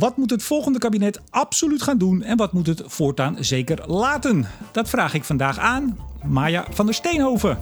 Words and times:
Wat 0.00 0.16
moet 0.16 0.30
het 0.30 0.42
volgende 0.42 0.78
kabinet 0.78 1.20
absoluut 1.30 1.82
gaan 1.82 1.98
doen 1.98 2.22
en 2.22 2.36
wat 2.36 2.52
moet 2.52 2.66
het 2.66 2.82
voortaan 2.86 3.36
zeker 3.40 3.90
laten? 3.90 4.46
Dat 4.72 4.88
vraag 4.88 5.14
ik 5.14 5.24
vandaag 5.24 5.58
aan 5.58 5.98
Maya 6.24 6.66
van 6.70 6.86
der 6.86 6.94
Steenhoven. 6.94 7.58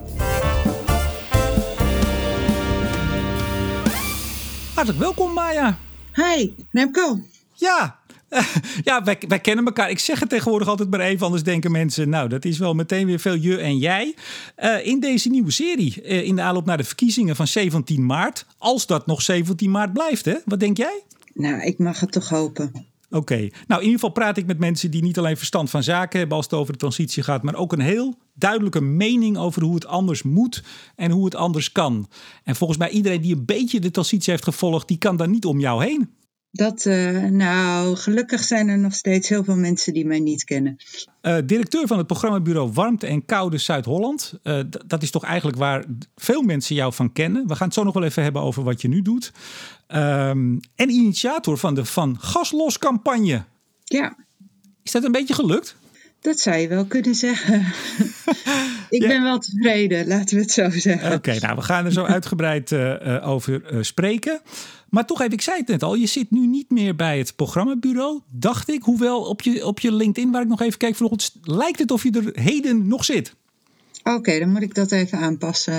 Hartelijk 4.74 5.02
welkom, 5.02 5.32
Maya. 5.32 5.78
Hi, 6.14 6.50
Remco. 6.70 7.20
Ja, 7.52 7.98
ja 8.88 9.04
wij, 9.04 9.22
wij 9.28 9.40
kennen 9.40 9.64
elkaar. 9.64 9.90
Ik 9.90 9.98
zeg 9.98 10.20
het 10.20 10.28
tegenwoordig 10.28 10.68
altijd 10.68 10.90
maar 10.90 11.00
even, 11.00 11.24
anders 11.24 11.42
denken 11.42 11.70
mensen... 11.70 12.08
nou, 12.08 12.28
dat 12.28 12.44
is 12.44 12.58
wel 12.58 12.74
meteen 12.74 13.06
weer 13.06 13.20
veel 13.20 13.34
je 13.34 13.58
en 13.58 13.78
jij. 13.78 14.14
Uh, 14.58 14.86
in 14.86 15.00
deze 15.00 15.28
nieuwe 15.28 15.50
serie, 15.50 16.02
uh, 16.04 16.22
in 16.22 16.36
de 16.36 16.42
aanloop 16.42 16.66
naar 16.66 16.76
de 16.76 16.84
verkiezingen 16.84 17.36
van 17.36 17.46
17 17.46 18.06
maart... 18.06 18.46
als 18.58 18.86
dat 18.86 19.06
nog 19.06 19.22
17 19.22 19.70
maart 19.70 19.92
blijft, 19.92 20.24
hè? 20.24 20.34
Wat 20.44 20.60
denk 20.60 20.76
jij? 20.76 21.02
Nou, 21.34 21.62
ik 21.62 21.78
mag 21.78 22.00
het 22.00 22.12
toch 22.12 22.28
hopen. 22.28 22.72
Oké. 23.10 23.36
Nou, 23.36 23.80
in 23.80 23.86
ieder 23.86 23.92
geval 23.92 24.10
praat 24.10 24.36
ik 24.36 24.46
met 24.46 24.58
mensen 24.58 24.90
die 24.90 25.02
niet 25.02 25.18
alleen 25.18 25.36
verstand 25.36 25.70
van 25.70 25.82
zaken 25.82 26.18
hebben 26.18 26.36
als 26.36 26.46
het 26.46 26.54
over 26.54 26.72
de 26.72 26.78
transitie 26.78 27.22
gaat, 27.22 27.42
maar 27.42 27.54
ook 27.54 27.72
een 27.72 27.80
heel 27.80 28.14
duidelijke 28.34 28.80
mening 28.80 29.36
over 29.36 29.62
hoe 29.62 29.74
het 29.74 29.86
anders 29.86 30.22
moet 30.22 30.62
en 30.96 31.10
hoe 31.10 31.24
het 31.24 31.34
anders 31.34 31.72
kan. 31.72 32.08
En 32.44 32.56
volgens 32.56 32.78
mij 32.78 32.90
iedereen 32.90 33.20
die 33.20 33.36
een 33.36 33.44
beetje 33.44 33.80
de 33.80 33.90
transitie 33.90 34.32
heeft 34.32 34.44
gevolgd, 34.44 34.88
die 34.88 34.98
kan 34.98 35.16
daar 35.16 35.28
niet 35.28 35.44
om 35.44 35.60
jou 35.60 35.84
heen. 35.84 36.10
Dat, 36.56 36.84
uh, 36.84 37.22
nou, 37.22 37.96
gelukkig 37.96 38.44
zijn 38.44 38.68
er 38.68 38.78
nog 38.78 38.94
steeds 38.94 39.28
heel 39.28 39.44
veel 39.44 39.56
mensen 39.56 39.92
die 39.92 40.06
mij 40.06 40.20
niet 40.20 40.44
kennen. 40.44 40.76
Uh, 41.22 41.36
directeur 41.44 41.86
van 41.86 41.98
het 41.98 42.06
programmabureau 42.06 42.70
Warmte 42.72 43.06
en 43.06 43.24
Koude 43.24 43.58
Zuid-Holland. 43.58 44.38
Uh, 44.42 44.60
dat 44.86 45.02
is 45.02 45.10
toch 45.10 45.24
eigenlijk 45.24 45.58
waar 45.58 45.84
veel 46.16 46.42
mensen 46.42 46.74
jou 46.74 46.92
van 46.92 47.12
kennen. 47.12 47.46
We 47.46 47.54
gaan 47.54 47.66
het 47.66 47.76
zo 47.76 47.82
nog 47.82 47.94
wel 47.94 48.04
even 48.04 48.22
hebben 48.22 48.42
over 48.42 48.62
wat 48.62 48.80
je 48.80 48.88
nu 48.88 49.02
doet. 49.02 49.32
Um, 49.88 50.60
en 50.74 50.90
initiator 50.90 51.58
van 51.58 51.74
de 51.74 51.84
Van 51.84 52.16
Gaslos 52.20 52.78
campagne. 52.78 53.44
Ja. 53.84 54.16
Is 54.82 54.92
dat 54.92 55.04
een 55.04 55.12
beetje 55.12 55.34
gelukt? 55.34 55.76
Dat 56.20 56.38
zou 56.38 56.56
je 56.56 56.68
wel 56.68 56.84
kunnen 56.86 57.14
zeggen. 57.14 57.60
ik 58.88 59.02
ja. 59.02 59.08
ben 59.08 59.22
wel 59.22 59.38
tevreden, 59.38 60.06
laten 60.06 60.36
we 60.36 60.42
het 60.42 60.50
zo 60.50 60.70
zeggen. 60.70 61.06
Oké, 61.06 61.14
okay, 61.14 61.38
nou 61.38 61.56
we 61.56 61.62
gaan 61.62 61.84
er 61.84 61.92
zo 61.92 62.04
uitgebreid 62.04 62.72
over 63.22 63.62
spreken. 63.80 64.40
Maar 64.94 65.06
toch 65.06 65.20
even, 65.20 65.32
ik 65.32 65.40
zei 65.40 65.58
het 65.58 65.68
net 65.68 65.82
al, 65.82 65.94
je 65.94 66.06
zit 66.06 66.30
nu 66.30 66.46
niet 66.46 66.70
meer 66.70 66.96
bij 66.96 67.18
het 67.18 67.36
programmabureau, 67.36 68.20
dacht 68.30 68.70
ik. 68.70 68.82
Hoewel 68.82 69.22
op 69.22 69.42
je, 69.42 69.66
op 69.66 69.80
je 69.80 69.92
LinkedIn, 69.92 70.30
waar 70.30 70.42
ik 70.42 70.48
nog 70.48 70.60
even 70.60 70.78
kijk 70.78 70.94
vanochtend, 70.94 71.32
lijkt 71.42 71.78
het 71.78 71.90
of 71.90 72.02
je 72.02 72.10
er 72.10 72.42
heden 72.42 72.86
nog 72.86 73.04
zit. 73.04 73.34
Oké, 73.98 74.16
okay, 74.16 74.38
dan 74.38 74.52
moet 74.52 74.62
ik 74.62 74.74
dat 74.74 74.90
even 74.90 75.18
aanpassen. 75.18 75.74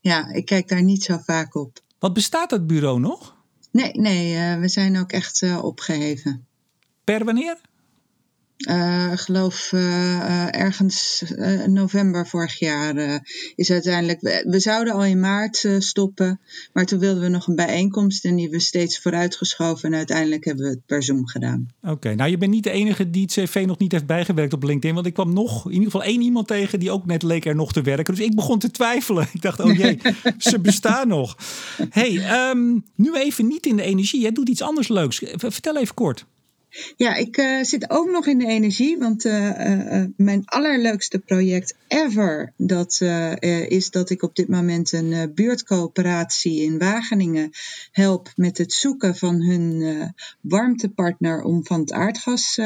ja, 0.00 0.32
ik 0.32 0.44
kijk 0.44 0.68
daar 0.68 0.82
niet 0.82 1.02
zo 1.02 1.18
vaak 1.24 1.54
op. 1.54 1.80
Wat 1.98 2.12
bestaat 2.12 2.50
dat 2.50 2.66
bureau 2.66 3.00
nog? 3.00 3.36
Nee, 3.70 3.92
nee, 3.92 4.34
uh, 4.34 4.60
we 4.60 4.68
zijn 4.68 4.98
ook 4.98 5.12
echt 5.12 5.42
uh, 5.42 5.64
opgeheven. 5.64 6.46
Per 7.04 7.24
wanneer? 7.24 7.56
Uh, 8.68 9.12
geloof 9.14 9.72
uh, 9.72 10.56
ergens 10.56 11.22
uh, 11.36 11.64
november 11.64 12.26
vorig 12.26 12.58
jaar 12.58 13.22
is 13.54 13.70
uiteindelijk. 13.70 14.20
We, 14.20 14.44
we, 14.48 14.60
zouden 14.60 14.94
al 14.94 15.04
in 15.04 15.20
maart 15.20 15.68
stoppen, 15.78 16.40
maar 16.72 16.86
toen 16.86 16.98
wilden 16.98 17.22
we 17.22 17.28
nog 17.28 17.46
een 17.46 17.54
bijeenkomst 17.54 18.24
en 18.24 18.30
die 18.30 18.40
hebben 18.40 18.58
we 18.58 18.64
steeds 18.64 18.98
vooruitgeschoven 18.98 19.90
en 19.92 19.96
uiteindelijk 19.96 20.44
hebben 20.44 20.64
we 20.64 20.70
het 20.70 20.86
per 20.86 21.02
Zoom 21.02 21.26
gedaan. 21.26 21.66
Oké, 21.82 21.92
okay, 21.92 22.14
nou 22.14 22.30
je 22.30 22.38
bent 22.38 22.50
niet 22.50 22.64
de 22.64 22.70
enige 22.70 23.10
die 23.10 23.22
het 23.22 23.32
CV 23.32 23.64
nog 23.66 23.78
niet 23.78 23.92
heeft 23.92 24.06
bijgewerkt 24.06 24.52
op 24.52 24.62
LinkedIn, 24.62 24.94
want 24.94 25.06
ik 25.06 25.14
kwam 25.14 25.32
nog 25.32 25.66
in 25.66 25.72
ieder 25.72 25.90
geval 25.90 26.02
één 26.06 26.20
iemand 26.20 26.46
tegen 26.46 26.80
die 26.80 26.90
ook 26.90 27.06
net 27.06 27.22
leek 27.22 27.44
er 27.44 27.54
nog 27.54 27.72
te 27.72 27.82
werken. 27.82 28.14
Dus 28.14 28.24
ik 28.24 28.34
begon 28.34 28.58
te 28.58 28.70
twijfelen. 28.70 29.28
Ik 29.32 29.42
dacht, 29.42 29.60
oh 29.60 29.76
jee, 29.76 29.98
ze 30.38 30.60
bestaan 30.60 31.08
nog. 31.08 31.36
Hey, 31.90 32.50
um, 32.50 32.84
nu 32.94 33.14
even 33.14 33.46
niet 33.46 33.66
in 33.66 33.76
de 33.76 33.82
energie. 33.82 34.20
Jij 34.20 34.32
doet 34.32 34.48
iets 34.48 34.62
anders 34.62 34.88
leuks. 34.88 35.22
Vertel 35.36 35.76
even 35.76 35.94
kort. 35.94 36.26
Ja, 36.96 37.14
ik 37.14 37.36
uh, 37.36 37.62
zit 37.62 37.90
ook 37.90 38.10
nog 38.10 38.26
in 38.26 38.38
de 38.38 38.46
energie, 38.46 38.98
want 38.98 39.24
uh, 39.24 39.48
uh, 39.48 40.04
mijn 40.16 40.42
allerleukste 40.44 41.18
project 41.18 41.74
ever, 41.88 42.52
dat 42.56 43.00
is 43.68 43.90
dat 43.90 44.10
ik 44.10 44.22
op 44.22 44.36
dit 44.36 44.48
moment 44.48 44.92
een 44.92 45.32
buurtcoöperatie 45.34 46.62
in 46.62 46.78
Wageningen 46.78 47.50
help 47.90 48.32
met 48.36 48.58
het 48.58 48.72
zoeken 48.72 49.16
van 49.16 49.42
hun 49.42 49.82
warmtepartner 50.40 51.42
om 51.42 51.66
van 51.66 51.80
het 51.80 51.92
aardgas 51.92 52.58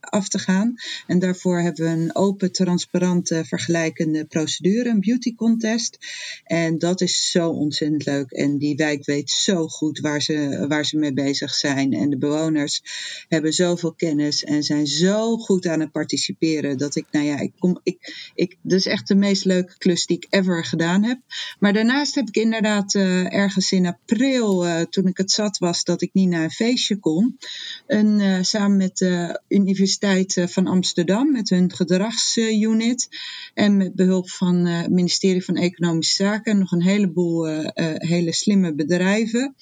af 0.00 0.28
te 0.28 0.38
gaan. 0.38 0.74
En 1.06 1.18
daarvoor 1.18 1.60
hebben 1.60 1.84
we 1.84 1.90
een 1.90 2.14
open, 2.14 2.52
transparante, 2.52 3.44
vergelijkende 3.44 4.24
procedure, 4.24 4.88
een 4.88 5.00
beauty 5.00 5.34
contest. 5.34 5.98
En 6.44 6.78
dat 6.78 7.00
is 7.00 7.30
zo 7.30 7.48
ontzettend 7.48 8.06
leuk. 8.06 8.30
En 8.30 8.58
die 8.58 8.76
wijk 8.76 9.04
weet 9.04 9.30
zo 9.30 9.68
goed 9.68 9.98
waar 9.98 10.22
ze, 10.22 10.64
waar 10.68 10.84
ze 10.84 10.98
mee 10.98 11.12
bezig 11.12 11.54
zijn. 11.54 11.92
En 11.92 12.10
de 12.10 12.18
bewoners 12.18 12.82
hebben 13.28 13.47
zoveel 13.52 13.92
kennis 13.92 14.44
en 14.44 14.62
zijn 14.62 14.86
zo 14.86 15.36
goed 15.36 15.66
aan 15.66 15.80
het 15.80 15.92
participeren 15.92 16.78
dat 16.78 16.96
ik, 16.96 17.06
nou 17.10 17.26
ja, 17.26 17.38
ik 17.38 17.52
kom, 17.58 17.80
ik, 17.82 18.30
ik, 18.34 18.56
dat 18.62 18.78
is 18.78 18.86
echt 18.86 19.08
de 19.08 19.14
meest 19.14 19.44
leuke 19.44 19.78
klus 19.78 20.06
die 20.06 20.16
ik 20.16 20.26
ever 20.30 20.64
gedaan 20.64 21.04
heb. 21.04 21.18
Maar 21.58 21.72
daarnaast 21.72 22.14
heb 22.14 22.28
ik 22.28 22.36
inderdaad 22.36 22.94
uh, 22.94 23.34
ergens 23.34 23.72
in 23.72 23.86
april, 23.86 24.66
uh, 24.66 24.80
toen 24.80 25.06
ik 25.06 25.16
het 25.16 25.30
zat 25.30 25.58
was 25.58 25.84
dat 25.84 26.02
ik 26.02 26.10
niet 26.12 26.28
naar 26.28 26.42
een 26.42 26.50
feestje 26.50 26.98
kon, 26.98 27.38
een, 27.86 28.20
uh, 28.20 28.38
samen 28.42 28.76
met 28.76 28.96
de 28.96 29.40
Universiteit 29.48 30.44
van 30.46 30.66
Amsterdam, 30.66 31.32
met 31.32 31.50
hun 31.50 31.72
gedragsunit 31.72 33.08
en 33.54 33.76
met 33.76 33.94
behulp 33.94 34.30
van 34.30 34.54
het 34.66 34.90
ministerie 34.90 35.44
van 35.44 35.56
Economische 35.56 36.14
Zaken, 36.14 36.58
nog 36.58 36.72
een 36.72 36.82
heleboel 36.82 37.46
hele 37.94 38.32
slimme 38.32 38.74
bedrijven, 38.74 39.54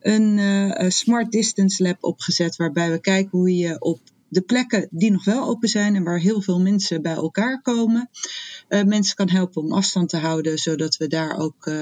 een 0.00 0.92
Smart 0.92 1.32
Distance 1.32 1.82
Lab 1.82 2.04
opgezet 2.04 2.56
waarbij 2.56 2.90
we 2.90 3.00
kijken 3.00 3.38
hoe 3.38 3.56
je 3.56 3.80
op 3.80 4.00
de 4.30 4.40
plekken 4.40 4.88
die 4.90 5.10
nog 5.10 5.24
wel 5.24 5.48
open 5.48 5.68
zijn 5.68 5.96
en 5.96 6.04
waar 6.04 6.18
heel 6.18 6.42
veel 6.42 6.60
mensen 6.60 7.02
bij 7.02 7.14
elkaar 7.14 7.62
komen, 7.62 8.10
uh, 8.68 8.82
mensen 8.82 9.16
kan 9.16 9.28
helpen 9.28 9.62
om 9.62 9.72
afstand 9.72 10.08
te 10.08 10.16
houden, 10.16 10.58
zodat 10.58 10.96
we 10.96 11.06
daar 11.06 11.38
ook 11.38 11.66
uh, 11.66 11.74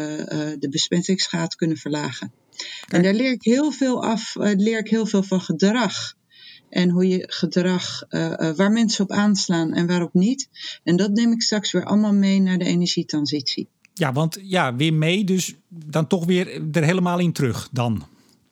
de 0.59 0.69
besmettingsgraad 0.71 1.55
kunnen 1.55 1.77
verlagen. 1.77 2.33
Kijk. 2.57 2.93
En 2.93 3.03
daar 3.03 3.15
leer 3.15 3.33
ik 3.33 3.43
heel 3.43 3.71
veel 3.71 4.05
af, 4.05 4.35
leer 4.35 4.79
ik 4.79 4.89
heel 4.89 5.07
veel 5.07 5.23
van 5.23 5.41
gedrag. 5.41 6.17
En 6.69 6.91
hoe 6.91 7.09
je 7.09 7.25
gedrag, 7.29 8.07
waar 8.57 8.73
mensen 8.73 9.05
op 9.05 9.11
aanslaan 9.11 9.73
en 9.73 9.87
waarop 9.87 10.15
niet. 10.15 10.49
En 10.85 10.97
dat 10.97 11.11
neem 11.11 11.33
ik 11.33 11.43
straks 11.43 11.73
weer 11.73 11.85
allemaal 11.85 12.13
mee 12.13 12.41
naar 12.41 12.59
de 12.59 12.65
energietransitie. 12.65 13.69
Ja, 13.99 14.13
want 14.13 14.39
ja, 14.43 14.77
weer 14.77 14.95
mee, 14.95 15.25
dus 15.25 15.55
dan 15.69 16.07
toch 16.07 16.25
weer 16.25 16.61
er 16.73 16.85
helemaal 16.85 17.19
in 17.19 17.33
terug 17.33 17.69
dan. 17.73 18.07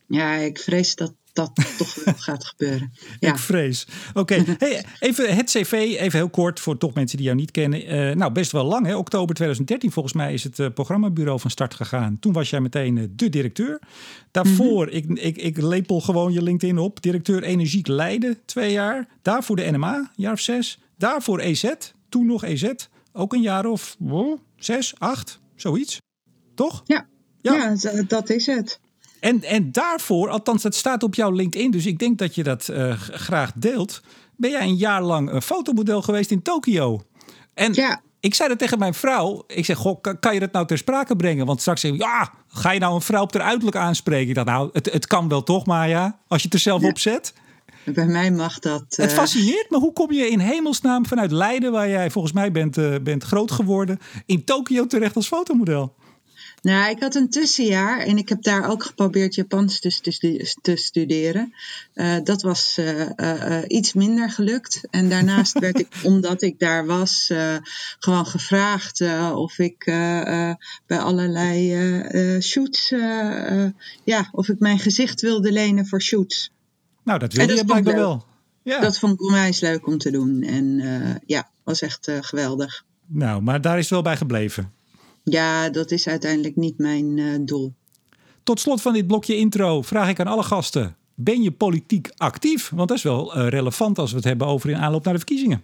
Ja, 0.06 0.34
ik 0.34 0.58
vrees 0.58 0.94
dat 0.94 1.14
dat 1.36 1.50
toch 1.78 2.04
wel 2.04 2.14
gaat 2.16 2.44
gebeuren. 2.44 2.92
Ja. 3.20 3.28
Ik 3.28 3.38
vrees. 3.38 3.86
Oké, 4.08 4.18
okay. 4.18 4.44
hey, 4.58 4.84
even 4.98 5.36
het 5.36 5.50
cv, 5.50 5.72
even 5.72 6.18
heel 6.18 6.28
kort 6.28 6.60
voor 6.60 6.78
toch 6.78 6.94
mensen 6.94 7.16
die 7.16 7.26
jou 7.26 7.38
niet 7.38 7.50
kennen. 7.50 7.94
Uh, 7.94 8.14
nou, 8.14 8.32
best 8.32 8.52
wel 8.52 8.64
lang, 8.64 8.86
hè? 8.86 8.96
oktober 8.96 9.34
2013 9.34 9.92
volgens 9.92 10.14
mij 10.14 10.32
is 10.32 10.44
het 10.44 10.58
uh, 10.58 10.68
programmabureau 10.74 11.40
van 11.40 11.50
start 11.50 11.74
gegaan. 11.74 12.18
Toen 12.20 12.32
was 12.32 12.50
jij 12.50 12.60
meteen 12.60 12.96
uh, 12.96 13.04
de 13.10 13.28
directeur. 13.28 13.80
Daarvoor, 14.30 14.86
mm 14.86 14.92
-hmm. 14.92 15.16
ik, 15.16 15.36
ik, 15.36 15.36
ik 15.36 15.62
lepel 15.62 16.00
gewoon 16.00 16.32
je 16.32 16.42
LinkedIn 16.42 16.78
op. 16.78 17.02
Directeur 17.02 17.42
Energiek 17.42 17.86
Leiden, 17.86 18.38
twee 18.44 18.72
jaar. 18.72 19.08
Daarvoor 19.22 19.56
de 19.56 19.70
NMA, 19.70 20.10
jaar 20.14 20.32
of 20.32 20.40
zes. 20.40 20.78
Daarvoor 20.98 21.38
EZ, 21.38 21.72
toen 22.08 22.26
nog 22.26 22.44
EZ, 22.44 22.72
ook 23.12 23.32
een 23.32 23.42
jaar 23.42 23.66
of 23.66 23.96
wow, 23.98 24.38
zes, 24.56 24.94
acht, 24.98 25.40
zoiets. 25.54 26.00
Toch? 26.54 26.82
Ja, 26.84 27.06
ja. 27.40 27.76
ja 27.78 28.02
dat 28.02 28.30
is 28.30 28.46
het. 28.46 28.80
En, 29.20 29.42
en 29.42 29.72
daarvoor, 29.72 30.28
althans 30.28 30.62
dat 30.62 30.74
staat 30.74 31.02
op 31.02 31.14
jouw 31.14 31.30
LinkedIn, 31.30 31.70
dus 31.70 31.86
ik 31.86 31.98
denk 31.98 32.18
dat 32.18 32.34
je 32.34 32.42
dat 32.42 32.68
uh, 32.70 32.92
graag 32.98 33.52
deelt. 33.54 34.02
Ben 34.36 34.50
jij 34.50 34.62
een 34.62 34.76
jaar 34.76 35.02
lang 35.02 35.32
een 35.32 35.42
fotomodel 35.42 36.02
geweest 36.02 36.30
in 36.30 36.42
Tokio? 36.42 37.02
En 37.54 37.72
ja. 37.74 38.00
ik 38.20 38.34
zei 38.34 38.48
dat 38.48 38.58
tegen 38.58 38.78
mijn 38.78 38.94
vrouw. 38.94 39.44
Ik 39.46 39.64
zeg, 39.64 39.76
goh, 39.76 40.00
kan 40.20 40.34
je 40.34 40.40
dat 40.40 40.52
nou 40.52 40.66
ter 40.66 40.78
sprake 40.78 41.16
brengen? 41.16 41.46
Want 41.46 41.60
straks 41.60 41.80
zeg 41.80 41.90
je, 41.90 41.98
ja, 41.98 42.32
ga 42.48 42.70
je 42.70 42.80
nou 42.80 42.94
een 42.94 43.00
vrouw 43.00 43.22
op 43.22 43.32
haar 43.32 43.42
uiterlijk 43.42 43.76
aanspreken? 43.76 44.28
Ik 44.28 44.34
dacht, 44.34 44.46
nou, 44.46 44.70
het, 44.72 44.92
het 44.92 45.06
kan 45.06 45.28
wel 45.28 45.42
toch, 45.42 45.66
Maya, 45.66 46.18
als 46.28 46.40
je 46.40 46.46
het 46.46 46.56
er 46.56 46.62
zelf 46.62 46.82
ja. 46.82 46.88
op 46.88 46.98
zet. 46.98 47.32
Bij 47.94 48.06
mij 48.06 48.30
mag 48.30 48.58
dat. 48.58 48.84
Uh... 48.90 49.04
Het 49.06 49.12
fascineert 49.12 49.70
me. 49.70 49.78
Hoe 49.78 49.92
kom 49.92 50.12
je 50.12 50.28
in 50.28 50.38
hemelsnaam 50.38 51.06
vanuit 51.06 51.30
Leiden, 51.30 51.72
waar 51.72 51.88
jij 51.88 52.10
volgens 52.10 52.32
mij 52.34 52.52
bent, 52.52 52.76
uh, 52.76 52.94
bent 53.02 53.24
groot 53.24 53.50
geworden, 53.50 53.98
in 54.26 54.44
Tokio 54.44 54.86
terecht 54.86 55.16
als 55.16 55.26
fotomodel? 55.26 55.94
Nou, 56.62 56.90
ik 56.90 57.00
had 57.00 57.14
een 57.14 57.30
tussenjaar 57.30 57.98
en 57.98 58.18
ik 58.18 58.28
heb 58.28 58.42
daar 58.42 58.70
ook 58.70 58.82
geprobeerd 58.82 59.34
Japans 59.34 59.80
te, 59.80 60.00
te, 60.00 60.54
te 60.62 60.76
studeren. 60.76 61.54
Uh, 61.94 62.16
dat 62.24 62.42
was 62.42 62.76
uh, 62.78 63.08
uh, 63.16 63.62
iets 63.66 63.92
minder 63.92 64.30
gelukt. 64.30 64.80
En 64.90 65.08
daarnaast 65.08 65.58
werd 65.66 65.78
ik, 65.78 65.88
omdat 66.02 66.42
ik 66.42 66.58
daar 66.58 66.86
was, 66.86 67.32
gewoon 67.98 68.26
gevraagd 68.26 69.00
of 69.34 69.58
ik 69.58 69.84
bij 70.86 70.98
allerlei 70.98 72.40
shoots, 72.40 72.88
ja, 74.04 74.28
of 74.32 74.48
ik 74.48 74.58
mijn 74.58 74.78
gezicht 74.78 75.20
wilde 75.20 75.52
lenen 75.52 75.86
voor 75.86 76.02
shoots. 76.02 76.50
Nou, 77.06 77.18
dat 77.18 77.32
wilde 77.32 77.54
je 77.54 77.64
blijkbaar 77.64 77.94
wel. 77.94 78.24
Ja. 78.62 78.80
Dat 78.80 78.98
vond 78.98 79.12
ik 79.12 79.22
onwijs 79.22 79.60
leuk 79.60 79.86
om 79.86 79.98
te 79.98 80.10
doen. 80.10 80.42
En 80.42 80.82
ja, 81.26 81.50
was 81.64 81.82
echt 81.82 82.10
geweldig. 82.20 82.84
Nou, 83.06 83.42
maar 83.42 83.60
daar 83.60 83.74
is 83.74 83.82
het 83.82 83.90
wel 83.90 84.02
bij 84.02 84.16
gebleven. 84.16 84.72
Ja, 85.22 85.70
dat 85.70 85.90
is 85.90 86.08
uiteindelijk 86.08 86.56
niet 86.56 86.78
mijn 86.78 87.16
uh, 87.16 87.38
doel. 87.40 87.74
Tot 88.42 88.60
slot 88.60 88.82
van 88.82 88.92
dit 88.92 89.06
blokje 89.06 89.36
intro 89.36 89.82
vraag 89.82 90.08
ik 90.08 90.20
aan 90.20 90.26
alle 90.26 90.42
gasten: 90.42 90.96
ben 91.14 91.42
je 91.42 91.50
politiek 91.50 92.10
actief? 92.16 92.70
Want 92.74 92.88
dat 92.88 92.96
is 92.96 93.02
wel 93.02 93.38
relevant 93.48 93.98
als 93.98 94.10
we 94.10 94.16
het 94.16 94.24
hebben 94.24 94.46
over 94.46 94.70
in 94.70 94.76
aanloop 94.76 95.04
naar 95.04 95.12
de 95.12 95.18
verkiezingen. 95.18 95.62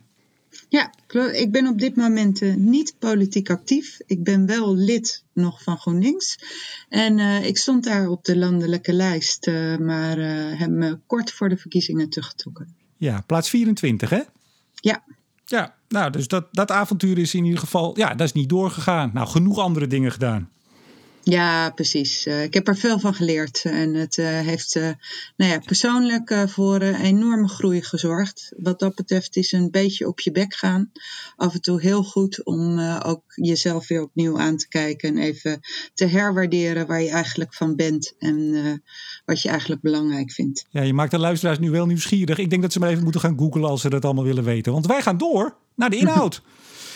Ja, 0.69 0.93
ik 1.32 1.52
ben 1.52 1.66
op 1.66 1.78
dit 1.78 1.96
moment 1.96 2.56
niet 2.56 2.94
politiek 2.99 3.50
actief. 3.50 3.99
Ik 4.06 4.25
ben 4.25 4.46
wel 4.46 4.76
lid 4.76 5.25
nog 5.32 5.62
van 5.62 5.78
GroenLinks. 5.78 6.38
En 6.88 7.19
ik 7.44 7.58
stond 7.58 7.84
daar 7.84 8.08
op 8.08 8.25
de 8.25 8.37
landelijke 8.37 8.93
lijst, 8.93 9.46
maar 9.81 10.19
heb 10.58 10.70
me 10.70 10.99
kort 11.06 11.32
voor 11.32 11.49
de 11.49 11.56
verkiezingen 11.56 12.08
teruggetrokken. 12.08 12.75
Ja, 12.96 13.20
plaats 13.26 13.49
24 13.49 14.10
hè? 14.10 14.20
Ja. 14.75 15.02
Ja, 15.44 15.75
nou, 15.88 16.10
dus 16.10 16.28
dat, 16.28 16.46
dat 16.50 16.70
avontuur 16.70 17.19
is 17.19 17.34
in 17.34 17.44
ieder 17.44 17.58
geval, 17.58 17.98
ja, 17.98 18.14
dat 18.14 18.26
is 18.26 18.32
niet 18.32 18.48
doorgegaan. 18.48 19.10
Nou, 19.14 19.28
genoeg 19.28 19.58
andere 19.58 19.87
dingen 19.87 20.12
gedaan. 20.12 20.50
Ja, 21.24 21.70
precies. 21.70 22.26
Uh, 22.26 22.42
ik 22.42 22.54
heb 22.54 22.69
er 22.69 22.76
veel 22.76 22.98
van 22.98 23.14
geleerd. 23.14 23.62
En 23.64 23.94
het 23.94 24.16
uh, 24.16 24.26
heeft 24.26 24.74
uh, 24.74 24.90
nou 25.36 25.52
ja, 25.52 25.58
persoonlijk 25.58 26.44
voor 26.46 26.80
enorme 26.80 27.48
groei 27.48 27.82
gezorgd. 27.82 28.52
Wat 28.56 28.78
dat 28.78 28.94
betreft 28.94 29.36
is 29.36 29.52
een 29.52 29.70
beetje 29.70 30.06
op 30.06 30.20
je 30.20 30.32
bek 30.32 30.54
gaan. 30.54 30.92
Af 31.36 31.54
en 31.54 31.60
toe 31.60 31.80
heel 31.80 32.02
goed 32.02 32.44
om 32.44 32.80
ook 32.80 33.22
jezelf 33.26 33.88
weer 33.88 34.02
opnieuw 34.02 34.38
aan 34.38 34.56
te 34.56 34.69
kijken. 34.69 35.08
En 35.08 35.22
even 35.22 35.60
te 35.94 36.06
herwaarderen 36.06 36.86
waar 36.86 37.02
je 37.02 37.10
eigenlijk 37.10 37.54
van 37.54 37.76
bent. 37.76 38.14
En 38.19 38.82
wat 39.24 39.42
je 39.42 39.48
eigenlijk 39.48 39.80
belangrijk 39.80 40.32
vindt. 40.32 40.66
Ja, 40.70 40.82
je 40.82 40.94
maakt 40.94 41.10
de 41.10 41.19
luisteraars 41.19 41.58
nu 41.58 41.70
wel 41.70 41.86
nieuwsgierig. 41.86 42.38
Ik 42.38 42.50
denk 42.50 42.62
dat 42.62 42.72
ze 42.72 42.78
maar 42.78 42.90
even 42.90 43.02
moeten 43.02 43.20
gaan 43.20 43.38
googlen 43.38 43.69
als 43.69 43.80
ze 43.80 43.90
dat 43.90 44.04
allemaal 44.04 44.24
willen 44.24 44.44
weten. 44.44 44.72
Want 44.72 44.86
wij 44.86 45.02
gaan 45.02 45.19
door 45.19 45.56
naar 45.74 45.90
de 45.90 45.96
inhoud. 45.96 46.42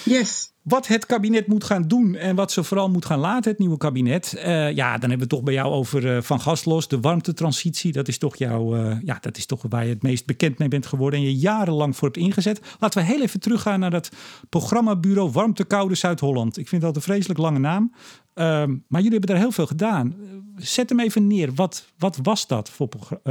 yes 0.06 0.54
wat 0.66 0.86
het 0.86 1.06
kabinet 1.06 1.46
moet 1.46 1.64
gaan 1.64 1.82
doen 1.82 2.14
en 2.14 2.36
wat 2.36 2.52
ze 2.52 2.64
vooral 2.64 2.90
moet 2.90 3.04
gaan 3.04 3.18
laten, 3.18 3.50
het 3.50 3.58
nieuwe 3.58 3.76
kabinet. 3.76 4.34
Uh, 4.36 4.72
ja, 4.72 4.90
dan 4.98 5.10
hebben 5.10 5.10
we 5.10 5.22
het 5.22 5.28
toch 5.28 5.42
bij 5.42 5.54
jou 5.54 5.72
over 5.72 6.16
uh, 6.16 6.22
van 6.22 6.40
gas 6.40 6.64
los, 6.64 6.88
de 6.88 7.00
warmtetransitie. 7.00 7.92
Dat 7.92 8.08
is 8.08 8.18
toch 8.18 8.36
jouw, 8.36 8.76
uh, 8.76 8.96
ja, 9.04 9.18
dat 9.20 9.36
is 9.36 9.46
toch 9.46 9.62
waar 9.68 9.84
je 9.84 9.92
het 9.92 10.02
meest 10.02 10.26
bekend 10.26 10.58
mee 10.58 10.68
bent 10.68 10.86
geworden 10.86 11.20
en 11.20 11.24
je 11.24 11.36
jarenlang 11.36 11.96
voor 11.96 12.08
hebt 12.08 12.20
ingezet. 12.20 12.60
Laten 12.78 13.00
we 13.00 13.06
heel 13.06 13.22
even 13.22 13.40
teruggaan 13.40 13.80
naar 13.80 13.90
dat 13.90 14.10
programmabureau 14.48 15.30
Warmte 15.30 15.64
Koude 15.64 15.94
Zuid-Holland. 15.94 16.58
Ik 16.58 16.68
vind 16.68 16.82
dat 16.82 16.96
een 16.96 17.02
vreselijk 17.02 17.38
lange 17.38 17.58
naam. 17.58 17.92
Ehm, 18.34 18.70
maar 18.88 19.00
jullie 19.00 19.18
hebben 19.18 19.30
daar 19.30 19.38
heel 19.38 19.52
veel 19.52 19.66
gedaan. 19.66 20.14
Zet 20.56 20.88
hem 20.88 21.00
even 21.00 21.26
neer. 21.26 21.54
Wat, 21.54 21.86
wat 21.98 22.18
was 22.22 22.46
dat 22.46 22.70
voor 22.70 22.88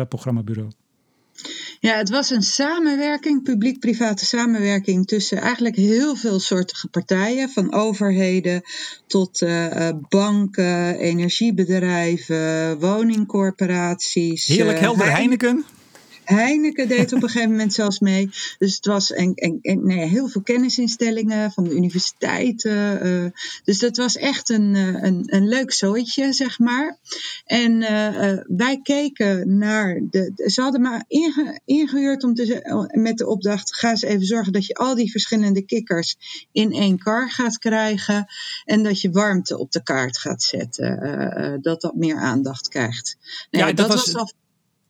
programmabureau? 0.09 0.69
Ja, 1.79 1.97
het 1.97 2.09
was 2.09 2.29
een 2.29 2.41
samenwerking, 2.41 3.43
publiek-private 3.43 4.25
samenwerking 4.25 5.07
tussen 5.07 5.37
eigenlijk 5.37 5.75
heel 5.75 6.15
veel 6.15 6.39
soortige 6.39 6.87
partijen, 6.87 7.49
van 7.49 7.73
overheden 7.73 8.61
tot 9.07 9.41
uh, 9.41 9.89
banken, 10.09 10.97
energiebedrijven, 10.97 12.79
woningcorporaties. 12.79 14.47
Heerlijk 14.47 14.79
helder 14.79 15.11
Heineken. 15.11 15.65
Heineken 16.25 16.87
deed 16.87 17.13
op 17.13 17.23
een 17.23 17.29
gegeven 17.29 17.51
moment 17.51 17.73
zelfs 17.73 17.99
mee. 17.99 18.29
Dus 18.57 18.75
het 18.75 18.85
was 18.85 19.11
en, 19.11 19.33
en, 19.33 19.59
en 19.61 19.85
nee, 19.85 20.07
heel 20.07 20.27
veel 20.27 20.41
kennisinstellingen 20.41 21.51
van 21.51 21.63
de 21.63 21.75
universiteiten. 21.75 23.07
Uh, 23.07 23.29
dus 23.63 23.79
dat 23.79 23.97
was 23.97 24.17
echt 24.17 24.49
een, 24.49 24.75
eh, 24.75 25.03
een, 25.03 25.23
een 25.25 25.47
leuk 25.47 25.71
zooitje, 25.71 26.33
zeg 26.33 26.59
maar. 26.59 26.97
En 27.45 27.71
uh, 27.81 28.39
wij 28.47 28.79
keken 28.83 29.57
naar 29.57 30.01
de. 30.09 30.31
Ze 30.45 30.61
hadden 30.61 30.81
maar 30.81 31.05
inge, 31.07 31.61
ingehuurd 31.65 32.23
om 32.23 32.33
te, 32.33 32.89
met 32.91 33.17
de 33.17 33.27
opdracht: 33.27 33.75
ga 33.75 33.89
eens 33.89 34.01
even 34.01 34.25
zorgen 34.25 34.53
dat 34.53 34.65
je 34.65 34.73
al 34.73 34.95
die 34.95 35.11
verschillende 35.11 35.65
kikkers 35.65 36.15
in 36.51 36.71
één 36.71 36.97
kar 36.97 37.31
gaat 37.31 37.57
krijgen. 37.57 38.25
En 38.65 38.83
dat 38.83 39.01
je 39.01 39.09
warmte 39.09 39.57
op 39.57 39.71
de 39.71 39.83
kaart 39.83 40.17
gaat 40.17 40.43
zetten. 40.43 41.59
dat 41.61 41.81
dat 41.81 41.95
meer 41.95 42.17
aandacht 42.17 42.67
krijgt. 42.67 43.17
Nou, 43.51 43.67
ja, 43.67 43.73
dat, 43.73 43.87
dat 43.87 43.87
was, 43.87 44.11
was 44.11 44.21
al 44.21 44.31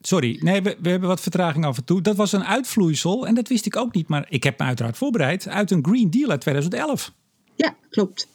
Sorry, 0.07 0.37
nee, 0.41 0.61
we, 0.61 0.75
hebben 0.81 1.09
wat 1.09 1.21
vertraging 1.21 1.65
af 1.65 1.77
en 1.77 1.83
toe. 1.83 2.01
Dat 2.01 2.15
was 2.15 2.31
een 2.31 2.43
uitvloeisel, 2.43 3.27
en 3.27 3.35
dat 3.35 3.47
wist 3.47 3.65
ik 3.65 3.75
ook 3.75 3.93
niet, 3.93 4.07
maar 4.07 4.25
ik 4.29 4.43
heb 4.43 4.59
me 4.59 4.65
uiteraard 4.65 4.97
voorbereid, 4.97 5.47
uit 5.47 5.71
een 5.71 5.85
Green 5.85 6.09
Deal 6.09 6.29
uit 6.29 6.41
2011. 6.41 7.13
Ja, 7.55 7.75
klopt. 7.89 8.27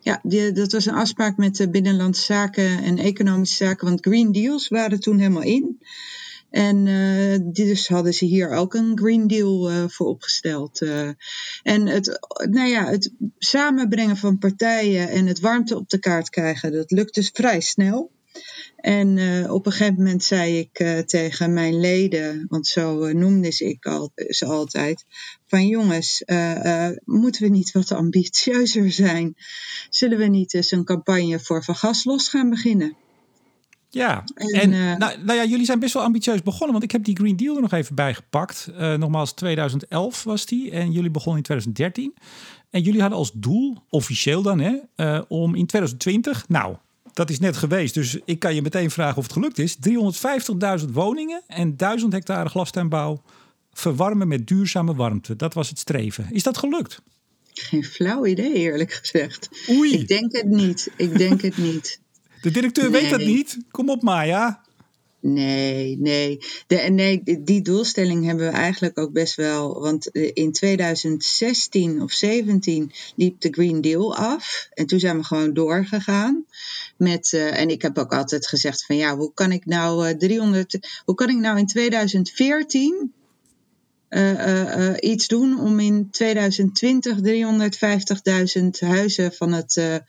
Ja, 0.00 0.20
die, 0.22 0.52
dat 0.52 0.72
was 0.72 0.86
een 0.86 0.94
afspraak 0.94 1.36
met 1.36 1.56
de 1.56 1.70
Binnenlandse 1.70 2.22
Zaken 2.22 2.82
en 2.82 2.98
Economische 2.98 3.64
Zaken, 3.64 3.86
want 3.86 4.00
Green 4.00 4.32
Deals 4.32 4.68
waren 4.68 5.00
toen 5.00 5.18
helemaal 5.18 5.42
in. 5.42 5.78
En 6.50 6.86
uh, 6.86 7.38
dus 7.52 7.88
hadden 7.88 8.14
ze 8.14 8.24
hier 8.24 8.50
ook 8.50 8.74
een 8.74 8.98
Green 8.98 9.26
Deal 9.26 9.70
uh, 9.70 9.84
voor 9.88 10.06
opgesteld. 10.06 10.80
Uh, 10.80 11.08
en 11.62 11.86
het, 11.86 12.18
nou 12.50 12.68
ja, 12.68 12.84
het 12.86 13.12
samenbrengen 13.38 14.16
van 14.16 14.38
partijen 14.38 15.08
en 15.08 15.26
het 15.26 15.40
warmte 15.40 15.76
op 15.76 15.88
de 15.88 15.98
kaart 15.98 16.30
krijgen, 16.30 16.72
dat 16.72 16.90
lukt 16.90 17.14
dus 17.14 17.30
vrij 17.32 17.60
snel. 17.60 18.10
En 18.80 19.16
uh, 19.16 19.52
op 19.52 19.66
een 19.66 19.72
gegeven 19.72 19.94
moment 19.94 20.24
zei 20.24 20.58
ik 20.58 20.80
uh, 20.80 20.98
tegen 20.98 21.52
mijn 21.52 21.80
leden, 21.80 22.46
want 22.48 22.66
zo 22.66 23.06
uh, 23.06 23.14
noemde 23.14 23.48
ik 23.48 23.86
al, 23.86 24.12
ze 24.14 24.44
altijd, 24.44 25.04
van 25.46 25.66
jongens, 25.66 26.24
moeten 27.04 27.42
we 27.42 27.48
niet 27.48 27.72
wat 27.72 27.92
ambitieuzer 27.92 28.92
zijn? 28.92 29.34
Zullen 29.90 30.18
we 30.18 30.26
niet 30.26 30.54
eens 30.54 30.70
een 30.70 30.84
campagne 30.84 31.40
voor 31.40 31.64
Van 31.64 31.74
Gas 31.74 32.04
los 32.04 32.28
gaan 32.28 32.50
beginnen? 32.50 32.96
Ja, 33.88 34.24
en, 34.34 34.70
nou, 34.70 34.98
nou, 34.98 35.32
ja, 35.32 35.44
jullie 35.44 35.64
zijn 35.64 35.78
best 35.78 35.94
wel 35.94 36.02
ambitieus 36.02 36.42
begonnen, 36.42 36.70
want 36.70 36.84
ik 36.84 36.90
heb 36.90 37.04
die 37.04 37.16
Green 37.16 37.36
Deal 37.36 37.54
er 37.54 37.62
nog 37.62 37.72
even 37.72 37.94
bij 37.94 38.14
gepakt. 38.14 38.70
nogmaals, 38.76 39.32
2011 39.32 40.24
was 40.24 40.46
die 40.46 40.70
en 40.70 40.92
jullie 40.92 41.10
begonnen 41.10 41.36
in 41.36 41.42
2013. 41.42 42.14
En 42.70 42.82
jullie 42.82 43.00
hadden 43.00 43.18
als 43.18 43.32
doel, 43.34 43.76
officieel 43.88 44.42
dan, 44.42 44.58
hè, 44.60 45.18
om 45.28 45.54
in 45.54 45.66
2020, 45.66 46.48
nou, 46.48 46.76
dat 47.12 47.30
is 47.30 47.38
net 47.38 47.56
geweest, 47.56 47.94
dus 47.94 48.18
ik 48.24 48.38
kan 48.38 48.54
je 48.54 48.62
meteen 48.62 48.90
vragen 48.90 49.16
of 49.16 49.22
het 49.22 49.32
gelukt 49.32 49.58
is. 49.58 49.76
350.000 50.80 50.90
woningen 50.92 51.42
en 51.46 51.76
1000 51.76 52.12
hectare 52.12 52.48
glastuinbouw 52.48 53.22
verwarmen 53.72 54.28
met 54.28 54.46
duurzame 54.46 54.94
warmte. 54.94 55.36
Dat 55.36 55.54
was 55.54 55.68
het 55.68 55.78
streven. 55.78 56.26
Is 56.30 56.42
dat 56.42 56.58
gelukt? 56.58 57.02
Geen 57.52 57.84
flauw 57.84 58.26
idee, 58.26 58.54
eerlijk 58.54 58.92
gezegd. 58.92 59.48
Oei. 59.70 59.92
Ik 59.92 60.08
denk 60.08 60.32
het 60.32 60.46
niet. 60.46 60.90
Ik 60.96 61.18
denk 61.18 61.42
het 61.42 61.56
niet. 61.56 62.00
De 62.40 62.50
directeur 62.50 62.90
weet 62.90 63.10
dat 63.10 63.20
niet. 63.20 63.58
Kom 63.70 63.90
op, 63.90 64.02
Maya. 64.02 64.62
Nee, 65.20 65.98
nee. 65.98 66.38
De, 66.66 66.76
nee. 66.76 67.22
Die 67.42 67.62
doelstelling 67.62 68.24
hebben 68.24 68.46
we 68.46 68.56
eigenlijk 68.56 68.98
ook 68.98 69.12
best 69.12 69.34
wel. 69.34 69.80
Want 69.80 70.10
eh, 70.10 70.30
in 70.34 70.52
2016 70.52 72.02
of 72.02 72.12
17 72.12 72.92
liep 73.16 73.40
de 73.40 73.48
Green 73.50 73.80
Deal 73.80 74.16
af. 74.16 74.68
En 74.74 74.86
toen 74.86 75.00
zijn 75.00 75.16
we 75.16 75.24
gewoon 75.24 75.54
doorgegaan. 75.54 76.44
Met, 76.96 77.32
uh, 77.32 77.60
en 77.60 77.68
ik 77.68 77.82
heb 77.82 77.98
ook 77.98 78.12
altijd 78.12 78.46
gezegd 78.46 78.86
van 78.86 78.96
ja, 78.96 79.16
hoe 79.16 79.32
kan 79.34 79.52
ik 79.52 79.66
nou 79.66 80.08
uh, 80.08 80.16
300. 80.16 81.02
Hoe 81.04 81.14
kan 81.14 81.28
ik 81.28 81.36
nou 81.36 81.58
in 81.58 81.66
2014 81.66 83.12
uh, 84.10 84.32
uh, 84.32 84.94
iets 85.00 85.28
doen 85.28 85.60
om 85.60 85.80
in 85.80 86.10
2020 86.10 87.16
350.000 88.62 88.68
huizen 88.78 89.32
van 89.32 89.52
het 89.52 90.02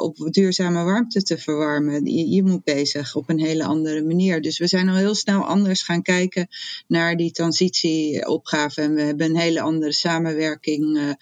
op 0.00 0.16
duurzame 0.30 0.84
warmte 0.84 1.22
te 1.22 1.38
verwarmen. 1.38 2.04
Je, 2.04 2.28
je, 2.28 2.42
moet 2.42 2.64
bezig 2.64 3.14
op 3.14 3.28
een 3.28 3.40
hele 3.40 3.64
andere 3.64 4.02
manier. 4.02 4.42
Dus 4.42 4.58
we 4.58 4.66
zijn 4.66 4.88
al 4.88 4.96
heel 4.96 5.14
snel 5.14 5.44
anders 5.44 5.82
gaan 5.82 6.02
kijken 6.02 6.48
naar 6.86 7.16
die 7.16 7.30
transitieopgave. 7.30 8.80
En 8.80 8.94
we 8.94 9.02
hebben 9.02 9.26
een 9.26 9.36
hele 9.36 9.60
andere 9.60 9.92
samenwerking 9.92 11.16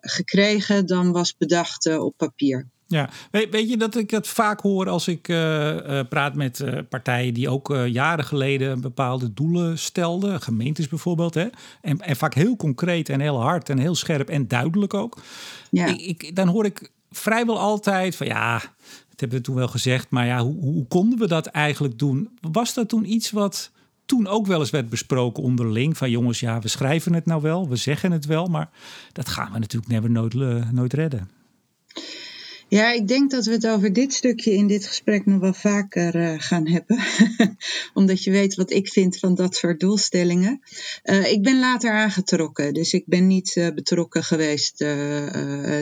gekregen 0.00 0.86
dan 0.86 1.12
was 1.12 1.36
bedacht 1.36 1.98
op 1.98 2.16
papier. 2.16 2.66
Ja, 2.90 3.10
weet, 3.30 3.50
weet, 3.50 3.70
je 3.70 3.76
dat 3.76 3.96
ik 3.96 4.10
dat 4.10 4.28
vaak 4.28 4.60
hoor 4.60 4.88
als 4.88 5.08
ik 5.08 5.28
uh, 5.28 6.00
praat 6.08 6.34
met 6.34 6.58
uh, 6.58 6.78
partijen 6.88 7.34
die 7.34 7.48
ook 7.48 7.76
jaren 7.86 8.24
geleden 8.24 8.80
bepaalde 8.80 9.32
doelen 9.34 9.78
stelden, 9.78 10.40
gemeentes 10.40 10.88
bijvoorbeeld, 10.88 11.34
hè? 11.34 11.46
En, 11.80 11.98
en 11.98 12.16
vaak 12.16 12.34
heel 12.34 12.56
concreet 12.56 13.08
en 13.08 13.20
heel 13.20 13.40
hard 13.40 13.68
en 13.68 13.78
heel 13.78 13.94
scherp 13.94 14.28
en 14.28 14.48
duidelijk 14.48 14.94
ook. 14.94 15.18
Ja. 15.70 15.86
Ik, 15.86 16.00
ik, 16.00 16.36
dan 16.36 16.48
hoor 16.48 16.64
ik 16.64 16.90
vrijwel 17.10 17.58
altijd 17.58 18.16
van 18.16 18.26
ja, 18.26 18.58
dat 19.08 19.20
hebben 19.20 19.38
we 19.38 19.44
toen 19.44 19.54
wel 19.54 19.68
gezegd, 19.68 20.10
maar 20.10 20.26
ja, 20.26 20.42
hoe, 20.42 20.60
hoe 20.60 20.86
konden 20.86 21.18
we 21.18 21.26
dat 21.26 21.46
eigenlijk 21.46 21.98
doen? 21.98 22.38
Was 22.40 22.74
dat 22.74 22.88
toen 22.88 23.12
iets 23.12 23.30
wat 23.30 23.70
toen 24.08 24.26
ook 24.26 24.46
wel 24.46 24.60
eens 24.60 24.70
werd 24.70 24.88
besproken 24.88 25.42
onderling. 25.42 25.96
Van 25.96 26.10
jongens, 26.10 26.40
ja, 26.40 26.60
we 26.60 26.68
schrijven 26.68 27.12
het 27.12 27.26
nou 27.26 27.42
wel, 27.42 27.68
we 27.68 27.76
zeggen 27.76 28.12
het 28.12 28.26
wel, 28.26 28.46
maar 28.46 28.70
dat 29.12 29.28
gaan 29.28 29.52
we 29.52 29.58
natuurlijk 29.58 29.92
never 29.92 30.10
nooit, 30.10 30.34
nooit 30.72 30.92
redden. 30.92 31.30
Ja, 32.70 32.92
ik 32.92 33.08
denk 33.08 33.30
dat 33.30 33.44
we 33.44 33.52
het 33.52 33.66
over 33.66 33.92
dit 33.92 34.12
stukje 34.12 34.54
in 34.54 34.66
dit 34.66 34.86
gesprek 34.86 35.26
nog 35.26 35.40
wel 35.40 35.52
vaker 35.52 36.16
uh, 36.16 36.34
gaan 36.36 36.68
hebben. 36.68 36.98
Omdat 37.94 38.24
je 38.24 38.30
weet 38.30 38.54
wat 38.54 38.70
ik 38.70 38.88
vind 38.88 39.18
van 39.18 39.34
dat 39.34 39.56
soort 39.56 39.80
doelstellingen. 39.80 40.60
Uh, 41.04 41.32
ik 41.32 41.42
ben 41.42 41.58
later 41.58 41.92
aangetrokken, 41.92 42.74
dus 42.74 42.92
ik 42.92 43.04
ben 43.06 43.26
niet 43.26 43.56
uh, 43.56 43.68
betrokken 43.74 44.24
geweest. 44.24 44.78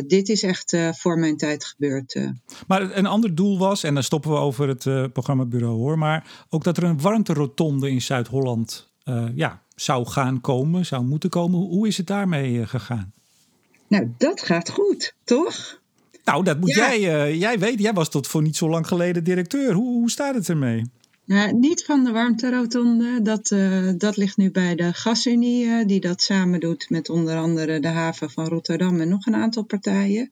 dit 0.06 0.28
is 0.28 0.42
echt 0.42 0.76
voor 0.90 1.18
mijn 1.18 1.36
tijd 1.36 1.64
gebeurd. 1.64 2.20
Maar 2.66 2.96
een 2.96 3.06
ander 3.06 3.34
doel 3.34 3.58
was, 3.58 3.82
en 3.82 3.94
dan 3.94 4.02
stoppen 4.02 4.30
we 4.30 4.36
over 4.36 4.68
het 4.68 5.12
programmabureau 5.12 5.76
hoor, 5.76 5.98
maar 5.98 6.46
ook 6.48 6.64
dat 6.64 6.76
er 6.76 6.84
een 6.84 7.00
warmterotonde 7.00 7.90
in 7.90 8.02
Zuid-Holland 8.02 8.92
ja, 9.34 9.62
zou 9.74 10.06
gaan 10.06 10.40
komen, 10.40 10.86
zou 10.86 11.04
moeten 11.04 11.30
komen. 11.30 11.58
Hoe 11.58 11.86
is 11.86 11.96
het 11.96 12.06
daarmee 12.06 12.66
gegaan? 12.66 13.12
Nou, 13.88 14.12
dat 14.18 14.42
gaat 14.42 14.70
goed, 14.70 15.14
toch? 15.24 15.84
Nou, 16.26 16.44
dat 16.44 16.60
moet 16.60 16.74
jij, 16.74 16.98
uh, 16.98 17.40
jij 17.40 17.58
weten. 17.58 17.80
Jij 17.80 17.92
was 17.92 18.10
tot 18.10 18.26
voor 18.26 18.42
niet 18.42 18.56
zo 18.56 18.68
lang 18.68 18.86
geleden 18.86 19.24
directeur. 19.24 19.72
Hoe, 19.72 19.86
hoe 19.86 20.10
staat 20.10 20.34
het 20.34 20.48
ermee? 20.48 20.84
Nou, 21.24 21.52
niet 21.52 21.84
van 21.84 22.04
de 22.04 22.10
warmterotonde. 22.10 23.22
Dat, 23.22 23.50
uh, 23.50 23.90
dat 23.96 24.16
ligt 24.16 24.36
nu 24.36 24.50
bij 24.50 24.74
de 24.74 24.92
Gasunie, 24.92 25.64
uh, 25.64 25.84
die 25.84 26.00
dat 26.00 26.22
samen 26.22 26.60
doet 26.60 26.90
met 26.90 27.08
onder 27.08 27.36
andere 27.36 27.80
de 27.80 27.88
haven 27.88 28.30
van 28.30 28.46
Rotterdam 28.46 29.00
en 29.00 29.08
nog 29.08 29.26
een 29.26 29.34
aantal 29.34 29.64
partijen. 29.64 30.30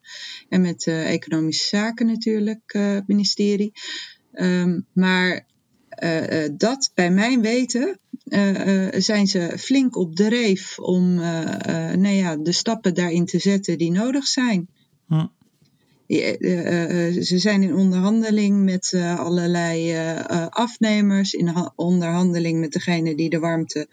En 0.49 0.61
met 0.61 0.85
uh, 0.85 1.11
Economische 1.11 1.67
Zaken 1.67 2.05
natuurlijk, 2.05 2.73
het 2.73 3.07
ministerie. 3.07 3.71
Um, 4.33 4.85
maar 4.93 5.45
dat, 6.51 6.91
bij 6.93 7.11
mijn 7.11 7.41
weten, 7.41 7.99
zijn 8.91 9.27
ze 9.27 9.53
flink 9.57 9.95
op 9.95 10.15
de 10.15 10.29
reef 10.29 10.79
om 10.79 11.15
nou 11.15 12.07
ja, 12.07 12.35
de 12.35 12.51
stappen 12.51 12.93
daarin 12.93 13.25
te 13.25 13.39
zetten 13.39 13.77
die 13.77 13.91
nodig 13.91 14.25
zijn. 14.25 14.67
Hm. 15.07 15.25
Eh, 16.07 16.41
eh, 16.41 17.07
eh, 17.07 17.23
ze 17.23 17.39
zijn 17.39 17.63
in 17.63 17.75
onderhandeling 17.75 18.63
met 18.63 18.93
allerlei 19.17 19.95
afnemers, 20.49 21.33
in 21.33 21.71
onderhandeling 21.75 22.59
met 22.59 22.71
degene 22.71 23.15
die 23.15 23.29
de 23.29 23.39
warmte 23.39 23.87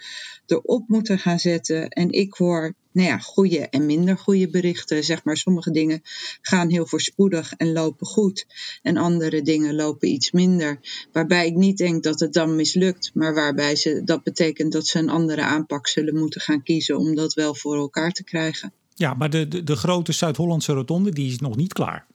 erop 0.46 0.88
moeten 0.88 1.18
gaan 1.18 1.38
zetten. 1.38 1.88
En 1.88 2.10
ik 2.10 2.34
hoor 2.34 2.74
nou 2.92 3.08
ja, 3.08 3.18
goede 3.18 3.58
en 3.58 3.86
minder 3.86 4.18
goede 4.18 4.50
berichten. 4.50 5.04
Zeg 5.04 5.24
maar, 5.24 5.36
sommige 5.36 5.70
dingen 5.70 6.02
gaan 6.40 6.70
heel 6.70 6.86
voorspoedig 6.86 7.52
en 7.56 7.72
lopen 7.72 8.06
goed. 8.06 8.46
En 8.82 8.96
andere 8.96 9.42
dingen 9.42 9.74
lopen 9.74 10.08
iets 10.08 10.30
minder. 10.30 10.80
Waarbij 11.12 11.46
ik 11.46 11.54
niet 11.54 11.78
denk 11.78 12.02
dat 12.02 12.20
het 12.20 12.32
dan 12.32 12.56
mislukt, 12.56 13.10
maar 13.14 13.34
waarbij 13.34 13.76
ze, 13.76 14.02
dat 14.04 14.22
betekent 14.22 14.72
dat 14.72 14.86
ze 14.86 14.98
een 14.98 15.10
andere 15.10 15.42
aanpak 15.42 15.86
zullen 15.86 16.18
moeten 16.18 16.40
gaan 16.40 16.62
kiezen 16.62 16.98
om 16.98 17.14
dat 17.14 17.34
wel 17.34 17.54
voor 17.54 17.76
elkaar 17.76 18.12
te 18.12 18.24
krijgen. 18.24 18.72
Ja, 18.94 19.14
maar 19.14 19.30
de, 19.30 19.48
de, 19.48 19.62
de 19.62 19.76
grote 19.76 20.12
Zuid-Hollandse 20.12 20.72
rotonde 20.72 21.10
die 21.10 21.30
is 21.30 21.38
nog 21.38 21.56
niet 21.56 21.72
klaar. 21.72 22.06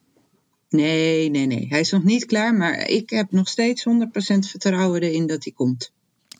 Nee, 0.68 1.30
nee, 1.30 1.46
nee. 1.46 1.66
Hij 1.68 1.80
is 1.80 1.90
nog 1.90 2.04
niet 2.04 2.26
klaar, 2.26 2.54
maar 2.54 2.88
ik 2.88 3.10
heb 3.10 3.30
nog 3.30 3.48
steeds 3.48 3.84
100% 3.88 3.90
vertrouwen 4.38 5.02
erin 5.02 5.26
dat 5.26 5.44
hij 5.44 5.52
komt. 5.52 5.92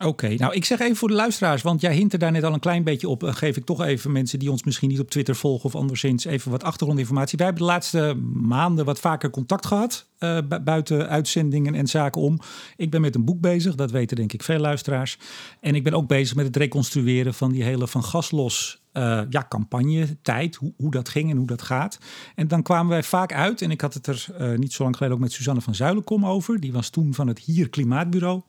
Oké, 0.04 0.34
nou 0.34 0.54
ik 0.54 0.64
zeg 0.64 0.80
even 0.80 0.96
voor 0.96 1.08
de 1.08 1.14
luisteraars, 1.14 1.62
want 1.62 1.80
jij 1.80 1.94
hint 1.94 2.12
er 2.12 2.18
daar 2.18 2.32
net 2.32 2.44
al 2.44 2.52
een 2.52 2.60
klein 2.60 2.84
beetje 2.84 3.08
op. 3.08 3.22
geef 3.22 3.56
ik 3.56 3.64
toch 3.64 3.82
even 3.82 4.12
mensen 4.12 4.38
die 4.38 4.50
ons 4.50 4.64
misschien 4.64 4.88
niet 4.88 5.00
op 5.00 5.10
Twitter 5.10 5.36
volgen 5.36 5.64
of 5.64 5.74
anderszins 5.74 6.24
even 6.24 6.50
wat 6.50 6.64
achtergrondinformatie. 6.64 7.38
Wij 7.38 7.46
hebben 7.46 7.64
de 7.64 7.70
laatste 7.72 8.14
maanden 8.32 8.84
wat 8.84 9.00
vaker 9.00 9.30
contact 9.30 9.66
gehad, 9.66 10.06
uh, 10.18 10.38
buiten 10.62 11.08
uitzendingen 11.08 11.74
en 11.74 11.86
zaken 11.86 12.20
om. 12.20 12.38
Ik 12.76 12.90
ben 12.90 13.00
met 13.00 13.14
een 13.14 13.24
boek 13.24 13.40
bezig, 13.40 13.74
dat 13.74 13.90
weten 13.90 14.16
denk 14.16 14.32
ik 14.32 14.42
veel 14.42 14.58
luisteraars. 14.58 15.18
En 15.60 15.74
ik 15.74 15.84
ben 15.84 15.94
ook 15.94 16.08
bezig 16.08 16.36
met 16.36 16.46
het 16.46 16.56
reconstrueren 16.56 17.34
van 17.34 17.52
die 17.52 17.62
hele 17.62 17.88
van 17.88 18.04
gas 18.04 18.30
los 18.30 18.82
uh, 18.92 19.20
ja, 19.28 19.46
campagne, 19.48 20.16
tijd, 20.22 20.54
hoe, 20.54 20.72
hoe, 20.76 20.90
dat 20.90 21.08
ging 21.08 21.30
en 21.30 21.36
hoe 21.36 21.46
dat 21.46 21.62
gaat. 21.62 21.98
En 22.34 22.48
dan 22.48 22.62
kwamen 22.62 22.88
wij 22.88 23.02
vaak 23.02 23.32
uit, 23.32 23.62
en 23.62 23.70
ik 23.70 23.80
had 23.80 23.94
het 23.94 24.06
er 24.06 24.28
niet 24.58 24.72
zo 24.72 24.82
lang 24.82 24.96
geleden 24.96 25.16
ook 25.16 25.22
met 25.22 25.32
Suzanne 25.32 25.60
van 25.60 25.74
Zuilenkom 25.74 26.26
over. 26.26 26.60
Die 26.60 26.72
was 26.72 26.90
toen 26.90 27.14
van 27.14 27.26
het 27.26 27.38
Hier 27.38 27.68
Klimaatbureau 27.68 28.42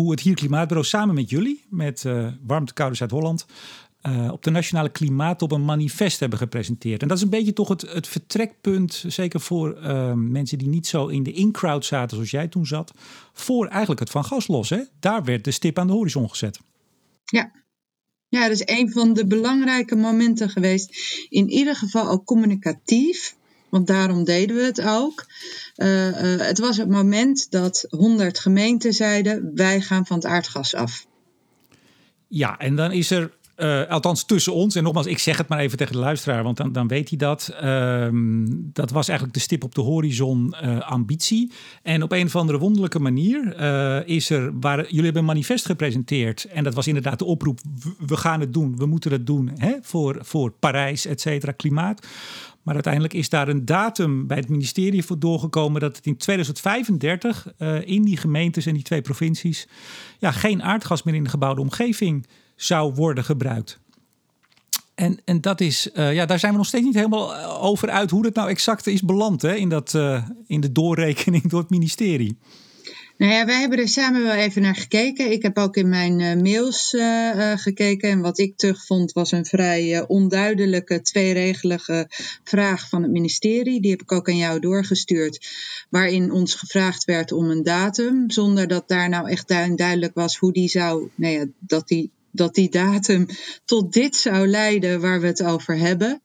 hoe 0.00 0.10
het 0.10 0.20
hier 0.20 0.34
Klimaatbureau 0.34 0.88
samen 0.88 1.14
met 1.14 1.30
jullie, 1.30 1.64
met 1.68 2.04
uh, 2.04 2.28
Warmte 2.46 2.72
Koude 2.72 2.96
Zuid-Holland, 2.96 3.46
uh, 4.02 4.32
op 4.32 4.42
de 4.42 4.50
Nationale 4.50 4.90
Klimaattop 4.90 5.52
een 5.52 5.64
manifest 5.64 6.20
hebben 6.20 6.38
gepresenteerd. 6.38 7.02
En 7.02 7.08
dat 7.08 7.16
is 7.16 7.22
een 7.22 7.30
beetje 7.30 7.52
toch 7.52 7.68
het, 7.68 7.80
het 7.80 8.08
vertrekpunt, 8.08 9.04
zeker 9.06 9.40
voor 9.40 9.78
uh, 9.82 10.12
mensen 10.12 10.58
die 10.58 10.68
niet 10.68 10.86
zo 10.86 11.06
in 11.06 11.22
de 11.22 11.32
in-crowd 11.32 11.84
zaten 11.84 12.16
zoals 12.16 12.30
jij 12.30 12.48
toen 12.48 12.66
zat, 12.66 12.92
voor 13.32 13.66
eigenlijk 13.66 14.00
het 14.00 14.10
van 14.10 14.24
gas 14.24 14.46
los. 14.46 14.70
Hè? 14.70 14.80
Daar 15.00 15.24
werd 15.24 15.44
de 15.44 15.50
stip 15.50 15.78
aan 15.78 15.86
de 15.86 15.92
horizon 15.92 16.30
gezet. 16.30 16.60
Ja. 17.24 17.58
Ja, 18.28 18.42
dat 18.42 18.50
is 18.50 18.78
een 18.78 18.90
van 18.90 19.12
de 19.12 19.26
belangrijke 19.26 19.96
momenten 19.96 20.50
geweest. 20.50 20.96
In 21.28 21.48
ieder 21.48 21.76
geval 21.76 22.08
ook 22.08 22.24
communicatief 22.24 23.36
want 23.70 23.86
daarom 23.86 24.24
deden 24.24 24.56
we 24.56 24.62
het 24.62 24.82
ook. 24.82 25.26
Uh, 25.76 26.06
uh, 26.06 26.40
het 26.40 26.58
was 26.58 26.76
het 26.76 26.88
moment 26.88 27.50
dat 27.50 27.86
100 27.88 28.38
gemeenten 28.38 28.92
zeiden: 28.92 29.50
wij 29.54 29.80
gaan 29.80 30.06
van 30.06 30.16
het 30.16 30.26
aardgas 30.26 30.74
af. 30.74 31.06
Ja, 32.28 32.58
en 32.58 32.76
dan 32.76 32.92
is 32.92 33.10
er 33.10 33.38
uh, 33.56 33.86
althans 33.86 34.24
tussen 34.24 34.54
ons, 34.54 34.74
en 34.74 34.82
nogmaals, 34.82 35.06
ik 35.06 35.18
zeg 35.18 35.36
het 35.36 35.48
maar 35.48 35.58
even 35.58 35.78
tegen 35.78 35.92
de 35.92 35.98
luisteraar, 35.98 36.42
want 36.42 36.56
dan, 36.56 36.72
dan 36.72 36.88
weet 36.88 37.08
hij 37.08 37.18
dat. 37.18 37.56
Uh, 37.62 38.08
dat 38.52 38.90
was 38.90 39.08
eigenlijk 39.08 39.38
de 39.38 39.44
stip 39.44 39.64
op 39.64 39.74
de 39.74 39.80
horizon 39.80 40.54
ambitie. 40.80 41.52
En 41.82 42.02
op 42.02 42.12
een 42.12 42.26
of 42.26 42.36
andere 42.36 42.58
wonderlijke 42.58 42.98
manier 42.98 43.58
is 44.06 44.30
er, 44.30 44.58
waar 44.60 44.82
jullie 44.82 45.04
hebben 45.04 45.22
een 45.22 45.28
manifest 45.28 45.66
gepresenteerd. 45.66 46.44
En 46.44 46.64
dat 46.64 46.74
was 46.74 46.86
inderdaad 46.86 47.18
de 47.18 47.24
oproep: 47.24 47.60
we 48.06 48.16
gaan 48.16 48.40
het 48.40 48.52
doen, 48.52 48.76
we 48.76 48.86
moeten 48.86 49.12
het 49.12 49.26
doen 49.26 49.50
hè, 49.56 49.74
voor, 49.82 50.18
voor 50.20 50.50
Parijs, 50.50 51.06
et 51.06 51.20
cetera, 51.20 51.52
klimaat. 51.52 52.06
Maar 52.70 52.78
uiteindelijk 52.84 53.14
is 53.22 53.28
daar 53.28 53.48
een 53.48 53.64
datum 53.64 54.26
bij 54.26 54.36
het 54.36 54.48
ministerie 54.48 55.04
voor 55.04 55.18
doorgekomen 55.18 55.80
dat 55.80 55.96
het 55.96 56.06
in 56.06 56.16
2035 56.16 57.46
uh, 57.58 57.88
in 57.88 58.02
die 58.02 58.16
gemeentes 58.16 58.66
en 58.66 58.74
die 58.74 58.82
twee 58.82 59.02
provincies 59.02 59.68
ja, 60.18 60.30
geen 60.30 60.62
aardgas 60.62 61.02
meer 61.02 61.14
in 61.14 61.24
de 61.24 61.30
gebouwde 61.30 61.60
omgeving 61.60 62.26
zou 62.56 62.94
worden 62.94 63.24
gebruikt. 63.24 63.78
En, 64.94 65.20
en 65.24 65.40
dat 65.40 65.60
is, 65.60 65.90
uh, 65.94 66.14
ja, 66.14 66.26
daar 66.26 66.38
zijn 66.38 66.52
we 66.52 66.58
nog 66.58 66.66
steeds 66.66 66.84
niet 66.84 66.94
helemaal 66.94 67.36
eh, 67.36 67.64
over 67.64 67.90
uit 67.90 68.10
hoe 68.10 68.22
dat 68.22 68.34
nou 68.34 68.48
exact 68.48 68.86
is 68.86 69.02
beland 69.02 69.42
hè, 69.42 69.54
in, 69.54 69.68
dat, 69.68 69.98
in 70.46 70.60
de 70.60 70.72
doorrekening 70.72 71.48
door 71.48 71.60
het 71.60 71.70
ministerie. 71.70 72.38
Nou 73.20 73.32
ja, 73.32 73.46
wij 73.46 73.60
hebben 73.60 73.78
er 73.78 73.88
samen 73.88 74.22
wel 74.22 74.34
even 74.34 74.62
naar 74.62 74.76
gekeken. 74.76 75.32
Ik 75.32 75.42
heb 75.42 75.58
ook 75.58 75.76
in 75.76 75.88
mijn 75.88 76.20
uh, 76.20 76.34
mails 76.34 76.92
uh, 76.92 77.02
uh, 77.34 77.52
gekeken. 77.56 78.10
En 78.10 78.20
wat 78.20 78.38
ik 78.38 78.56
terugvond 78.56 79.12
was 79.12 79.32
een 79.32 79.44
vrij 79.46 80.06
onduidelijke, 80.06 81.02
tweeregelige 81.02 82.06
vraag 82.44 82.88
van 82.88 83.02
het 83.02 83.10
ministerie. 83.10 83.80
Die 83.80 83.90
heb 83.90 84.02
ik 84.02 84.12
ook 84.12 84.28
aan 84.28 84.36
jou 84.36 84.60
doorgestuurd. 84.60 85.48
Waarin 85.90 86.32
ons 86.32 86.54
gevraagd 86.54 87.04
werd 87.04 87.32
om 87.32 87.50
een 87.50 87.62
datum. 87.62 88.30
Zonder 88.30 88.68
dat 88.68 88.88
daar 88.88 89.08
nou 89.08 89.30
echt 89.30 89.48
duidelijk 89.48 90.14
was 90.14 90.36
hoe 90.36 90.52
die 90.52 90.68
zou, 90.68 91.08
nou 91.14 91.34
ja, 91.34 91.46
dat 91.58 91.88
die, 91.88 92.10
dat 92.30 92.54
die 92.54 92.70
datum 92.70 93.26
tot 93.64 93.92
dit 93.92 94.16
zou 94.16 94.46
leiden 94.46 95.00
waar 95.00 95.20
we 95.20 95.26
het 95.26 95.42
over 95.42 95.78
hebben. 95.78 96.22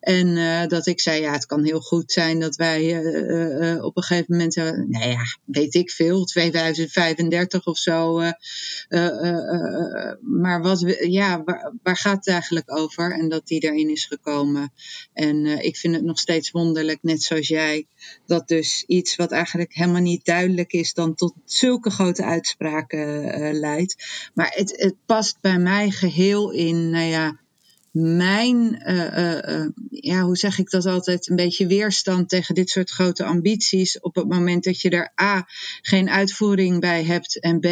En 0.00 0.26
uh, 0.36 0.66
dat 0.66 0.86
ik 0.86 1.00
zei, 1.00 1.20
ja, 1.20 1.32
het 1.32 1.46
kan 1.46 1.64
heel 1.64 1.80
goed 1.80 2.12
zijn 2.12 2.40
dat 2.40 2.56
wij 2.56 3.02
uh, 3.02 3.72
uh, 3.72 3.84
op 3.84 3.96
een 3.96 4.02
gegeven 4.02 4.36
moment, 4.36 4.56
nou 4.88 5.08
ja, 5.08 5.22
weet 5.44 5.74
ik 5.74 5.90
veel, 5.90 6.24
2035 6.24 7.66
of 7.66 7.78
zo. 7.78 8.22
maar 10.20 10.62
wat, 10.62 10.96
ja, 10.98 11.42
waar, 11.44 11.72
waar, 11.82 11.96
gaat 11.96 12.16
het 12.16 12.28
eigenlijk 12.28 12.78
over? 12.78 13.12
En 13.12 13.28
dat 13.28 13.46
die 13.46 13.60
erin 13.60 13.90
is 13.90 14.04
gekomen. 14.04 14.72
En 15.12 15.46
ik 15.64 15.76
vind 15.76 15.94
het 15.94 16.04
nog 16.04 16.18
steeds 16.18 16.50
wonderlijk, 16.50 16.98
net 17.02 17.22
zoals 17.22 17.48
jij, 17.48 17.86
dat 18.26 18.48
dus 18.48 18.84
iets 18.86 19.16
wat 19.16 19.30
eigenlijk 19.30 19.74
helemaal 19.74 20.00
niet 20.00 20.24
duidelijk 20.24 20.72
is, 20.72 20.94
dan 20.94 21.14
tot 21.14 21.34
zulke 21.44 21.90
grote 21.90 22.24
uitspraken 22.24 23.54
leidt. 23.58 23.96
Maar 24.34 24.52
het, 24.54 24.72
het 24.76 24.94
past 25.06 25.40
bij 25.40 25.58
mij 25.58 25.90
geheel 25.90 26.50
in, 26.50 26.90
nou 26.90 27.04
ja 27.04 27.44
mijn, 27.98 28.82
uh, 28.86 29.58
uh, 29.58 29.66
ja, 29.90 30.20
hoe 30.20 30.36
zeg 30.36 30.58
ik 30.58 30.70
dat 30.70 30.86
altijd, 30.86 31.28
een 31.28 31.36
beetje 31.36 31.66
weerstand 31.66 32.28
tegen 32.28 32.54
dit 32.54 32.70
soort 32.70 32.90
grote 32.90 33.24
ambities. 33.24 34.00
Op 34.00 34.14
het 34.14 34.28
moment 34.28 34.64
dat 34.64 34.80
je 34.80 34.90
er 34.90 35.12
A, 35.20 35.46
geen 35.82 36.10
uitvoering 36.10 36.80
bij 36.80 37.04
hebt 37.04 37.40
en 37.40 37.60
B, 37.60 37.66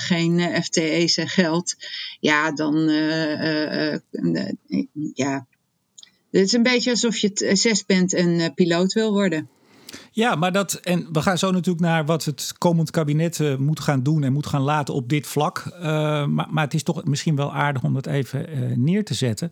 geen 0.00 0.62
FTE's 0.62 1.16
en 1.16 1.28
geld. 1.28 1.74
Ja, 2.20 2.52
dan, 2.52 2.88
ja. 5.14 5.46
Het 6.30 6.44
is 6.44 6.52
een 6.52 6.62
beetje 6.62 6.90
alsof 6.90 7.16
je 7.16 7.50
zes 7.52 7.86
bent 7.86 8.12
en 8.12 8.54
piloot 8.54 8.92
wil 8.92 9.12
worden. 9.12 9.48
Ja, 10.10 10.34
maar 10.34 10.52
dat. 10.52 10.72
En 10.74 11.08
we 11.12 11.22
gaan 11.22 11.38
zo 11.38 11.50
natuurlijk 11.50 11.84
naar 11.84 12.04
wat 12.04 12.24
het 12.24 12.54
komend 12.58 12.90
kabinet 12.90 13.38
uh, 13.38 13.56
moet 13.56 13.80
gaan 13.80 14.02
doen 14.02 14.22
en 14.22 14.32
moet 14.32 14.46
gaan 14.46 14.62
laten 14.62 14.94
op 14.94 15.08
dit 15.08 15.26
vlak. 15.26 15.62
Uh, 15.66 15.82
maar, 16.26 16.46
maar 16.50 16.64
het 16.64 16.74
is 16.74 16.82
toch 16.82 17.04
misschien 17.04 17.36
wel 17.36 17.54
aardig 17.54 17.82
om 17.82 17.94
dat 17.94 18.06
even 18.06 18.58
uh, 18.58 18.76
neer 18.76 19.04
te 19.04 19.14
zetten 19.14 19.50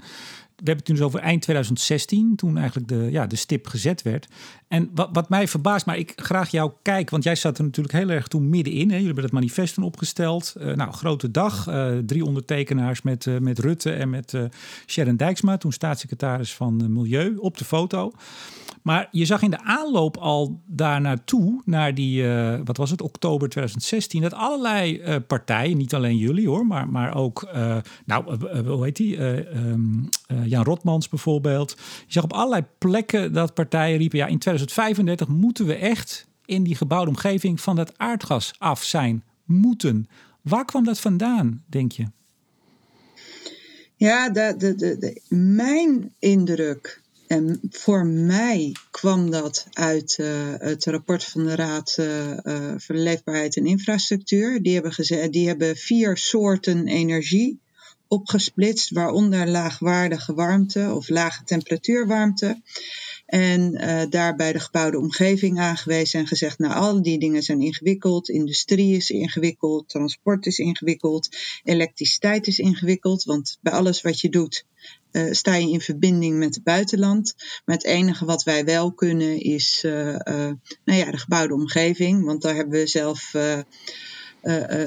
hebben 0.65 0.85
het 0.85 0.89
nu 0.89 0.95
dus 0.95 1.05
over 1.05 1.21
eind 1.21 1.43
2016, 1.43 2.37
toen 2.37 2.57
eigenlijk 2.57 2.89
de, 2.89 3.09
ja, 3.11 3.27
de 3.27 3.37
stip 3.37 3.67
gezet 3.67 4.03
werd. 4.03 4.29
En 4.73 4.91
wat, 4.95 5.09
wat 5.13 5.29
mij 5.29 5.49
verbaast, 5.49 5.87
maar 5.87 5.99
ik 5.99 6.13
graag 6.17 6.51
jou 6.51 6.71
kijk, 6.83 7.11
want 7.11 7.25
jij 7.25 7.35
zat 7.35 7.59
er 7.59 7.65
natuurlijk 7.65 7.95
heel 7.95 8.09
erg 8.09 8.29
toen 8.29 8.49
middenin. 8.49 8.89
Hè? 8.89 8.95
Jullie 8.95 9.07
hebben 9.07 9.25
het 9.25 9.33
manifest 9.33 9.79
opgesteld. 9.79 10.55
Uh, 10.59 10.75
nou, 10.75 10.93
grote 10.93 11.31
dag. 11.31 11.69
Uh, 11.69 11.99
drie 11.99 12.25
ondertekenaars 12.25 13.03
met, 13.03 13.27
uh, 13.27 13.39
met 13.39 13.59
Rutte 13.59 13.93
en 13.93 14.11
met 14.11 14.35
Sharon 14.87 15.17
Dijksma, 15.17 15.57
toen 15.57 15.73
staatssecretaris 15.73 16.55
van 16.55 16.93
Milieu, 16.93 17.37
op 17.37 17.59
de 17.59 17.65
foto. 17.65 18.13
Maar 18.83 19.09
je 19.11 19.25
zag 19.25 19.43
in 19.43 19.51
de 19.51 19.63
aanloop 19.63 20.17
al 20.17 20.61
daar 20.67 21.01
naartoe, 21.01 21.63
naar 21.65 21.95
die, 21.95 22.27
wat 22.65 22.77
was 22.77 22.91
het, 22.91 23.03
oktober 23.03 23.49
2016, 23.49 24.23
dat 24.23 24.35
allerlei 24.35 25.21
partijen, 25.21 25.77
niet 25.77 25.95
alleen 25.95 26.17
jullie 26.17 26.49
hoor, 26.49 26.67
maar, 26.67 26.89
maar 26.89 27.15
ook, 27.15 27.49
nou, 28.05 28.37
hoe 28.67 28.85
heet 28.85 28.97
die? 28.97 29.21
Um, 29.21 30.09
Jan 30.53 30.65
Rotmans 30.65 31.09
bijvoorbeeld. 31.09 31.75
Je 32.07 32.13
zag 32.13 32.25
op 32.25 32.33
allerlei 32.33 32.65
plekken 32.79 33.33
dat 33.33 33.55
partijen 33.55 33.99
riepen: 33.99 34.19
ja, 34.19 34.27
in 34.27 34.39
2035 34.39 35.29
moeten 35.29 35.67
we 35.67 35.75
echt 35.75 36.27
in 36.45 36.63
die 36.63 36.75
gebouwde 36.75 37.11
omgeving 37.11 37.61
van 37.61 37.77
dat 37.77 37.99
aardgas 37.99 38.53
af 38.59 38.83
zijn. 38.83 39.25
Moeten. 39.45 40.09
Waar 40.43 40.65
kwam 40.65 40.85
dat 40.85 41.01
vandaan, 41.01 41.65
denk 41.67 41.93
je? 41.93 42.05
Ja, 43.97 44.31
de, 44.31 44.55
de, 44.59 44.75
de, 44.75 45.21
mijn 45.29 46.15
indruk 46.19 47.01
En 47.27 47.61
voor 47.71 48.07
mij 48.07 48.77
kwam 48.91 49.31
dat 49.31 49.67
uit 49.73 50.19
uh, 50.21 50.29
het 50.59 50.85
rapport 50.85 51.25
van 51.25 51.45
de 51.45 51.55
Raad 51.55 51.97
uh, 52.01 52.75
voor 52.77 52.95
Leefbaarheid 52.95 53.57
en 53.57 53.67
Infrastructuur. 53.67 54.63
Die 54.63 54.75
hebben, 54.75 55.31
die 55.31 55.49
hebben 55.49 55.77
vier 55.77 56.17
soorten 56.17 56.87
energie 56.87 57.62
opgesplitst, 58.13 58.91
waaronder 58.91 59.49
laagwaardige 59.49 60.35
warmte 60.35 60.93
of 60.95 61.09
lage 61.09 61.45
temperatuurwarmte. 61.45 62.63
En 63.27 63.61
uh, 63.75 64.03
daarbij 64.11 64.53
de 64.53 64.61
gebouwde 64.61 64.99
omgeving 64.99 65.59
aangewezen 65.59 66.21
en 66.21 66.27
gezegd, 66.27 66.59
nou 66.59 66.75
al 66.75 67.03
die 67.03 67.19
dingen 67.19 67.43
zijn 67.43 67.61
ingewikkeld, 67.61 68.29
industrie 68.29 68.97
is 68.97 69.11
ingewikkeld, 69.11 69.89
transport 69.89 70.47
is 70.47 70.59
ingewikkeld, 70.59 71.29
elektriciteit 71.65 72.47
is 72.47 72.59
ingewikkeld, 72.59 73.25
want 73.25 73.59
bij 73.61 73.73
alles 73.73 74.03
wat 74.03 74.21
je 74.21 74.29
doet 74.29 74.65
uh, 75.13 75.33
sta 75.33 75.55
je 75.55 75.71
in 75.71 75.81
verbinding 75.81 76.39
met 76.39 76.55
het 76.55 76.65
buitenland. 76.65 77.35
Maar 77.65 77.77
het 77.77 77.85
enige 77.85 78.25
wat 78.25 78.43
wij 78.43 78.65
wel 78.65 78.93
kunnen 78.93 79.41
is 79.41 79.83
uh, 79.87 79.93
nou 80.85 80.99
ja, 80.99 81.11
de 81.11 81.19
gebouwde 81.19 81.55
omgeving. 81.55 82.25
Want 82.25 82.43
daar 82.43 82.55
hebben 82.55 82.79
we 82.79 82.87
zelf 82.87 83.35
uh, 84.43 84.87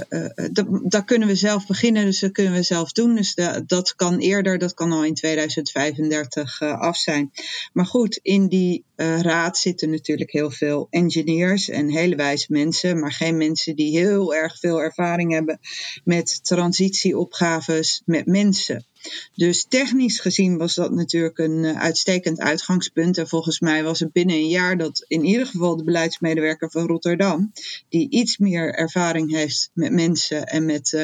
daar 0.84 1.06
kunnen 1.06 1.28
we 1.28 1.36
zelf 1.36 1.68
beginnen, 1.68 2.06
dus 2.06 2.20
dat 2.20 2.32
kunnen 2.32 2.54
we 2.54 2.64
zelf 2.64 2.92
doen. 2.92 3.16
Dus 3.16 3.36
dat 3.66 3.96
kan 3.96 4.18
eerder, 4.18 4.58
dat 4.58 4.74
kan 4.74 4.92
al 4.92 5.06
in 5.06 5.14
2035 5.14 6.62
af 6.62 6.98
zijn. 6.98 7.32
Maar 7.74 7.86
goed, 7.86 8.20
in 8.22 8.48
die 8.48 8.84
raad 8.96 9.58
zitten 9.58 9.90
natuurlijk 9.90 10.32
heel 10.32 10.52
veel 10.52 10.88
engineers 10.90 11.70
en 11.70 11.90
hele 11.90 12.16
wijze 12.16 12.46
mensen, 12.50 13.00
maar 13.00 13.12
geen 13.12 13.38
mensen 13.38 13.76
die 13.76 13.98
heel 13.98 14.36
erg 14.36 14.60
veel 14.60 14.82
ervaring 14.82 15.32
hebben 15.32 15.60
met 16.04 16.44
transitieopgaves 16.44 18.02
met 18.06 18.26
mensen. 18.26 18.86
Dus 19.36 19.66
technisch 19.70 20.20
gezien 20.20 20.58
was 20.58 20.76
dat 20.76 20.92
natuurlijk 20.92 21.38
een 21.38 21.66
uitstekend 21.66 22.40
uitgangspunt. 22.40 23.18
En 23.18 23.28
volgens 23.28 23.60
mij 23.60 23.84
was 23.84 24.00
het 24.00 24.12
binnen 24.12 24.36
een 24.36 24.48
jaar 24.48 24.78
dat 24.78 25.06
in 25.08 25.26
ieder 25.26 25.46
geval 25.46 25.78
de 25.78 25.84
beleidsmedewerker 25.84 26.72
van 26.72 26.88
Rotterdam, 26.88 27.52
die 27.90 28.10
iets 28.10 28.38
meer 28.38 28.74
ervaring 28.74 29.32
heeft 29.32 29.70
met 29.74 29.92
mensen 29.92 30.46
en 30.46 30.66
met 30.66 30.92
uh, 30.92 31.04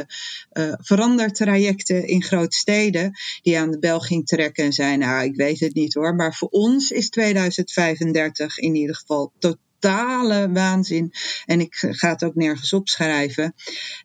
uh, 0.54 0.74
verandertrajecten 0.78 2.08
in 2.08 2.24
grote 2.24 2.58
steden, 2.58 3.12
die 3.42 3.60
aan 3.60 3.72
de 3.72 3.80
bel 3.80 4.00
ging 4.00 4.28
trekken 4.28 4.64
en 4.64 4.74
zei: 4.74 4.98
Nou, 4.98 5.24
ik 5.24 5.36
weet 5.36 5.60
het 5.60 5.74
niet 5.74 5.94
hoor, 5.94 6.16
maar 6.16 6.36
voor 6.36 6.50
ons 6.50 6.92
is 6.92 7.10
2035 7.10 8.58
in 8.58 8.76
ieder 8.76 8.96
geval 8.96 9.32
totaal 9.40 9.70
totale 9.82 10.52
waanzin. 10.52 11.12
En 11.46 11.60
ik 11.60 11.76
ga 11.76 12.10
het 12.10 12.24
ook 12.24 12.36
nergens 12.36 12.74
opschrijven. 12.74 13.54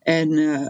En 0.03 0.33
uh, 0.33 0.61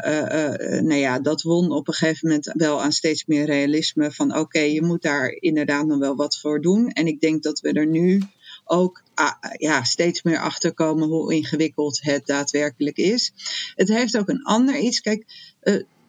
nou 0.80 0.94
ja, 0.94 1.20
dat 1.20 1.42
won 1.42 1.70
op 1.70 1.88
een 1.88 1.94
gegeven 1.94 2.28
moment 2.28 2.52
wel 2.52 2.82
aan 2.82 2.92
steeds 2.92 3.24
meer 3.24 3.44
realisme. 3.44 4.12
Van 4.12 4.36
oké, 4.36 4.60
je 4.60 4.82
moet 4.82 5.02
daar 5.02 5.28
inderdaad 5.28 5.86
nog 5.86 5.98
wel 5.98 6.16
wat 6.16 6.38
voor 6.38 6.60
doen. 6.60 6.88
En 6.88 7.06
ik 7.06 7.20
denk 7.20 7.42
dat 7.42 7.60
we 7.60 7.72
er 7.72 7.86
nu 7.86 8.22
ook 8.64 9.02
ah, 9.14 9.32
ja, 9.56 9.84
steeds 9.84 10.22
meer 10.22 10.38
achter 10.38 10.74
komen 10.74 11.08
hoe 11.08 11.34
ingewikkeld 11.34 12.00
het 12.02 12.26
daadwerkelijk 12.26 12.96
is. 12.96 13.32
Het 13.74 13.88
heeft 13.88 14.18
ook 14.18 14.28
een 14.28 14.44
ander 14.44 14.78
iets. 14.78 15.00
Kijk, 15.00 15.24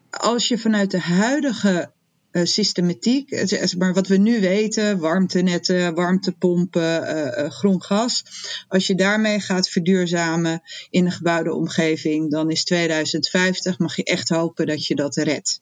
als 0.09 0.47
je 0.47 0.57
vanuit 0.57 0.91
de 0.91 0.99
huidige 0.99 1.91
uh, 2.37 2.45
systematiek, 2.45 3.55
maar 3.77 3.93
wat 3.93 4.07
we 4.07 4.17
nu 4.17 4.39
weten, 4.39 4.99
warmtenetten, 4.99 5.95
warmtepompen, 5.95 7.17
uh, 7.17 7.49
groen 7.49 7.83
gas. 7.83 8.23
Als 8.67 8.87
je 8.87 8.95
daarmee 8.95 9.39
gaat 9.39 9.69
verduurzamen 9.69 10.61
in 10.89 11.05
een 11.05 11.11
gebouwde 11.11 11.53
omgeving, 11.53 12.31
dan 12.31 12.51
is 12.51 12.63
2050, 12.63 13.79
mag 13.79 13.95
je 13.95 14.03
echt 14.03 14.29
hopen 14.29 14.65
dat 14.65 14.85
je 14.85 14.95
dat 14.95 15.15
redt. 15.15 15.61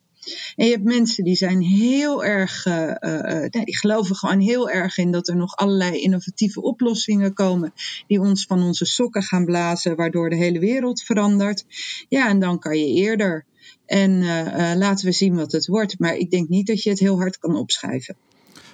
En 0.55 0.65
je 0.65 0.71
hebt 0.71 0.83
mensen 0.83 1.23
die 1.23 1.35
zijn 1.35 1.61
heel 1.61 2.23
erg, 2.23 2.63
die 3.49 3.77
geloven 3.77 4.15
gewoon 4.15 4.39
heel 4.39 4.69
erg 4.69 4.97
in 4.97 5.11
dat 5.11 5.27
er 5.27 5.35
nog 5.35 5.55
allerlei 5.55 6.01
innovatieve 6.01 6.61
oplossingen 6.61 7.33
komen 7.33 7.73
die 8.07 8.19
ons 8.19 8.45
van 8.45 8.63
onze 8.63 8.85
sokken 8.85 9.23
gaan 9.23 9.45
blazen, 9.45 9.95
waardoor 9.95 10.29
de 10.29 10.35
hele 10.35 10.59
wereld 10.59 11.01
verandert. 11.01 11.65
Ja, 12.09 12.29
en 12.29 12.39
dan 12.39 12.59
kan 12.59 12.77
je 12.77 12.93
eerder. 12.93 13.45
En 13.85 14.11
uh, 14.11 14.71
laten 14.75 15.05
we 15.05 15.11
zien 15.11 15.35
wat 15.35 15.51
het 15.51 15.67
wordt. 15.67 15.99
Maar 15.99 16.15
ik 16.15 16.31
denk 16.31 16.49
niet 16.49 16.67
dat 16.67 16.83
je 16.83 16.89
het 16.89 16.99
heel 16.99 17.17
hard 17.17 17.37
kan 17.37 17.55
opschrijven. 17.55 18.15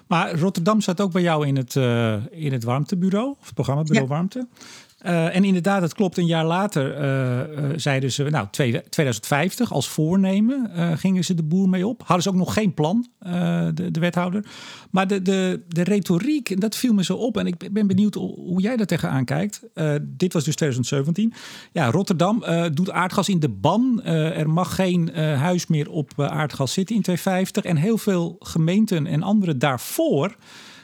Maar 0.08 0.40
Rotterdam 0.40 0.82
staat 0.82 1.02
ook 1.02 1.12
bij 1.12 1.22
jou 1.22 1.48
in 1.48 1.56
het, 1.56 1.76
uh, 1.76 2.26
in 2.32 2.52
het 2.52 2.64
warmtebureau, 2.64 3.30
of 3.40 3.46
het 3.46 3.54
programmabureau 3.54 4.08
ja. 4.08 4.14
Warmte. 4.14 4.48
Uh, 5.06 5.36
en 5.36 5.44
inderdaad, 5.44 5.82
het 5.82 5.94
klopt. 5.94 6.18
Een 6.18 6.26
jaar 6.26 6.46
later 6.46 7.02
uh, 7.02 7.64
uh, 7.64 7.70
zeiden 7.76 8.12
ze, 8.12 8.24
nou, 8.24 8.48
2050 8.50 9.74
als 9.74 9.90
voornemen 9.90 10.70
gingen 10.98 11.24
ze 11.24 11.34
de 11.34 11.44
boer 11.44 11.70
mee 11.70 11.88
op. 11.88 12.00
Hadden 12.00 12.22
ze 12.24 12.30
ook 12.30 12.36
nog 12.36 12.54
geen 12.54 12.74
plan, 12.74 13.08
de, 13.20 13.90
de, 13.92 14.00
wethouder. 14.00 14.46
Maar 14.92 15.08
de, 15.08 15.22
de, 15.22 15.62
de 15.68 15.84
retoriek, 15.84 16.62
dat 16.62 16.76
viel 16.76 16.94
me 16.94 17.04
zo 17.04 17.16
op. 17.16 17.38
En 17.38 17.48
ik 17.48 17.74
ben 17.74 17.88
benieuwd 17.88 18.14
hoe 18.14 18.62
jij 18.62 18.78
daar 18.78 18.86
tegenaan 18.86 19.26
kijkt. 19.26 19.62
dit 20.02 20.34
was 20.34 20.44
dus 20.44 20.56
2017. 20.56 21.34
Ja, 21.72 21.92
Rotterdam 21.92 22.44
doet 22.74 22.92
aardgas 22.92 23.30
in 23.30 23.40
de 23.40 23.50
ban. 23.50 24.04
er 24.04 24.50
mag 24.50 24.76
geen 24.76 25.16
huis 25.18 25.68
meer 25.68 25.90
op 25.90 26.12
aardgas 26.18 26.74
zitten 26.74 26.96
in 26.96 27.02
2050. 27.02 27.64
En 27.64 27.78
heel 27.78 27.98
veel 27.98 28.36
gemeenten 28.40 29.08
en 29.08 29.24
anderen 29.24 29.60
daarvoor 29.60 30.36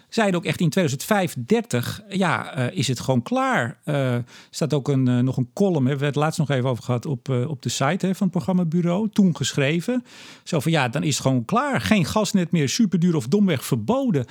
zeiden 0.09 0.39
ook 0.39 0.45
echt 0.45 0.59
in 0.59 0.69
2035, 0.69 2.03
ja, 2.09 2.57
uh, 2.57 2.77
is 2.77 2.87
het 2.87 2.99
gewoon 2.99 3.21
klaar. 3.21 3.79
Er 3.83 4.17
uh, 4.17 4.23
staat 4.49 4.73
ook 4.73 4.87
een, 4.87 5.07
uh, 5.07 5.19
nog 5.19 5.37
een 5.37 5.49
column, 5.53 5.75
hè, 5.75 5.83
we 5.83 5.89
hebben 5.89 6.07
het 6.07 6.15
laatst 6.15 6.39
nog 6.39 6.49
even 6.49 6.69
over 6.69 6.83
gehad, 6.83 7.05
op, 7.05 7.29
op 7.29 7.61
de 7.61 7.69
site 7.69 8.05
hè, 8.05 8.15
van 8.15 8.27
het 8.27 8.31
programmabureau. 8.31 9.09
Toen 9.09 9.35
geschreven. 9.35 10.03
Zo 10.43 10.59
van, 10.59 10.71
ja, 10.71 10.89
dan 10.89 11.03
is 11.03 11.13
het 11.13 11.21
gewoon 11.21 11.45
klaar. 11.45 11.81
Geen 11.81 12.05
gasnet 12.05 12.51
meer, 12.51 12.69
superduur 12.69 13.15
of 13.15 13.27
domweg 13.27 13.65
verboden. 13.65 14.25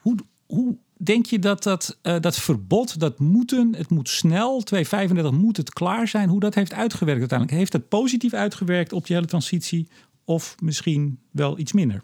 Hoe, 0.00 0.16
hoe 0.46 0.76
denk 0.96 1.26
je 1.26 1.38
dat 1.38 1.62
dat, 1.62 1.98
dat 2.02 2.36
verbod, 2.36 3.00
dat 3.00 3.18
moeten, 3.18 3.74
het 3.76 3.90
moet 3.90 4.08
snel, 4.08 4.62
2035 4.62 5.40
moet 5.40 5.56
het 5.56 5.72
klaar 5.72 6.08
zijn, 6.08 6.28
hoe 6.28 6.40
dat 6.40 6.54
heeft 6.54 6.72
uitgewerkt 6.72 7.20
uiteindelijk? 7.20 7.58
Heeft 7.58 7.72
het 7.72 7.88
positief 7.88 8.32
uitgewerkt 8.32 8.92
op 8.92 9.06
die 9.06 9.16
hele 9.16 9.28
transitie 9.28 9.88
of 10.24 10.56
misschien 10.60 11.18
wel 11.30 11.58
iets 11.58 11.72
minder? 11.72 12.02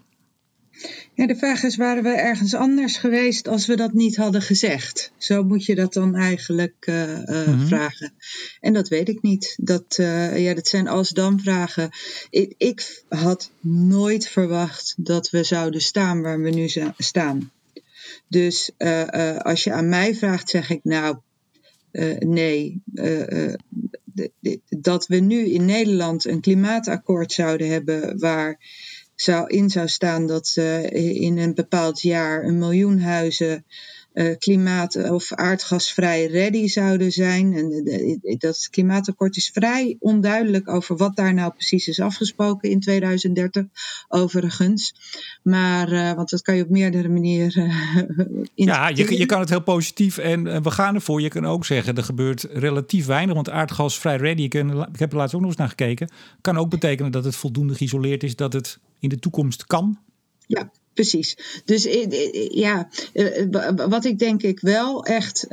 Ja, 1.13 1.27
de 1.27 1.35
vraag 1.35 1.63
is, 1.63 1.75
waren 1.75 2.03
we 2.03 2.09
ergens 2.09 2.53
anders 2.53 2.97
geweest 2.97 3.47
als 3.47 3.65
we 3.65 3.75
dat 3.75 3.93
niet 3.93 4.15
hadden 4.15 4.41
gezegd? 4.41 5.11
Zo 5.17 5.43
moet 5.43 5.65
je 5.65 5.75
dat 5.75 5.93
dan 5.93 6.15
eigenlijk 6.15 6.85
uh, 6.89 7.09
uh, 7.09 7.47
mm-hmm. 7.47 7.67
vragen. 7.67 8.13
En 8.59 8.73
dat 8.73 8.87
weet 8.87 9.09
ik 9.09 9.21
niet. 9.21 9.55
Dat, 9.61 9.97
uh, 9.99 10.43
ja, 10.45 10.53
dat 10.53 10.67
zijn 10.67 10.87
als-dan 10.87 11.39
vragen. 11.39 11.89
Ik, 12.29 12.53
ik, 12.57 13.03
had 13.09 13.51
nooit 13.59 14.27
verwacht 14.27 14.93
dat 14.97 15.29
we 15.29 15.43
zouden 15.43 15.81
staan 15.81 16.21
waar 16.21 16.41
we 16.41 16.49
nu 16.49 16.71
staan. 16.97 17.51
Dus 18.27 18.71
als 19.37 19.63
je 19.63 19.71
aan 19.71 19.89
mij 19.89 20.15
vraagt, 20.15 20.49
zeg 20.49 20.69
ik 20.69 20.83
nou, 20.83 21.17
nee. 22.19 22.81
dat 24.69 25.07
we 25.07 25.15
nu 25.15 25.45
in 25.45 25.65
Nederland 25.65 26.25
een 26.25 26.41
klimaatakkoord 26.41 27.31
zouden 27.31 27.69
hebben 27.69 28.19
waar 28.19 28.59
zou 29.15 29.47
in 29.47 29.69
zou 29.69 29.87
staan 29.87 30.27
dat 30.27 30.55
uh, 30.57 30.91
in 31.21 31.37
een 31.37 31.53
bepaald 31.53 32.01
jaar 32.01 32.43
een 32.43 32.57
miljoen 32.57 32.99
huizen 32.99 33.65
uh, 34.13 34.35
klimaat- 34.37 35.09
of 35.09 35.33
aardgasvrij 35.33 36.25
ready 36.25 36.67
zouden 36.67 37.11
zijn. 37.11 37.53
En 37.53 37.87
uh, 37.87 38.37
dat 38.37 38.67
klimaatakkoord 38.71 39.37
is 39.37 39.49
vrij 39.53 39.95
onduidelijk 39.99 40.69
over 40.69 40.97
wat 40.97 41.15
daar 41.15 41.33
nou 41.33 41.51
precies 41.53 41.87
is 41.87 41.99
afgesproken 41.99 42.69
in 42.69 42.79
2030, 42.79 43.65
overigens. 44.07 44.95
Maar, 45.43 45.91
uh, 45.91 46.13
want 46.13 46.29
dat 46.29 46.41
kan 46.41 46.55
je 46.55 46.63
op 46.63 46.69
meerdere 46.69 47.09
manieren. 47.09 47.71
ja, 48.55 48.87
je, 48.87 49.17
je 49.17 49.25
kan 49.25 49.39
het 49.39 49.49
heel 49.49 49.61
positief 49.61 50.17
en 50.17 50.63
we 50.63 50.71
gaan 50.71 50.95
ervoor. 50.95 51.21
Je 51.21 51.29
kan 51.29 51.45
ook 51.45 51.65
zeggen, 51.65 51.95
er 51.95 52.03
gebeurt 52.03 52.43
relatief 52.51 53.05
weinig, 53.05 53.35
want 53.35 53.49
aardgasvrij 53.49 54.17
ready, 54.17 54.41
ik, 54.41 54.53
ik 54.53 54.99
heb 54.99 55.11
er 55.11 55.17
laatst 55.17 55.35
ook 55.35 55.41
nog 55.41 55.49
eens 55.49 55.59
naar 55.59 55.69
gekeken, 55.69 56.09
kan 56.41 56.57
ook 56.57 56.69
betekenen 56.69 57.11
dat 57.11 57.23
het 57.23 57.35
voldoende 57.35 57.75
geïsoleerd 57.75 58.23
is, 58.23 58.35
dat 58.35 58.53
het 58.53 58.79
in 58.99 59.09
de 59.09 59.19
toekomst 59.19 59.65
kan. 59.65 59.99
Ja, 60.47 60.71
precies. 60.93 61.37
Dus 61.65 61.87
ja, 62.51 62.89
wat 63.75 64.05
ik 64.05 64.19
denk 64.19 64.41
ik 64.41 64.59
wel 64.59 65.05
echt 65.05 65.47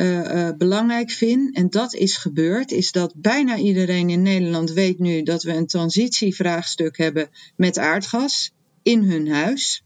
belangrijk 0.59 1.11
vind, 1.11 1.57
en 1.57 1.71
dat 1.71 1.95
is 1.95 2.17
gebeurd, 2.17 2.73
is 2.73 2.93
dat 2.93 3.13
bijna 3.17 3.57
iedereen 3.57 4.11
in 4.11 4.23
Nederland 4.23 4.73
weet 4.73 4.99
nu 4.99 5.23
dat 5.23 5.43
we 5.43 5.53
een 5.53 5.67
transitievraagstuk 5.67 6.97
hebben 6.97 7.31
met 7.57 7.79
aardgas 7.79 8.53
in 8.83 9.03
hun 9.03 9.29
huis. 9.29 9.83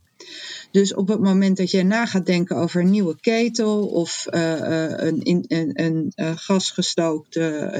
Dus 0.71 0.95
op 0.95 1.09
het 1.09 1.21
moment 1.21 1.57
dat 1.57 1.71
je 1.71 1.83
na 1.83 2.07
gaat 2.07 2.27
denken 2.27 2.57
over 2.57 2.81
een 2.81 2.91
nieuwe 2.91 3.21
ketel 3.21 3.87
of 3.87 4.27
een, 4.27 5.21
een, 5.23 5.71
een, 5.75 6.13
gasgestookt 6.37 7.39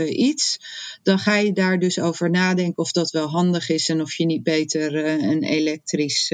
iets, 0.09 0.59
dan 1.03 1.19
ga 1.19 1.37
je 1.37 1.53
daar 1.53 1.79
dus 1.79 1.99
over 1.99 2.31
nadenken 2.31 2.83
of 2.83 2.93
dat 2.93 3.11
wel 3.11 3.29
handig 3.29 3.69
is 3.69 3.89
en 3.89 4.01
of 4.01 4.15
je 4.15 4.27
niet 4.27 4.43
beter 4.43 5.05
een 5.05 5.43
elektrisch 5.43 6.33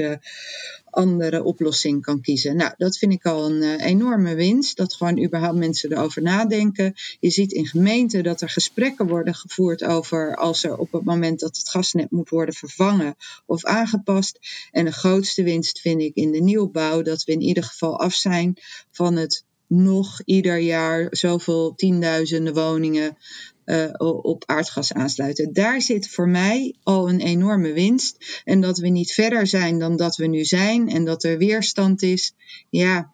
andere 0.91 1.43
oplossing 1.43 2.01
kan 2.01 2.21
kiezen. 2.21 2.55
Nou, 2.55 2.73
dat 2.77 2.97
vind 2.97 3.13
ik 3.13 3.25
al 3.25 3.45
een 3.45 3.61
uh, 3.61 3.85
enorme 3.85 4.35
winst. 4.35 4.77
Dat 4.77 4.93
gewoon 4.93 5.23
überhaupt 5.23 5.57
mensen 5.57 5.91
erover 5.91 6.21
nadenken. 6.21 6.93
Je 7.19 7.29
ziet 7.29 7.51
in 7.51 7.67
gemeenten 7.67 8.23
dat 8.23 8.41
er 8.41 8.49
gesprekken 8.49 9.07
worden 9.07 9.35
gevoerd 9.35 9.83
over 9.83 10.35
als 10.35 10.63
er 10.63 10.77
op 10.77 10.91
het 10.91 11.03
moment 11.03 11.39
dat 11.39 11.57
het 11.57 11.69
gasnet 11.69 12.11
moet 12.11 12.29
worden 12.29 12.53
vervangen 12.53 13.15
of 13.45 13.65
aangepast. 13.65 14.39
En 14.71 14.85
de 14.85 14.91
grootste 14.91 15.43
winst 15.43 15.79
vind 15.79 16.01
ik 16.01 16.15
in 16.15 16.31
de 16.31 16.41
nieuwbouw 16.41 17.01
dat 17.01 17.23
we 17.23 17.31
in 17.31 17.41
ieder 17.41 17.63
geval 17.63 17.99
af 17.99 18.13
zijn 18.13 18.57
van 18.91 19.15
het 19.15 19.43
nog 19.71 20.21
ieder 20.25 20.57
jaar 20.57 21.07
zoveel 21.09 21.73
tienduizenden 21.75 22.53
woningen 22.53 23.17
uh, 23.65 23.85
op 24.21 24.43
aardgas 24.45 24.93
aansluiten. 24.93 25.53
Daar 25.53 25.81
zit 25.81 26.09
voor 26.09 26.29
mij 26.29 26.75
al 26.83 27.09
een 27.09 27.19
enorme 27.19 27.73
winst. 27.73 28.41
En 28.45 28.61
dat 28.61 28.77
we 28.77 28.87
niet 28.87 29.11
verder 29.11 29.47
zijn 29.47 29.79
dan 29.79 29.95
dat 29.95 30.15
we 30.15 30.27
nu 30.27 30.43
zijn 30.43 30.89
en 30.89 31.05
dat 31.05 31.23
er 31.23 31.37
weerstand 31.37 32.01
is. 32.01 32.33
Ja, 32.69 33.11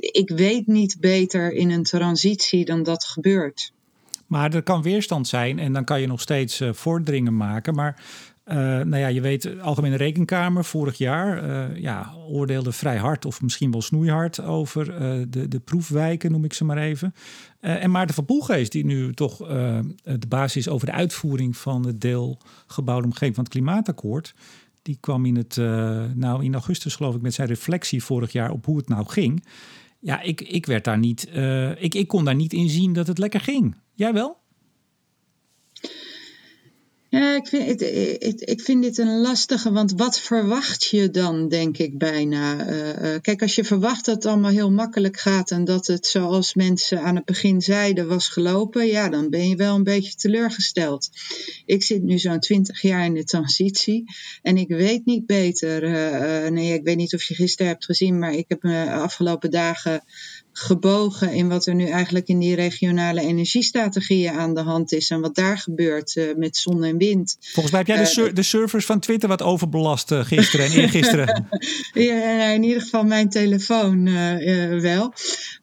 ik 0.00 0.30
weet 0.34 0.66
niet 0.66 0.96
beter 1.00 1.52
in 1.52 1.70
een 1.70 1.82
transitie 1.82 2.64
dan 2.64 2.82
dat 2.82 3.04
gebeurt. 3.04 3.72
Maar 4.26 4.54
er 4.54 4.62
kan 4.62 4.82
weerstand 4.82 5.28
zijn 5.28 5.58
en 5.58 5.72
dan 5.72 5.84
kan 5.84 6.00
je 6.00 6.06
nog 6.06 6.20
steeds 6.20 6.60
uh, 6.60 6.72
vorderingen 6.72 7.36
maken. 7.36 7.74
Maar 7.74 8.02
uh, 8.48 8.54
nou 8.56 8.96
ja, 8.96 9.06
je 9.06 9.20
weet, 9.20 9.42
de 9.42 9.60
Algemene 9.60 9.96
Rekenkamer 9.96 10.64
vorig 10.64 10.98
jaar 10.98 11.48
uh, 11.48 11.80
ja, 11.80 12.14
oordeelde 12.28 12.72
vrij 12.72 12.96
hard 12.96 13.24
of 13.24 13.42
misschien 13.42 13.70
wel 13.70 13.82
snoeihard 13.82 14.42
over 14.42 14.84
de, 15.30 15.48
de 15.48 15.60
proefwijken, 15.60 16.30
noem 16.30 16.44
ik 16.44 16.52
ze 16.52 16.64
maar 16.64 16.78
even. 16.78 17.14
en 17.60 17.90
Maarten 17.90 18.14
van 18.14 18.24
Poelgeest, 18.24 18.72
die 18.72 18.84
nu 18.84 19.14
toch 19.14 19.36
de 20.02 20.26
basis 20.28 20.56
is 20.56 20.68
over 20.68 20.86
de 20.86 20.92
uitvoering 20.92 21.56
van 21.56 21.86
het 21.86 22.00
deel 22.00 22.38
gebouwde 22.66 23.06
omgeving 23.06 23.34
van 23.34 23.44
het 23.44 23.52
klimaatakkoord. 23.52 24.34
Die 24.82 24.96
kwam 25.00 25.24
in, 25.24 25.36
het, 25.36 25.56
nou, 26.14 26.44
in 26.44 26.52
augustus, 26.52 26.96
geloof 26.96 27.14
ik, 27.14 27.22
met 27.22 27.34
zijn 27.34 27.48
reflectie 27.48 28.04
vorig 28.04 28.32
jaar 28.32 28.50
op 28.50 28.64
hoe 28.64 28.76
het 28.76 28.88
nou 28.88 29.06
ging. 29.06 29.44
Ja, 29.98 30.20
ik, 30.20 30.40
ik 30.40 30.66
werd 30.66 30.84
daar 30.84 30.98
niet, 30.98 31.28
ik, 31.78 31.94
ik 31.94 32.08
kon 32.08 32.24
daar 32.24 32.34
niet 32.34 32.52
in 32.52 32.68
zien 32.68 32.92
dat 32.92 33.06
het 33.06 33.18
lekker 33.18 33.40
ging. 33.40 33.76
Jij 33.94 34.12
wel? 34.12 34.36
Ja, 37.10 37.36
ik 37.36 37.46
vind, 37.46 37.80
ik, 37.80 38.40
ik 38.40 38.82
dit 38.82 38.98
een 38.98 39.20
lastige, 39.20 39.72
want 39.72 39.92
wat 39.92 40.20
verwacht 40.20 40.84
je 40.84 41.10
dan, 41.10 41.48
denk 41.48 41.78
ik 41.78 41.98
bijna? 41.98 42.68
Uh, 42.68 43.14
kijk, 43.20 43.42
als 43.42 43.54
je 43.54 43.64
verwacht 43.64 44.04
dat 44.04 44.14
het 44.14 44.26
allemaal 44.26 44.50
heel 44.50 44.70
makkelijk 44.70 45.18
gaat 45.18 45.50
en 45.50 45.64
dat 45.64 45.86
het 45.86 46.06
zoals 46.06 46.54
mensen 46.54 47.02
aan 47.02 47.16
het 47.16 47.24
begin 47.24 47.60
zeiden 47.60 48.08
was 48.08 48.28
gelopen, 48.28 48.86
ja, 48.86 49.08
dan 49.08 49.30
ben 49.30 49.48
je 49.48 49.56
wel 49.56 49.74
een 49.74 49.82
beetje 49.82 50.14
teleurgesteld. 50.14 51.10
Ik 51.66 51.82
zit 51.82 52.02
nu 52.02 52.18
zo'n 52.18 52.40
twintig 52.40 52.82
jaar 52.82 53.04
in 53.04 53.14
de 53.14 53.24
transitie 53.24 54.04
en 54.42 54.56
ik 54.56 54.68
weet 54.68 55.04
niet 55.04 55.26
beter. 55.26 55.80
Nee, 56.50 56.74
ik 56.74 56.84
weet 56.84 56.96
niet 56.96 57.14
of 57.14 57.22
je 57.22 57.34
gisteren 57.34 57.72
hebt 57.72 57.84
gezien, 57.84 58.18
maar 58.18 58.32
ik 58.32 58.44
heb 58.48 58.62
me 58.62 58.90
afgelopen 58.90 59.50
dagen 59.50 60.04
gebogen 60.58 61.32
in 61.32 61.48
wat 61.48 61.66
er 61.66 61.74
nu 61.74 61.86
eigenlijk 61.86 62.28
in 62.28 62.38
die 62.38 62.54
regionale 62.54 63.20
energiestrategieën 63.20 64.32
aan 64.32 64.54
de 64.54 64.60
hand 64.60 64.92
is 64.92 65.10
en 65.10 65.20
wat 65.20 65.34
daar 65.34 65.58
gebeurt 65.58 66.16
uh, 66.16 66.34
met 66.36 66.56
zon 66.56 66.84
en 66.84 66.98
wind. 66.98 67.36
Volgens 67.40 67.74
mij 67.74 67.84
heb 67.86 67.96
jij 67.96 68.24
de, 68.24 68.32
de 68.32 68.42
servers 68.42 68.84
van 68.84 69.00
Twitter 69.00 69.28
wat 69.28 69.42
overbelast 69.42 70.10
uh, 70.10 70.24
gisteren 70.24 70.66
en 70.66 70.72
eergisteren. 70.72 71.48
ja, 71.92 72.46
in 72.46 72.62
ieder 72.62 72.82
geval 72.82 73.04
mijn 73.04 73.28
telefoon 73.28 74.04
wel. 74.80 75.12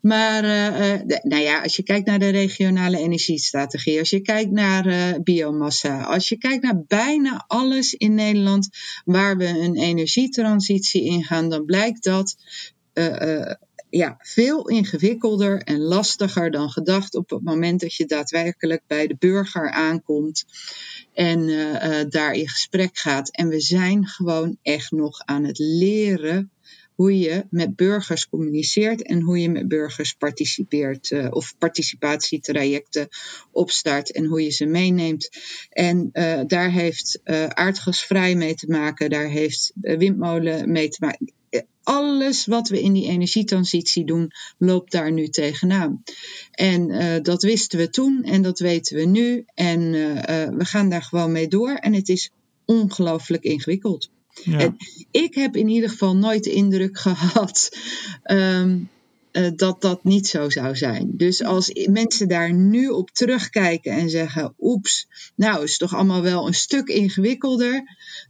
Maar 0.01 0.41
de, 0.41 1.19
nou 1.23 1.41
ja, 1.41 1.62
als 1.62 1.75
je 1.75 1.84
kijkt 1.84 2.05
naar 2.05 2.19
de 2.19 2.29
regionale 2.29 2.97
energiestrategie, 2.97 3.99
als 3.99 4.10
je 4.10 4.21
kijkt 4.21 4.51
naar 4.51 5.17
biomassa, 5.23 6.01
als 6.01 6.29
je 6.29 6.38
kijkt 6.38 6.63
naar 6.63 6.84
bijna 6.88 7.43
alles 7.47 7.93
in 7.93 8.13
Nederland 8.13 8.69
waar 9.05 9.38
we 9.38 9.47
een 9.47 9.77
energietransitie 9.77 11.03
ingaan, 11.03 11.49
dan 11.49 11.65
blijkt 11.65 12.03
dat 12.03 12.36
ja, 13.97 14.15
veel 14.19 14.67
ingewikkelder 14.67 15.62
en 15.62 15.79
lastiger 15.79 16.51
dan 16.51 16.69
gedacht 16.69 17.15
op 17.15 17.29
het 17.29 17.43
moment 17.43 17.79
dat 17.79 17.95
je 17.95 18.05
daadwerkelijk 18.05 18.81
bij 18.88 19.08
de 19.08 19.15
burger 19.19 19.71
aankomt 19.71 20.45
en 21.13 21.39
uh, 21.39 22.01
daar 22.10 22.34
in 22.34 22.49
gesprek 22.49 22.97
gaat. 22.97 23.29
En 23.29 23.47
we 23.47 23.60
zijn 23.60 24.08
gewoon 24.08 24.58
echt 24.62 24.91
nog 24.91 25.19
aan 25.19 25.43
het 25.43 25.60
leren 25.60 26.51
hoe 26.95 27.19
je 27.19 27.45
met 27.49 27.75
burgers 27.75 28.29
communiceert 28.29 29.03
en 29.03 29.21
hoe 29.21 29.41
je 29.41 29.49
met 29.49 29.67
burgers 29.67 30.13
participeert 30.13 31.12
uh, 31.12 31.27
of 31.29 31.55
participatietrajecten 31.58 33.08
opstart 33.51 34.12
en 34.12 34.25
hoe 34.25 34.43
je 34.43 34.51
ze 34.51 34.65
meeneemt. 34.65 35.29
En 35.69 36.10
daar 36.47 36.71
heeft 36.71 37.19
aardgasvrij 37.47 38.36
mee 38.36 38.55
te 38.55 38.67
maken, 38.67 39.10
daar 39.10 39.29
heeft 39.29 39.71
windmolen 39.75 40.71
mee 40.71 40.89
te 40.89 40.97
maken 40.99 41.34
alles 41.84 42.45
wat 42.45 42.69
we 42.69 42.81
in 42.81 42.93
die 42.93 43.08
energietransitie 43.08 44.05
doen, 44.05 44.31
loopt 44.58 44.91
daar 44.91 45.12
nu 45.12 45.27
tegenaan. 45.27 46.03
En 46.51 46.89
uh, 46.89 47.15
dat 47.21 47.43
wisten 47.43 47.79
we 47.79 47.89
toen 47.89 48.23
en 48.23 48.41
dat 48.41 48.60
weten 48.60 48.95
we 48.97 49.05
nu. 49.05 49.45
En 49.53 49.81
uh, 49.81 50.15
uh, 50.15 50.21
we 50.58 50.65
gaan 50.65 50.89
daar 50.89 51.03
gewoon 51.03 51.31
mee 51.31 51.47
door. 51.47 51.73
En 51.73 51.93
het 51.93 52.10
is 52.10 52.31
ongelooflijk 52.65 53.43
ingewikkeld. 53.43 54.10
Ja. 54.43 54.60
En 54.60 54.75
ik 55.12 55.36
heb 55.36 55.55
in 55.55 55.67
ieder 55.67 55.89
geval 55.89 56.15
nooit 56.15 56.43
de 56.43 56.51
indruk 56.51 56.97
gehad 57.08 57.69
um, 58.23 58.89
uh, 59.36 59.48
dat 59.56 59.82
dat 59.82 60.04
niet 60.04 60.28
zo 60.28 60.50
zou 60.50 60.76
zijn. 60.76 61.12
Dus 61.13 61.43
als 61.43 61.88
mensen 61.89 62.28
daar 62.28 62.54
nu 62.54 62.88
op 62.88 63.10
terugkijken 63.10 63.91
en 63.91 64.10
zeggen: 64.10 64.54
oeps, 64.60 65.08
nou 65.36 65.63
is 65.63 65.69
het 65.69 65.80
toch 65.80 65.93
allemaal 65.93 66.21
wel 66.21 66.48
een 66.48 66.54
stuk 66.54 66.88
ingewikkelder, 66.88 67.84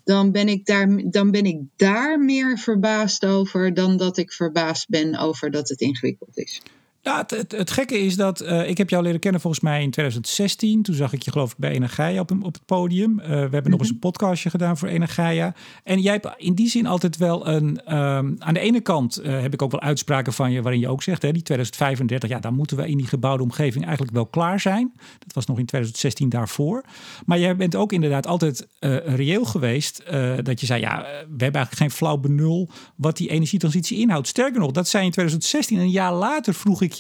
dan 0.04 0.32
ben 0.32 0.48
ik 0.48 0.66
daar, 0.66 1.10
dan 1.10 1.32
ben 1.32 1.46
ik 1.46 1.62
daar 1.76 2.20
meer 2.20 2.58
verbaasd 2.58 3.26
over 3.26 3.74
dan 3.74 3.98
dat 3.98 4.18
ik 4.18 4.32
verbaasd 4.32 4.90
ben 4.90 5.18
over 5.18 5.52
dat 5.52 5.70
het 5.70 5.82
ingewikkeld 5.82 6.38
is. 6.38 6.62
Ja, 7.06 7.18
het, 7.18 7.32
het, 7.32 7.52
het, 7.52 7.72
gekke 7.72 8.00
is 8.00 8.16
dat 8.16 8.42
uh, 8.42 8.70
ik 8.70 8.78
heb 8.78 8.90
jou 8.90 9.04
leren 9.04 9.20
kennen 9.20 9.42
volgens 9.42 9.64
mij 9.64 9.82
in 9.82 9.92
2016. 9.92 10.82
Toen 10.82 10.96
zag 10.96 11.14
ik 11.14 11.22
je 11.22 11.32
geloof 11.32 11.52
ik 11.52 11.58
bij 11.58 11.72
Energia 11.72 12.20
op, 12.20 12.32
op 12.42 12.54
het 12.54 12.66
podium. 12.66 13.20
Uh, 13.20 13.28
we 13.28 13.34
hebben 13.34 13.70
nog 13.70 13.80
eens 13.80 13.90
een 13.90 14.00
podcastje 14.00 14.50
gedaan 14.50 14.78
voor 14.78 14.88
Energia. 14.88 15.54
En 15.84 16.02
jij 16.02 16.14
hebt 16.14 16.34
in 16.38 16.54
die 16.54 16.70
zin 16.70 16.86
altijd 16.86 17.18
wel 17.18 17.48
een... 17.48 17.96
Um, 17.98 18.36
aan 18.40 18.54
de 18.54 18.60
ene 18.60 18.82
kant 18.82 19.22
uh, 19.24 19.42
heb 19.42 19.54
ik 19.54 19.62
ook 19.62 19.72
wel 19.72 19.82
uitspraken 19.82 20.34
van 20.34 20.52
je 20.52 20.62
waarin 20.62 20.82
je 20.82 20.88
ook 20.88 21.04
zegt... 21.04 21.22
Hè, 21.22 21.32
die 21.32 21.42
2035, 21.42 22.30
ja, 22.30 22.40
dan 22.40 22.54
moeten 22.54 22.78
we 22.78 22.88
in 22.88 22.98
die 22.98 23.08
gebouwde 23.08 23.44
omgeving 23.44 23.84
eigenlijk 23.84 24.16
wel 24.16 24.26
klaar 24.26 24.60
zijn. 24.60 24.94
Dat 25.20 25.34
was 25.34 25.46
nog 25.46 25.60
in 25.60 25.66
2016 25.66 26.30
daarvoor. 26.30 26.84
Maar 27.26 27.40
jij 27.40 27.56
bent 27.56 27.76
ook 27.76 27.92
inderdaad 27.92 28.28
altijd 28.28 28.68
reëel 29.06 29.46
geweest. 29.46 30.04
dat 30.44 30.60
je 30.60 30.66
zei, 30.66 30.82
ja, 30.82 31.02
we 31.02 31.44
hebben 31.44 31.62
eigenlijk 31.62 31.78
geen 31.78 31.92
flauw 31.92 32.18
benul 32.18 32.70
wat 32.96 33.18
die 33.18 33.30
energietransitie 33.30 33.98
inhoudt. 33.98 34.28
Sterker 34.28 34.60
nog, 34.60 34.72
dat 34.72 34.88
zei 34.88 35.06
in 35.06 35.12
2016. 35.12 35.80
Een 35.80 35.90
jaar 35.90 36.14
later 36.14 36.54
vroeg 36.54 36.82
ik 36.82 36.95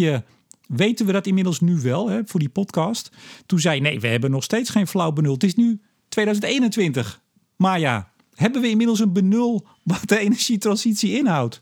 weten 0.67 1.05
we 1.05 1.12
dat 1.12 1.27
inmiddels 1.27 1.60
nu 1.60 1.79
wel 1.81 2.10
hè, 2.10 2.21
voor 2.25 2.39
die 2.39 2.49
podcast? 2.49 3.12
Toen 3.45 3.60
zei 3.60 3.79
nee, 3.79 3.99
we 3.99 4.08
hebben 4.08 4.31
nog 4.31 4.43
steeds 4.43 4.69
geen 4.69 4.88
flauw 4.88 5.12
benul. 5.12 5.34
Het 5.34 5.43
is 5.43 5.55
nu 5.55 5.79
2021. 6.10 7.21
Maar 7.55 7.79
ja, 7.79 8.12
hebben 8.36 8.62
we 8.62 8.69
inmiddels 8.69 8.99
een 8.99 9.13
benul 9.13 9.67
wat 9.84 10.01
de 10.05 10.17
energietransitie 10.17 11.17
inhoudt? 11.17 11.60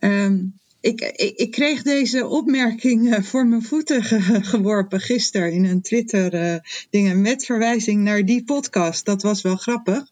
Um, 0.00 0.54
ik, 0.80 1.00
ik, 1.00 1.36
ik, 1.36 1.50
kreeg 1.50 1.82
deze 1.82 2.26
opmerking 2.26 3.02
uh, 3.02 3.22
voor 3.22 3.46
mijn 3.46 3.62
voeten 3.62 4.02
ge 4.02 4.42
geworpen 4.42 5.00
gisteren 5.00 5.52
in 5.52 5.64
een 5.64 5.82
Twitter 5.82 6.34
uh, 6.34 6.56
dingen 6.90 7.20
met 7.20 7.44
verwijzing 7.44 8.02
naar 8.02 8.24
die 8.24 8.44
podcast. 8.44 9.04
Dat 9.04 9.22
was 9.22 9.42
wel 9.42 9.56
grappig. 9.56 10.04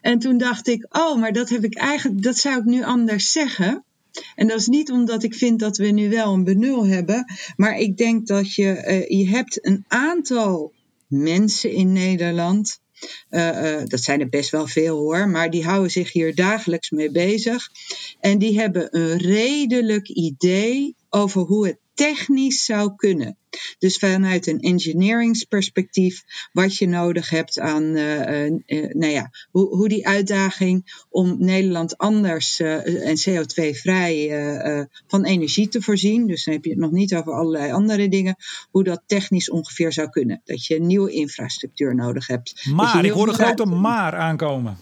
En 0.00 0.18
toen 0.18 0.38
dacht 0.38 0.68
ik, 0.68 0.86
oh, 0.96 1.18
maar 1.18 1.32
dat 1.32 1.48
heb 1.48 1.64
ik 1.64 1.76
eigenlijk, 1.76 2.22
dat 2.22 2.36
zou 2.36 2.58
ik 2.58 2.64
nu 2.64 2.84
anders 2.84 3.32
zeggen. 3.32 3.84
En 4.34 4.48
dat 4.48 4.58
is 4.58 4.66
niet 4.66 4.90
omdat 4.90 5.22
ik 5.22 5.34
vind 5.34 5.58
dat 5.58 5.76
we 5.76 5.86
nu 5.86 6.10
wel 6.10 6.32
een 6.32 6.44
benul 6.44 6.86
hebben, 6.86 7.24
maar 7.56 7.78
ik 7.78 7.96
denk 7.96 8.26
dat 8.26 8.54
je, 8.54 8.84
uh, 8.86 9.18
je 9.18 9.28
hebt 9.28 9.66
een 9.66 9.84
aantal 9.88 10.72
mensen 11.06 11.72
in 11.72 11.92
Nederland. 11.92 12.80
Uh, 13.30 13.48
uh, 13.48 13.82
dat 13.84 14.00
zijn 14.00 14.20
er 14.20 14.28
best 14.28 14.50
wel 14.50 14.66
veel 14.66 14.98
hoor, 14.98 15.28
maar 15.28 15.50
die 15.50 15.64
houden 15.64 15.90
zich 15.90 16.12
hier 16.12 16.34
dagelijks 16.34 16.90
mee 16.90 17.10
bezig. 17.10 17.68
En 18.20 18.38
die 18.38 18.60
hebben 18.60 18.96
een 18.96 19.18
redelijk 19.18 20.08
idee 20.08 20.96
over 21.10 21.42
hoe 21.42 21.66
het 21.66 21.78
technisch 21.94 22.64
zou 22.64 22.94
kunnen. 22.96 23.36
Dus 23.78 23.96
vanuit 23.96 24.46
een 24.46 24.60
engineeringsperspectief, 24.60 26.22
wat 26.52 26.76
je 26.76 26.88
nodig 26.88 27.30
hebt 27.30 27.58
aan, 27.58 27.82
uh, 27.82 28.46
uh, 28.46 28.52
nou 28.92 29.12
ja, 29.12 29.30
hoe, 29.50 29.68
hoe, 29.68 29.88
die 29.88 30.06
uitdaging 30.06 31.04
om 31.10 31.36
Nederland 31.38 31.98
anders 31.98 32.60
uh, 32.60 33.06
en 33.08 33.16
CO2-vrij 33.18 34.88
van 35.06 35.24
energie 35.24 35.68
te 35.68 35.82
voorzien. 35.82 36.26
Dus 36.26 36.44
dan 36.44 36.54
heb 36.54 36.64
je 36.64 36.70
het 36.70 36.78
nog 36.78 36.90
niet 36.90 37.14
over 37.14 37.32
allerlei 37.32 37.72
andere 37.72 38.08
dingen, 38.08 38.36
hoe 38.70 38.84
dat 38.84 39.02
technisch 39.06 39.50
ongeveer 39.50 39.92
zou 39.92 40.08
kunnen. 40.08 40.40
Dat 40.44 40.66
je 40.66 40.80
nieuwe 40.80 41.12
infrastructuur 41.12 41.94
nodig 41.94 42.26
hebt. 42.26 42.66
Maar, 42.74 43.04
ik 43.04 43.10
hoor 43.10 43.28
een 43.28 43.34
grote 43.34 43.64
maar 43.64 44.16
aankomen. 44.16 44.78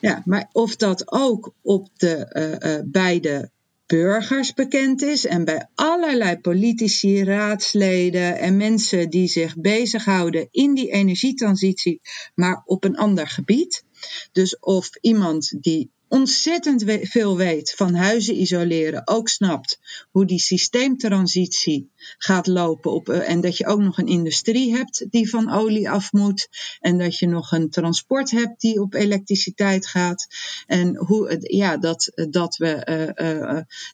Ja, 0.00 0.22
maar 0.24 0.48
of 0.52 0.76
dat 0.76 1.12
ook 1.12 1.54
op 1.62 1.88
de 1.96 2.82
beide 2.86 3.50
burgers 3.90 4.54
bekend 4.54 5.02
is 5.02 5.26
en 5.26 5.44
bij 5.44 5.68
allerlei 5.74 6.38
politici, 6.38 7.24
raadsleden 7.24 8.38
en 8.38 8.56
mensen 8.56 9.10
die 9.10 9.28
zich 9.28 9.56
bezighouden 9.56 10.48
in 10.50 10.74
die 10.74 10.90
energietransitie, 10.90 12.00
maar 12.34 12.62
op 12.64 12.84
een 12.84 12.96
ander 12.96 13.28
gebied. 13.28 13.84
Dus 14.32 14.58
of 14.58 14.90
iemand 15.00 15.56
die 15.60 15.90
ontzettend 16.10 16.84
veel 17.02 17.36
weet 17.36 17.72
van 17.76 17.94
huizen 17.94 18.40
isoleren, 18.40 19.08
ook 19.08 19.28
snapt 19.28 19.78
hoe 20.10 20.26
die 20.26 20.38
systeemtransitie 20.38 21.90
gaat 22.18 22.46
lopen. 22.46 22.92
Op, 22.92 23.08
eh, 23.08 23.28
en 23.28 23.40
dat 23.40 23.56
je 23.56 23.66
ook 23.66 23.80
nog 23.80 23.98
een 23.98 24.06
industrie 24.06 24.76
hebt 24.76 25.06
die 25.10 25.30
van 25.30 25.50
olie 25.50 25.90
af 25.90 26.12
moet. 26.12 26.48
En 26.80 26.98
dat 26.98 27.18
je 27.18 27.26
nog 27.26 27.52
een 27.52 27.70
transport 27.70 28.30
hebt 28.30 28.60
die 28.60 28.80
op 28.80 28.94
elektriciteit 28.94 29.86
gaat. 29.86 30.26
En 30.66 30.96
hoe, 30.96 31.36
ja, 31.40 31.76
dat, 31.76 32.12
dat 32.30 32.56
we. 32.56 32.68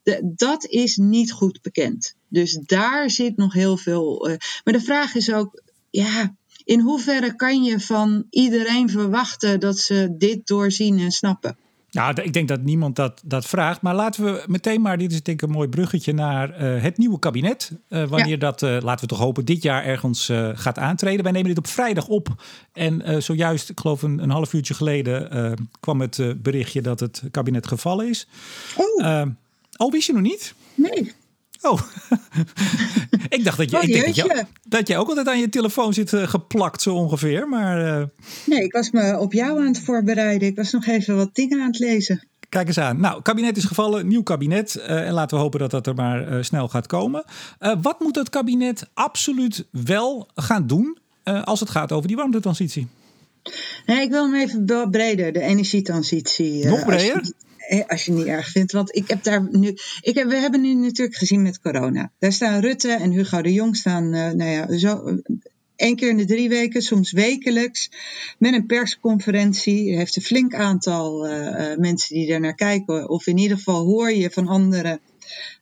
De, 0.02 0.32
dat 0.36 0.64
is 0.64 0.96
niet 0.96 1.32
goed 1.32 1.62
bekend. 1.62 2.14
Dus 2.28 2.58
daar 2.62 3.10
zit 3.10 3.36
nog 3.36 3.52
heel 3.52 3.76
veel. 3.76 4.28
maar 4.64 4.74
de 4.74 4.80
vraag 4.80 5.14
is 5.14 5.32
ook. 5.32 5.62
Ja, 5.90 6.36
in 6.64 6.80
hoeverre 6.80 7.36
kan 7.36 7.62
je 7.62 7.80
van 7.80 8.26
iedereen 8.30 8.88
verwachten 8.88 9.60
dat 9.60 9.78
ze 9.78 10.14
dit 10.18 10.46
doorzien 10.46 10.98
en 10.98 11.12
snappen? 11.12 11.58
Nou, 11.90 12.22
ik 12.22 12.32
denk 12.32 12.48
dat 12.48 12.62
niemand 12.62 12.96
dat, 12.96 13.22
dat 13.24 13.46
vraagt. 13.46 13.82
Maar 13.82 13.94
laten 13.94 14.24
we 14.24 14.44
meteen 14.46 14.80
maar, 14.80 14.98
dit 14.98 15.12
is 15.12 15.22
denk 15.22 15.42
ik 15.42 15.48
een 15.48 15.54
mooi 15.54 15.68
bruggetje 15.68 16.12
naar 16.12 16.62
uh, 16.62 16.82
het 16.82 16.98
nieuwe 16.98 17.18
kabinet. 17.18 17.72
Uh, 17.88 18.04
wanneer 18.04 18.38
dat, 18.38 18.62
uh, 18.62 18.76
laten 18.80 19.08
we 19.08 19.14
toch 19.14 19.24
hopen, 19.24 19.44
dit 19.44 19.62
jaar 19.62 19.84
ergens 19.84 20.32
gaat 20.54 20.78
aantreden. 20.78 21.22
Wij 21.22 21.32
nemen 21.32 21.48
dit 21.48 21.58
op 21.58 21.66
vrijdag 21.66 22.08
op. 22.08 22.28
En 22.72 23.22
zojuist, 23.22 23.70
ik 23.70 23.80
geloof 23.80 24.02
een, 24.02 24.22
een 24.22 24.30
half 24.30 24.52
uurtje 24.52 24.74
geleden, 24.74 25.58
kwam 25.80 26.00
het 26.00 26.42
berichtje 26.42 26.82
dat 26.82 27.00
het 27.00 27.22
kabinet 27.30 27.66
gevallen 27.66 28.08
is. 28.08 28.26
Oh. 28.76 29.26
oh, 29.76 29.92
wist 29.92 30.06
je 30.06 30.12
nog 30.12 30.22
niet? 30.22 30.54
Nee. 30.74 31.12
Oh, 31.66 31.80
ik 33.36 33.44
dacht 33.44 33.58
dat 33.58 33.70
je, 33.70 33.76
oh, 33.76 33.82
ik 33.82 33.92
denk 33.92 34.06
dat, 34.06 34.14
je, 34.14 34.44
dat 34.68 34.88
jij 34.88 34.98
ook 34.98 35.08
altijd 35.08 35.28
aan 35.28 35.38
je 35.38 35.48
telefoon 35.48 35.94
zit 35.94 36.12
uh, 36.12 36.28
geplakt, 36.28 36.82
zo 36.82 36.94
ongeveer. 36.94 37.48
Maar, 37.48 38.00
uh... 38.00 38.04
Nee, 38.44 38.64
ik 38.64 38.72
was 38.72 38.90
me 38.90 39.18
op 39.18 39.32
jou 39.32 39.60
aan 39.60 39.66
het 39.66 39.80
voorbereiden. 39.80 40.48
Ik 40.48 40.56
was 40.56 40.72
nog 40.72 40.86
even 40.86 41.16
wat 41.16 41.34
dingen 41.34 41.60
aan 41.60 41.66
het 41.66 41.78
lezen. 41.78 42.28
Kijk 42.48 42.66
eens 42.66 42.78
aan. 42.78 43.00
Nou, 43.00 43.22
kabinet 43.22 43.56
is 43.56 43.64
gevallen, 43.64 44.08
nieuw 44.08 44.22
kabinet. 44.22 44.76
Uh, 44.76 45.06
en 45.06 45.12
laten 45.12 45.36
we 45.36 45.42
hopen 45.42 45.60
dat 45.60 45.70
dat 45.70 45.86
er 45.86 45.94
maar 45.94 46.44
snel 46.44 46.68
gaat 46.68 46.86
komen. 46.86 47.24
wat 47.82 48.00
moet 48.00 48.16
het 48.16 48.30
kabinet 48.30 48.88
absoluut 48.94 49.66
wel 49.70 50.28
gaan 50.34 50.66
doen 50.66 50.98
als 51.44 51.60
het 51.60 51.70
gaat 51.70 51.92
over 51.92 52.08
die 52.08 52.16
warmtetransitie? 52.16 52.86
Nee, 53.86 54.02
ik 54.02 54.10
wil 54.10 54.32
hem 54.32 54.34
even 54.34 54.90
breder, 54.90 55.32
de 55.32 55.40
energietransitie. 55.40 56.66
Nog 56.66 56.84
breder? 56.84 57.32
Als 57.86 58.04
je 58.04 58.10
het 58.10 58.20
niet 58.20 58.28
erg 58.28 58.48
vindt. 58.48 58.72
Want 58.72 58.96
ik 58.96 59.08
heb 59.08 59.22
daar 59.22 59.48
nu. 59.50 59.68
Ik 60.00 60.24
we 60.24 60.36
hebben 60.36 60.60
nu 60.60 60.74
natuurlijk 60.74 61.16
gezien 61.16 61.42
met 61.42 61.60
corona. 61.60 62.12
Daar 62.18 62.32
staan 62.32 62.60
Rutte 62.60 62.92
en 62.92 63.10
Hugo 63.10 63.42
de 63.42 63.52
Jong 63.52 63.76
staan. 63.76 64.04
Uh, 64.14 64.30
nou 64.30 64.50
ja, 64.50 64.78
zo. 64.78 65.20
Eén 65.76 65.96
keer 65.96 66.08
in 66.08 66.16
de 66.16 66.24
drie 66.24 66.48
weken, 66.48 66.82
soms 66.82 67.12
wekelijks, 67.12 67.90
met 68.38 68.54
een 68.54 68.66
persconferentie. 68.66 69.90
Er 69.90 69.96
heeft 69.98 70.16
een 70.16 70.22
flink 70.22 70.54
aantal 70.54 71.28
uh, 71.28 71.36
uh, 71.36 71.76
mensen 71.76 72.14
die 72.14 72.32
er 72.32 72.40
naar 72.40 72.54
kijken. 72.54 73.08
Of 73.08 73.26
in 73.26 73.38
ieder 73.38 73.56
geval 73.56 73.84
hoor 73.84 74.12
je 74.12 74.30
van 74.30 74.46
anderen 74.46 75.00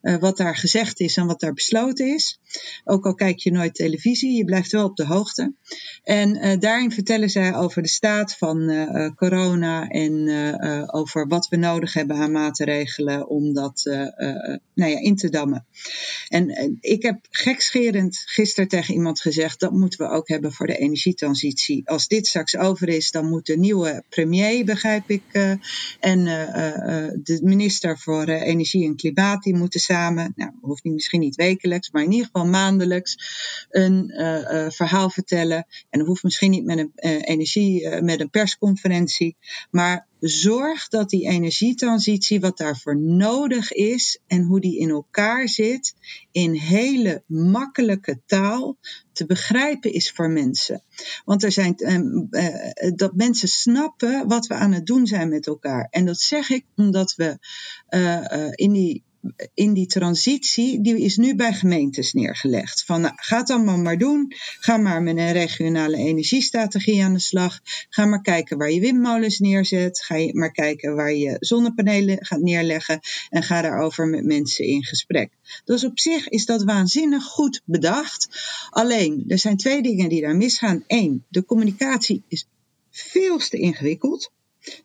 uh, 0.05 0.15
wat 0.15 0.37
daar 0.37 0.57
gezegd 0.57 0.99
is 0.99 1.17
en 1.17 1.25
wat 1.25 1.39
daar 1.39 1.53
besloten 1.53 2.13
is. 2.13 2.39
Ook 2.83 3.05
al 3.05 3.15
kijk 3.15 3.39
je 3.39 3.51
nooit 3.51 3.75
televisie, 3.75 4.37
je 4.37 4.45
blijft 4.45 4.71
wel 4.71 4.85
op 4.85 4.95
de 4.95 5.05
hoogte. 5.05 5.53
En 6.03 6.35
uh, 6.35 6.59
daarin 6.59 6.91
vertellen 6.91 7.29
zij 7.29 7.55
over 7.55 7.81
de 7.81 7.87
staat 7.87 8.37
van 8.37 8.69
uh, 8.69 9.09
corona 9.15 9.87
en 9.87 10.13
over 10.91 11.27
wat 11.27 11.47
we 11.47 11.55
nodig 11.55 11.93
hebben 11.93 12.15
aan 12.15 12.31
maatregelen 12.31 13.27
om 13.27 13.53
dat 13.53 13.81
nou 14.73 14.91
ja, 14.91 14.99
in 14.99 15.15
te 15.15 15.29
dammen. 15.29 15.65
En 16.27 16.77
ik 16.79 17.03
heb 17.03 17.19
gekscherend 17.29 18.23
gisteren 18.25 18.69
tegen 18.69 18.93
iemand 18.93 19.21
gezegd, 19.21 19.59
dat 19.59 19.71
moeten 19.71 19.99
we 19.99 20.13
ook 20.13 20.27
hebben 20.27 20.51
voor 20.51 20.67
de 20.67 20.77
energietransitie. 20.77 21.89
Als 21.89 22.07
dit 22.07 22.27
straks 22.27 22.57
over 22.57 22.87
is, 22.87 23.11
dan 23.11 23.29
moet 23.29 23.45
de 23.45 23.57
nieuwe 23.57 24.03
premier, 24.09 24.65
begrijp 24.65 25.09
ik, 25.09 25.23
en 25.99 26.23
de 27.23 27.39
minister 27.43 27.99
voor 27.99 28.27
Energie 28.27 28.85
en 28.85 28.95
Klimaat, 28.95 29.43
die 29.43 29.55
moeten 29.55 29.79
samen, 29.79 29.94
nou, 30.35 30.51
hoeft 30.61 30.83
niet, 30.83 30.93
misschien 30.93 31.19
niet 31.19 31.35
wekelijks, 31.35 31.91
maar 31.91 32.03
in 32.03 32.11
ieder 32.11 32.25
geval 32.25 32.45
maandelijks, 32.45 33.17
een 33.69 34.11
uh, 34.15 34.39
uh, 34.39 34.69
verhaal 34.69 35.09
vertellen. 35.09 35.65
En 35.89 35.99
dat 35.99 36.07
hoeft 36.07 36.23
misschien 36.23 36.51
niet 36.51 36.65
met 36.65 36.77
een 36.77 36.91
uh, 36.95 37.21
energie, 37.21 38.01
met 38.01 38.19
een 38.19 38.29
persconferentie, 38.29 39.37
maar 39.71 40.07
zorg 40.19 40.87
dat 40.87 41.09
die 41.09 41.27
energietransitie, 41.27 42.39
wat 42.39 42.57
daarvoor 42.57 42.97
nodig 42.97 43.71
is 43.71 44.19
en 44.27 44.43
hoe 44.43 44.59
die 44.59 44.79
in 44.79 44.89
elkaar 44.89 45.49
zit, 45.49 45.95
in 46.31 46.53
hele 46.53 47.23
makkelijke 47.27 48.21
taal 48.25 48.77
te 49.11 49.25
begrijpen 49.25 49.93
is 49.93 50.11
voor 50.11 50.29
mensen. 50.29 50.83
Want 51.25 51.43
er 51.43 51.51
zijn 51.51 51.75
dat 52.95 53.15
mensen 53.15 53.47
snappen 53.47 54.27
wat 54.27 54.47
we 54.47 54.53
aan 54.53 54.71
het 54.71 54.85
doen 54.85 55.07
zijn 55.07 55.29
met 55.29 55.47
elkaar. 55.47 55.87
En 55.89 56.05
dat 56.05 56.19
zeg 56.19 56.49
ik 56.49 56.65
omdat 56.75 57.15
we 57.15 57.37
in 58.55 58.71
die 58.71 59.03
in 59.53 59.73
die 59.73 59.85
transitie, 59.85 60.81
die 60.81 60.99
is 60.99 61.17
nu 61.17 61.35
bij 61.35 61.53
gemeentes 61.53 62.13
neergelegd. 62.13 62.83
Van 62.85 63.01
nou, 63.01 63.13
ga 63.15 63.37
het 63.37 63.49
allemaal 63.49 63.77
maar 63.77 63.97
doen. 63.97 64.33
Ga 64.59 64.77
maar 64.77 65.01
met 65.01 65.17
een 65.17 65.31
regionale 65.31 65.97
energiestrategie 65.97 67.03
aan 67.03 67.13
de 67.13 67.19
slag. 67.19 67.59
Ga 67.89 68.05
maar 68.05 68.21
kijken 68.21 68.57
waar 68.57 68.71
je 68.71 68.79
windmolens 68.79 69.39
neerzet. 69.39 70.03
Ga 70.03 70.15
je 70.15 70.33
maar 70.33 70.51
kijken 70.51 70.95
waar 70.95 71.13
je 71.13 71.37
zonnepanelen 71.39 72.25
gaat 72.25 72.41
neerleggen. 72.41 72.99
En 73.29 73.43
ga 73.43 73.61
daarover 73.61 74.07
met 74.07 74.25
mensen 74.25 74.65
in 74.65 74.83
gesprek. 74.83 75.31
Dus 75.65 75.83
op 75.83 75.99
zich 75.99 76.27
is 76.27 76.45
dat 76.45 76.63
waanzinnig 76.63 77.23
goed 77.23 77.61
bedacht. 77.65 78.27
Alleen, 78.69 79.23
er 79.27 79.39
zijn 79.39 79.57
twee 79.57 79.81
dingen 79.81 80.09
die 80.09 80.21
daar 80.21 80.35
misgaan. 80.35 80.83
Eén, 80.87 81.25
de 81.29 81.45
communicatie 81.45 82.23
is 82.27 82.47
veel 82.91 83.37
te 83.37 83.57
ingewikkeld. 83.57 84.31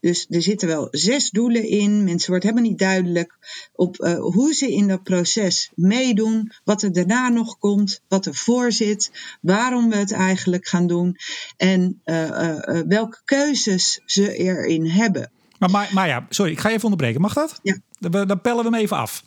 Dus 0.01 0.27
er 0.29 0.43
zitten 0.43 0.69
wel 0.69 0.89
zes 0.91 1.31
doelen 1.31 1.69
in. 1.69 2.05
Mensen 2.05 2.31
wordt 2.31 2.45
helemaal 2.45 2.65
niet 2.65 2.79
duidelijk 2.79 3.39
op 3.73 4.01
uh, 4.01 4.19
hoe 4.19 4.55
ze 4.55 4.73
in 4.73 4.89
dat 4.89 5.03
proces 5.03 5.71
meedoen, 5.75 6.53
wat 6.65 6.83
er 6.83 6.93
daarna 6.93 7.29
nog 7.29 7.59
komt, 7.59 8.01
wat 8.09 8.27
er 8.27 8.35
voor 8.35 8.73
zit, 8.73 9.11
waarom 9.41 9.91
we 9.91 9.97
het 9.97 10.13
eigenlijk 10.13 10.69
gaan 10.69 10.87
doen 10.87 11.17
en 11.57 12.01
uh, 12.05 12.29
uh, 12.29 12.81
welke 12.87 13.21
keuzes 13.25 14.01
ze 14.05 14.37
erin 14.37 14.87
hebben. 14.87 15.31
Maar, 15.61 15.71
maar, 15.71 15.91
maar 15.93 16.09
ja, 16.09 16.27
sorry, 16.29 16.53
ik 16.53 16.61
ga 16.61 16.69
even 16.69 16.85
onderbreken. 16.85 17.21
Mag 17.21 17.33
dat? 17.33 17.61
Ja. 17.63 17.77
Dan, 17.99 18.27
dan 18.27 18.41
pellen 18.41 18.65
we 18.65 18.71
hem 18.71 18.81
even 18.81 18.97
af. 18.97 19.25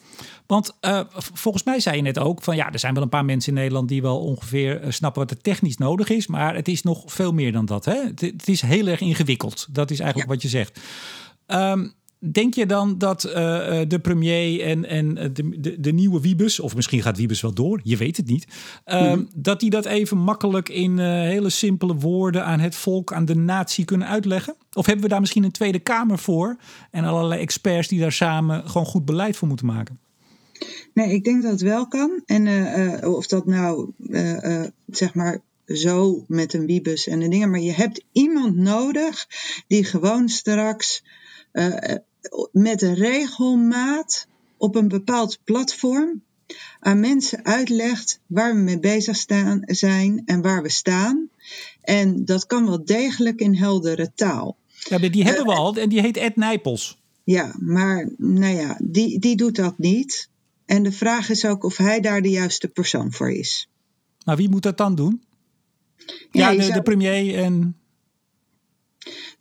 Want 0.48 0.78
uh, 0.82 1.00
volgens 1.34 1.64
mij 1.64 1.80
zei 1.80 1.96
je 1.96 2.02
net 2.02 2.20
ook 2.20 2.44
van 2.44 2.56
ja, 2.56 2.72
er 2.72 2.80
zijn 2.80 2.94
wel 2.94 3.04
een 3.04 3.10
paar 3.10 3.26
mensen 3.26 3.54
in 3.54 3.60
Nederland 3.60 3.88
die 3.88 4.02
wel 4.02 4.20
ongeveer 4.20 4.84
uh, 4.84 4.92
snappen 4.92 5.22
wat 5.22 5.32
er 5.32 5.42
technisch 5.42 5.78
nodig 5.78 6.10
is. 6.10 6.28
Maar 6.28 6.56
het 6.56 6.68
is 6.68 6.82
nog 6.82 7.04
veel 7.06 7.32
meer 7.32 7.52
dan 7.52 7.66
dat. 7.66 7.86
Hè? 7.86 8.04
Het, 8.04 8.22
het 8.22 8.48
is 8.48 8.62
heel 8.62 8.88
erg 8.88 9.00
ingewikkeld. 9.00 9.68
Dat 9.72 9.92
is 9.92 10.00
eigenlijk 10.00 10.30
ja. 10.30 10.36
wat 10.36 10.44
je 10.44 10.50
zegt. 10.50 10.80
Um, 11.48 11.94
Denk 12.32 12.54
je 12.54 12.66
dan 12.66 12.98
dat 12.98 13.26
uh, 13.26 13.34
de 13.88 14.00
premier 14.02 14.62
en, 14.62 14.86
en 14.86 15.14
de, 15.34 15.60
de, 15.60 15.80
de, 15.80 15.92
nieuwe 15.92 16.22
Wiebes, 16.22 16.60
of 16.60 16.76
misschien 16.76 17.02
gaat 17.02 17.18
Wiebes 17.18 17.42
wel 17.42 17.54
door, 17.54 17.80
je 17.84 17.98
weet 17.98 18.18
het 18.18 18.26
niet, 18.26 18.48
uh, 18.86 19.02
mm 19.02 19.08
-hmm. 19.08 19.30
dat 19.36 19.60
die 19.60 19.70
dat 19.70 19.86
even 19.86 20.18
makkelijk 20.18 20.70
in 20.70 20.98
uh, 20.98 21.06
hele 21.06 21.50
simpele 21.50 21.96
woorden 21.96 22.46
aan 22.46 22.60
het 22.60 22.76
volk, 22.76 23.14
aan 23.14 23.26
de 23.26 23.36
natie 23.36 23.86
kunnen 23.86 24.08
uitleggen? 24.08 24.56
Of 24.74 24.86
hebben 24.86 25.04
we 25.04 25.10
daar 25.10 25.20
misschien 25.20 25.44
een 25.44 25.52
Tweede 25.52 25.80
Kamer 25.80 26.20
voor 26.20 26.58
en 26.92 27.04
allerlei 27.04 27.42
experts 27.42 27.88
die 27.88 28.00
daar 28.00 28.12
samen 28.12 28.70
gewoon 28.70 28.88
goed 28.88 29.06
beleid 29.06 29.38
voor 29.38 29.48
moeten 29.48 29.66
maken? 29.66 30.00
Nee, 30.94 31.14
ik 31.14 31.24
denk 31.24 31.42
dat 31.42 31.52
het 31.52 31.62
wel 31.62 31.88
kan. 31.88 32.22
En 32.26 33.08
of 33.08 33.28
dat 33.28 33.46
nou, 33.46 33.92
zeg 34.88 35.14
maar, 35.14 35.42
zo 35.66 36.24
met 36.28 36.54
een 36.54 36.66
wiebus 36.66 37.08
en 37.08 37.20
de 37.20 37.28
dingen. 37.28 37.50
Maar 37.50 37.60
je 37.60 37.74
hebt 37.74 38.04
iemand 38.12 38.56
nodig 38.56 39.28
die 39.68 39.84
gewoon 39.84 40.30
straks 40.30 41.04
met 42.52 42.82
regelmaat 42.82 44.28
op 44.58 44.76
een 44.76 44.88
bepaald 44.88 45.40
platform 45.44 46.22
aan 46.80 47.00
mensen 47.00 47.46
uitlegt 47.46 48.20
waar 48.28 48.56
we 48.56 48.60
mee 48.60 48.80
bezig 48.80 49.16
staan, 49.16 49.62
zijn 49.66 50.22
en 50.26 50.42
waar 50.42 50.62
we 50.62 50.70
staan. 50.70 51.30
En 51.82 52.26
dat 52.26 52.46
kan 52.46 52.66
wel 52.66 52.86
degelijk 52.86 53.40
in 53.40 53.56
heldere 53.56 54.12
taal. 54.16 54.58
Ja, 54.90 54.98
die 54.98 55.24
hebben 55.24 55.46
we 55.46 55.54
al 55.54 55.76
en 55.76 55.90
die 55.90 56.02
heet 56.02 56.18
Ed 56.18 56.36
Nijpels. 56.36 57.02
Ja, 57.24 57.56
maar 57.60 58.10
nou 58.18 58.56
ja, 58.56 58.78
die, 58.84 59.20
die 59.20 59.36
doet 59.36 59.56
dat 59.56 59.78
niet. 59.78 60.30
En 60.66 60.84
de 60.84 60.92
vraag 60.92 61.30
is 61.30 61.46
ook 61.46 61.64
of 61.64 61.78
hij 61.78 62.00
daar 62.00 62.22
de 62.22 62.30
juiste 62.30 62.68
persoon 62.68 63.12
voor 63.12 63.32
is. 63.32 63.70
Maar 64.26 64.36
wie 64.36 64.50
moet 64.50 64.64
dat 64.64 64.78
dan 64.78 64.96
doen? 64.96 65.24
Ja, 66.32 66.50
ja 66.50 66.56
de, 66.56 66.62
zou... 66.62 66.74
de 66.74 66.82
premier 66.82 67.36
en. 67.36 67.78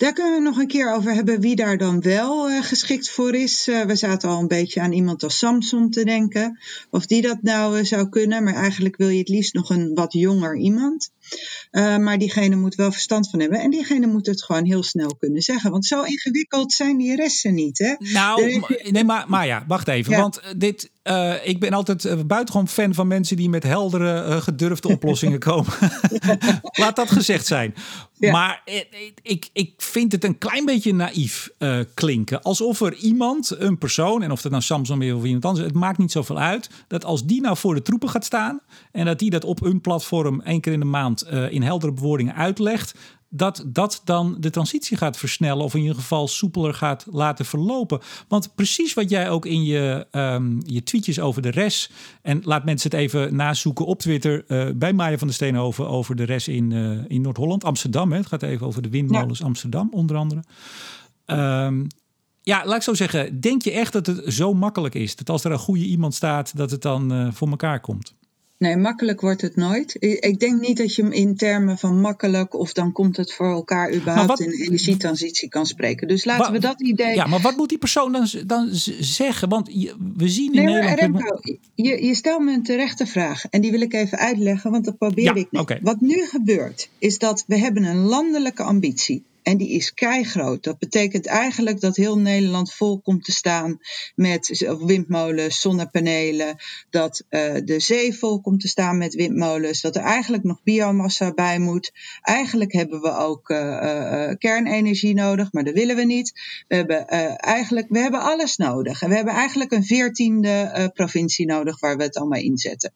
Daar 0.02 0.12
kunnen 0.12 0.34
we 0.34 0.40
nog 0.40 0.58
een 0.58 0.66
keer 0.66 0.94
over 0.94 1.14
hebben 1.14 1.40
wie 1.40 1.56
daar 1.56 1.78
dan 1.78 2.00
wel 2.00 2.50
uh, 2.50 2.62
geschikt 2.62 3.10
voor 3.10 3.34
is. 3.34 3.68
Uh, 3.68 3.82
we 3.82 3.96
zaten 3.96 4.28
al 4.28 4.40
een 4.40 4.48
beetje 4.48 4.80
aan 4.80 4.92
iemand 4.92 5.22
als 5.22 5.38
Samson 5.38 5.90
te 5.90 6.04
denken. 6.04 6.58
Of 6.90 7.06
die 7.06 7.22
dat 7.22 7.42
nou 7.42 7.78
uh, 7.78 7.84
zou 7.84 8.08
kunnen. 8.08 8.44
Maar 8.44 8.54
eigenlijk 8.54 8.96
wil 8.96 9.08
je 9.08 9.18
het 9.18 9.28
liefst 9.28 9.54
nog 9.54 9.70
een 9.70 9.94
wat 9.94 10.12
jonger 10.12 10.56
iemand. 10.56 11.10
maar 11.72 12.18
diegene 12.18 12.56
moet 12.56 12.74
wel 12.74 12.92
verstand 12.92 13.30
van 13.30 13.40
hebben. 13.40 13.60
En 13.60 13.70
diegene 13.70 14.06
moet 14.06 14.26
het 14.26 14.44
gewoon 14.44 14.64
heel 14.64 14.82
snel 14.82 15.16
kunnen 15.18 15.42
zeggen. 15.42 15.70
Want 15.70 15.86
zo 15.86 16.02
ingewikkeld 16.02 16.72
zijn 16.72 16.96
die 16.96 17.16
resten 17.16 17.54
niet. 17.54 17.78
Hè? 17.78 17.94
Nou, 17.98 18.62
nee, 18.90 19.04
maar, 19.04 19.24
maar 19.28 19.46
ja, 19.46 19.64
wacht 19.66 19.88
even. 19.88 20.12
Ja. 20.12 20.20
Want 20.20 20.40
dit, 20.56 20.90
uh, 21.04 21.34
ik 21.42 21.60
ben 21.60 21.72
altijd 21.72 22.04
uh, 22.04 22.20
buitengewoon 22.26 22.68
fan 22.68 22.94
van 22.94 23.06
mensen 23.06 23.36
die 23.36 23.48
met 23.48 23.62
heldere, 23.62 24.28
uh, 24.28 24.36
gedurfde 24.36 24.88
oplossingen 24.88 25.38
komen. 25.38 25.72
Laat 26.62 26.96
dat 26.96 27.10
gezegd 27.10 27.46
zijn. 27.46 27.74
Ja. 28.18 28.32
Maar 28.32 28.62
ik, 29.22 29.48
ik 29.52 29.72
vind 29.92 30.12
het 30.12 30.24
een 30.24 30.38
klein 30.38 30.64
beetje 30.64 30.94
naïef 30.94 31.50
uh, 31.58 31.78
klinken. 31.94 32.42
Alsof 32.42 32.80
er 32.80 32.94
iemand, 32.94 33.54
een 33.58 33.78
persoon, 33.78 34.22
en 34.22 34.30
of 34.30 34.42
dat 34.42 34.50
nou 34.50 34.62
Samsung 34.62 35.02
is 35.02 35.12
of 35.12 35.24
iemand 35.24 35.44
anders, 35.44 35.66
het 35.66 35.74
maakt 35.74 35.98
niet 35.98 36.12
zoveel 36.12 36.38
uit. 36.38 36.70
Dat 36.88 37.04
als 37.04 37.24
die 37.26 37.40
nou 37.40 37.56
voor 37.56 37.74
de 37.74 37.82
troepen 37.82 38.08
gaat 38.08 38.24
staan 38.24 38.60
en 38.92 39.04
dat 39.04 39.18
die 39.18 39.30
dat 39.30 39.44
op 39.44 39.62
een 39.62 39.80
platform 39.80 40.40
één 40.40 40.60
keer 40.60 40.72
in 40.72 40.80
de 40.80 40.86
maand 40.86 41.26
uh, 41.32 41.52
in 41.52 41.62
heldere 41.62 41.92
bewoordingen 41.92 42.34
uitlegt, 42.34 42.94
dat 43.34 43.64
dat 43.66 44.00
dan 44.04 44.36
de 44.40 44.50
transitie 44.50 44.96
gaat 44.96 45.16
versnellen 45.16 45.64
of 45.64 45.74
in 45.74 45.80
ieder 45.80 45.96
geval 45.96 46.28
soepeler 46.28 46.74
gaat 46.74 47.06
laten 47.10 47.44
verlopen. 47.44 48.00
Want 48.28 48.54
precies 48.54 48.94
wat 48.94 49.10
jij 49.10 49.30
ook 49.30 49.46
in 49.46 49.64
je, 49.64 50.06
um, 50.10 50.60
je 50.66 50.82
tweetjes 50.82 51.20
over 51.20 51.42
de 51.42 51.50
res 51.50 51.90
en 52.22 52.40
laat 52.44 52.64
mensen 52.64 52.90
het 52.90 53.00
even 53.00 53.36
nazoeken 53.36 53.86
op 53.86 53.98
Twitter 53.98 54.44
uh, 54.48 54.68
bij 54.74 54.92
Maya 54.92 55.18
van 55.18 55.26
der 55.26 55.36
Steenhoven 55.36 55.88
over 55.88 56.16
de 56.16 56.24
res 56.24 56.48
in, 56.48 56.70
uh, 56.70 57.04
in 57.08 57.20
Noord-Holland, 57.20 57.64
Amsterdam. 57.64 58.10
Hè. 58.10 58.18
Het 58.18 58.26
gaat 58.26 58.42
even 58.42 58.66
over 58.66 58.82
de 58.82 58.88
windmolens 58.88 59.38
ja. 59.38 59.44
Amsterdam 59.44 59.88
onder 59.92 60.16
andere. 60.16 60.42
Um, 61.26 61.86
ja, 62.42 62.62
laat 62.64 62.76
ik 62.76 62.82
zo 62.82 62.94
zeggen, 62.94 63.40
denk 63.40 63.62
je 63.62 63.70
echt 63.70 63.92
dat 63.92 64.06
het 64.06 64.32
zo 64.32 64.54
makkelijk 64.54 64.94
is 64.94 65.16
dat 65.16 65.30
als 65.30 65.44
er 65.44 65.52
een 65.52 65.58
goede 65.58 65.84
iemand 65.84 66.14
staat, 66.14 66.56
dat 66.56 66.70
het 66.70 66.82
dan 66.82 67.12
uh, 67.12 67.32
voor 67.32 67.48
elkaar 67.48 67.80
komt? 67.80 68.14
Nee, 68.62 68.76
makkelijk 68.76 69.20
wordt 69.20 69.40
het 69.40 69.56
nooit. 69.56 69.96
Ik 70.00 70.40
denk 70.40 70.60
niet 70.60 70.76
dat 70.76 70.94
je 70.94 71.02
hem 71.02 71.12
in 71.12 71.36
termen 71.36 71.78
van 71.78 72.00
makkelijk 72.00 72.54
of 72.54 72.72
dan 72.72 72.92
komt 72.92 73.16
het 73.16 73.32
voor 73.32 73.52
elkaar 73.52 73.94
überhaupt 73.94 74.28
wat, 74.28 74.40
in 74.40 74.50
energietransitie 74.50 75.48
kan 75.48 75.66
spreken. 75.66 76.08
Dus 76.08 76.24
laten 76.24 76.52
we 76.52 76.58
dat 76.58 76.80
idee. 76.80 77.14
Ja, 77.14 77.26
maar 77.26 77.40
wat 77.40 77.56
moet 77.56 77.68
die 77.68 77.78
persoon 77.78 78.12
dan, 78.12 78.28
dan 78.46 78.68
zeggen? 79.00 79.48
Want 79.48 79.68
we 80.16 80.28
zien 80.28 80.54
in 80.54 80.64
nee, 80.64 80.74
Nederland. 80.74 81.00
Remco, 81.00 81.40
je, 81.74 82.04
je 82.04 82.14
stelt 82.14 82.42
me 82.42 82.52
een 82.52 82.62
terechte 82.62 83.06
vraag 83.06 83.44
en 83.44 83.60
die 83.60 83.70
wil 83.70 83.80
ik 83.80 83.92
even 83.92 84.18
uitleggen, 84.18 84.70
want 84.70 84.84
dat 84.84 84.98
probeer 84.98 85.24
ja, 85.24 85.34
ik 85.34 85.50
niet. 85.50 85.60
Okay. 85.60 85.78
Wat 85.82 86.00
nu 86.00 86.26
gebeurt, 86.26 86.88
is 86.98 87.18
dat 87.18 87.44
we 87.46 87.58
hebben 87.58 87.84
een 87.84 88.00
landelijke 88.00 88.62
ambitie. 88.62 89.24
En 89.42 89.56
die 89.56 89.70
is 89.70 89.94
keigroot. 89.94 90.64
Dat 90.64 90.78
betekent 90.78 91.26
eigenlijk 91.26 91.80
dat 91.80 91.96
heel 91.96 92.18
Nederland 92.18 92.72
vol 92.74 93.00
komt 93.00 93.24
te 93.24 93.32
staan 93.32 93.78
met 94.14 94.64
windmolens, 94.84 95.60
zonnepanelen. 95.60 96.56
Dat 96.90 97.24
uh, 97.30 97.54
de 97.64 97.80
zee 97.80 98.14
vol 98.14 98.40
komt 98.40 98.60
te 98.60 98.68
staan 98.68 98.98
met 98.98 99.14
windmolens. 99.14 99.80
Dat 99.80 99.96
er 99.96 100.02
eigenlijk 100.02 100.42
nog 100.42 100.62
biomassa 100.62 101.32
bij 101.32 101.58
moet. 101.58 101.92
Eigenlijk 102.20 102.72
hebben 102.72 103.00
we 103.00 103.16
ook 103.16 103.48
uh, 103.48 103.58
uh, 103.58 104.34
kernenergie 104.38 105.14
nodig, 105.14 105.52
maar 105.52 105.64
dat 105.64 105.74
willen 105.74 105.96
we 105.96 106.04
niet. 106.04 106.32
We 106.68 106.74
hebben 106.74 107.06
eigenlijk 107.38 107.86
we 107.88 107.98
hebben 107.98 108.20
alles 108.20 108.56
nodig. 108.56 109.02
En 109.02 109.08
we 109.08 109.14
hebben 109.14 109.34
eigenlijk 109.34 109.72
een 109.72 109.84
veertiende 109.84 110.90
provincie 110.94 111.46
nodig 111.46 111.80
waar 111.80 111.96
we 111.96 112.02
het 112.02 112.16
allemaal 112.16 112.40
inzetten. 112.40 112.92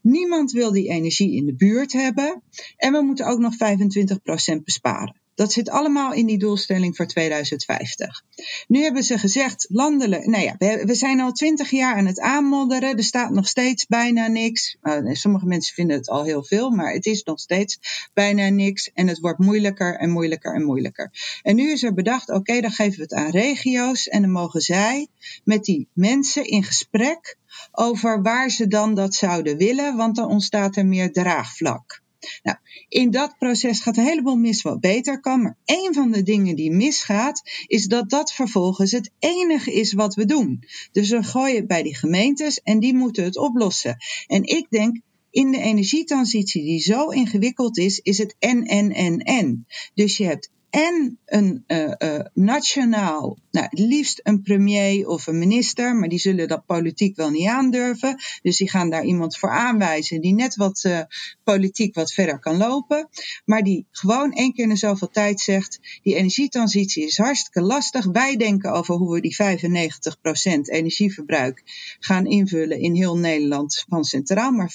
Niemand 0.00 0.52
wil 0.52 0.72
die 0.72 0.88
energie 0.88 1.32
in 1.32 1.46
de 1.46 1.54
buurt 1.54 1.92
hebben. 1.92 2.42
En 2.76 2.92
we 2.92 3.02
moeten 3.02 3.26
ook 3.26 3.38
nog 3.38 3.54
25% 3.54 4.62
besparen. 4.64 5.22
Dat 5.34 5.52
zit 5.52 5.70
allemaal 5.70 6.12
in 6.12 6.26
die 6.26 6.38
doelstelling 6.38 6.96
voor 6.96 7.06
2050. 7.06 8.22
Nu 8.68 8.82
hebben 8.82 9.02
ze 9.02 9.18
gezegd, 9.18 9.66
landelijk, 9.68 10.26
nou 10.26 10.42
ja, 10.42 10.54
we, 10.58 10.94
zijn 10.94 11.20
al 11.20 11.32
twintig 11.32 11.70
jaar 11.70 11.96
aan 11.96 12.06
het 12.06 12.20
aanmodderen. 12.20 12.96
Er 12.96 13.04
staat 13.04 13.30
nog 13.30 13.48
steeds 13.48 13.86
bijna 13.86 14.26
niks. 14.26 14.76
Uh, 14.82 15.14
sommige 15.14 15.46
mensen 15.46 15.74
vinden 15.74 15.96
het 15.96 16.08
al 16.08 16.24
heel 16.24 16.44
veel, 16.44 16.70
maar 16.70 16.92
het 16.92 17.06
is 17.06 17.22
nog 17.22 17.40
steeds 17.40 17.78
bijna 18.14 18.48
niks. 18.48 18.90
En 18.92 19.08
het 19.08 19.18
wordt 19.18 19.38
moeilijker 19.38 19.96
en 19.96 20.10
moeilijker 20.10 20.54
en 20.54 20.64
moeilijker. 20.64 21.10
En 21.42 21.56
nu 21.56 21.72
is 21.72 21.82
er 21.82 21.94
bedacht, 21.94 22.30
oké, 22.30 22.60
dan 22.60 22.70
geven 22.70 22.96
we 22.96 23.02
het 23.02 23.14
aan 23.14 23.30
regio's. 23.30 24.08
En 24.08 24.22
dan 24.22 24.30
mogen 24.30 24.60
zij 24.60 25.06
met 25.44 25.64
die 25.64 25.88
mensen 25.92 26.44
in 26.44 26.64
gesprek 26.64 27.36
over 27.72 28.22
waar 28.22 28.50
ze 28.50 28.66
dan 28.66 28.94
dat 28.94 29.14
zouden 29.14 29.56
willen, 29.56 29.96
want 29.96 30.16
dan 30.16 30.28
ontstaat 30.28 30.76
er 30.76 30.86
meer 30.86 31.12
draagvlak. 31.12 32.02
Nou, 32.42 32.58
in 32.88 33.10
dat 33.10 33.38
proces 33.38 33.80
gaat 33.80 33.96
een 33.96 34.04
heleboel 34.04 34.36
mis 34.36 34.62
wat 34.62 34.80
beter 34.80 35.20
kan. 35.20 35.42
Maar 35.42 35.56
een 35.64 35.94
van 35.94 36.10
de 36.10 36.22
dingen 36.22 36.56
die 36.56 36.70
misgaat, 36.70 37.42
is 37.66 37.86
dat 37.86 38.10
dat 38.10 38.32
vervolgens 38.32 38.92
het 38.92 39.10
enige 39.18 39.72
is 39.72 39.92
wat 39.92 40.14
we 40.14 40.24
doen. 40.24 40.64
Dus 40.92 41.10
we 41.10 41.22
gooien 41.22 41.56
het 41.56 41.66
bij 41.66 41.82
die 41.82 41.96
gemeentes 41.96 42.60
en 42.60 42.80
die 42.80 42.94
moeten 42.94 43.24
het 43.24 43.38
oplossen. 43.38 43.96
En 44.26 44.42
ik 44.42 44.66
denk, 44.70 45.00
in 45.30 45.50
de 45.50 45.58
energietransitie 45.58 46.62
die 46.62 46.80
zo 46.80 47.08
ingewikkeld 47.08 47.78
is, 47.78 47.98
is 47.98 48.18
het 48.18 48.36
en, 48.38 48.64
en, 48.64 48.92
en, 48.92 49.18
en. 49.18 49.66
Dus 49.94 50.16
je 50.16 50.24
hebt 50.24 50.50
en 50.70 51.18
een 51.24 51.64
uh, 51.66 51.92
uh, 51.98 52.20
nationaal, 52.32 53.38
nou, 53.54 53.66
het 53.70 53.78
liefst 53.78 54.20
een 54.22 54.42
premier 54.42 55.08
of 55.08 55.26
een 55.26 55.38
minister, 55.38 55.96
maar 55.96 56.08
die 56.08 56.18
zullen 56.18 56.48
dat 56.48 56.66
politiek 56.66 57.16
wel 57.16 57.30
niet 57.30 57.48
aandurven. 57.48 58.16
Dus 58.42 58.56
die 58.56 58.70
gaan 58.70 58.90
daar 58.90 59.04
iemand 59.04 59.36
voor 59.36 59.50
aanwijzen 59.50 60.20
die 60.20 60.34
net 60.34 60.56
wat 60.56 60.84
uh, 60.86 61.00
politiek 61.44 61.94
wat 61.94 62.12
verder 62.12 62.38
kan 62.38 62.56
lopen. 62.56 63.08
Maar 63.44 63.62
die 63.62 63.86
gewoon 63.90 64.32
één 64.32 64.52
keer 64.52 64.68
in 64.68 64.76
zoveel 64.76 65.10
tijd 65.10 65.40
zegt: 65.40 65.80
die 66.02 66.14
energietransitie 66.14 67.06
is 67.06 67.16
hartstikke 67.16 67.62
lastig. 67.62 68.04
Wij 68.04 68.36
denken 68.36 68.72
over 68.72 68.94
hoe 68.94 69.14
we 69.14 69.20
die 69.20 69.36
95% 69.36 70.60
energieverbruik 70.60 71.62
gaan 71.98 72.26
invullen 72.26 72.80
in 72.80 72.94
heel 72.94 73.16
Nederland 73.16 73.84
van 73.88 74.04
centraal. 74.04 74.50
Maar 74.50 74.72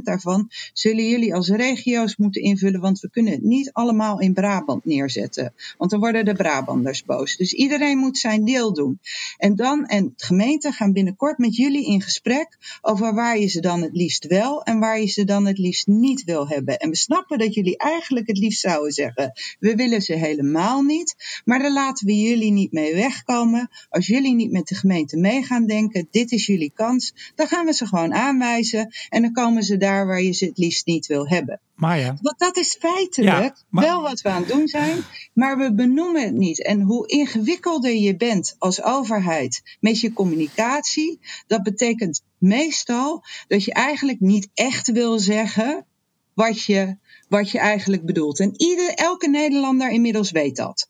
5% 0.00 0.02
daarvan 0.02 0.50
zullen 0.72 1.08
jullie 1.08 1.34
als 1.34 1.48
regio's 1.48 2.16
moeten 2.16 2.42
invullen, 2.42 2.80
want 2.80 3.00
we 3.00 3.10
kunnen 3.10 3.32
het 3.32 3.42
niet 3.42 3.72
allemaal 3.72 4.20
in 4.20 4.32
Brabant 4.32 4.84
neerzetten 4.84 5.14
zetten. 5.16 5.54
Want 5.78 5.90
dan 5.90 6.00
worden 6.00 6.24
de 6.24 6.34
Brabanders 6.34 7.04
boos. 7.04 7.36
Dus 7.36 7.52
iedereen 7.52 7.95
moet 7.96 8.18
zijn 8.18 8.44
deel 8.44 8.72
doen. 8.72 9.00
En 9.36 9.54
dan, 9.54 9.84
en 9.86 10.12
gemeenten 10.16 10.72
gaan 10.72 10.92
binnenkort 10.92 11.38
met 11.38 11.56
jullie 11.56 11.86
in 11.86 12.02
gesprek 12.02 12.78
over 12.80 13.14
waar 13.14 13.38
je 13.38 13.46
ze 13.46 13.60
dan 13.60 13.82
het 13.82 13.96
liefst 13.96 14.26
wel 14.26 14.62
en 14.62 14.78
waar 14.78 15.00
je 15.00 15.06
ze 15.06 15.24
dan 15.24 15.46
het 15.46 15.58
liefst 15.58 15.86
niet 15.86 16.24
wil 16.24 16.48
hebben. 16.48 16.78
En 16.78 16.90
we 16.90 16.96
snappen 16.96 17.38
dat 17.38 17.54
jullie 17.54 17.76
eigenlijk 17.76 18.26
het 18.26 18.38
liefst 18.38 18.60
zouden 18.60 18.92
zeggen: 18.92 19.32
we 19.58 19.74
willen 19.74 20.02
ze 20.02 20.12
helemaal 20.12 20.82
niet, 20.82 21.42
maar 21.44 21.58
daar 21.58 21.72
laten 21.72 22.06
we 22.06 22.20
jullie 22.20 22.52
niet 22.52 22.72
mee 22.72 22.94
wegkomen. 22.94 23.68
Als 23.88 24.06
jullie 24.06 24.34
niet 24.34 24.52
met 24.52 24.68
de 24.68 24.74
gemeente 24.74 25.16
mee 25.16 25.42
gaan 25.42 25.66
denken, 25.66 26.08
dit 26.10 26.32
is 26.32 26.46
jullie 26.46 26.72
kans, 26.74 27.32
dan 27.34 27.46
gaan 27.46 27.66
we 27.66 27.72
ze 27.72 27.86
gewoon 27.86 28.14
aanwijzen 28.14 28.94
en 29.08 29.22
dan 29.22 29.32
komen 29.32 29.62
ze 29.62 29.76
daar 29.76 30.06
waar 30.06 30.22
je 30.22 30.32
ze 30.32 30.44
het 30.44 30.58
liefst 30.58 30.86
niet 30.86 31.06
wil 31.06 31.28
hebben. 31.28 31.60
Maar 31.76 31.98
ja. 31.98 32.16
Want 32.20 32.38
dat 32.38 32.56
is 32.56 32.76
feitelijk 32.80 33.56
ja, 33.56 33.56
maar... 33.68 33.84
wel 33.84 34.02
wat 34.02 34.20
we 34.20 34.28
aan 34.28 34.42
het 34.42 34.52
doen 34.52 34.68
zijn, 34.68 34.98
maar 35.32 35.58
we 35.58 35.74
benoemen 35.74 36.22
het 36.22 36.34
niet. 36.34 36.62
En 36.62 36.80
hoe 36.80 37.08
ingewikkelder 37.08 37.94
je 37.94 38.16
bent 38.16 38.56
als 38.58 38.82
overheid 38.82 39.76
met 39.80 40.00
je 40.00 40.12
communicatie, 40.12 41.20
dat 41.46 41.62
betekent 41.62 42.22
meestal 42.38 43.24
dat 43.48 43.64
je 43.64 43.72
eigenlijk 43.72 44.20
niet 44.20 44.48
echt 44.54 44.92
wil 44.92 45.18
zeggen 45.18 45.86
wat 46.34 46.62
je, 46.62 46.96
wat 47.28 47.50
je 47.50 47.58
eigenlijk 47.58 48.04
bedoelt. 48.04 48.40
En 48.40 48.52
ieder, 48.56 48.94
elke 48.94 49.28
Nederlander 49.28 49.90
inmiddels 49.90 50.30
weet 50.30 50.56
dat. 50.56 50.88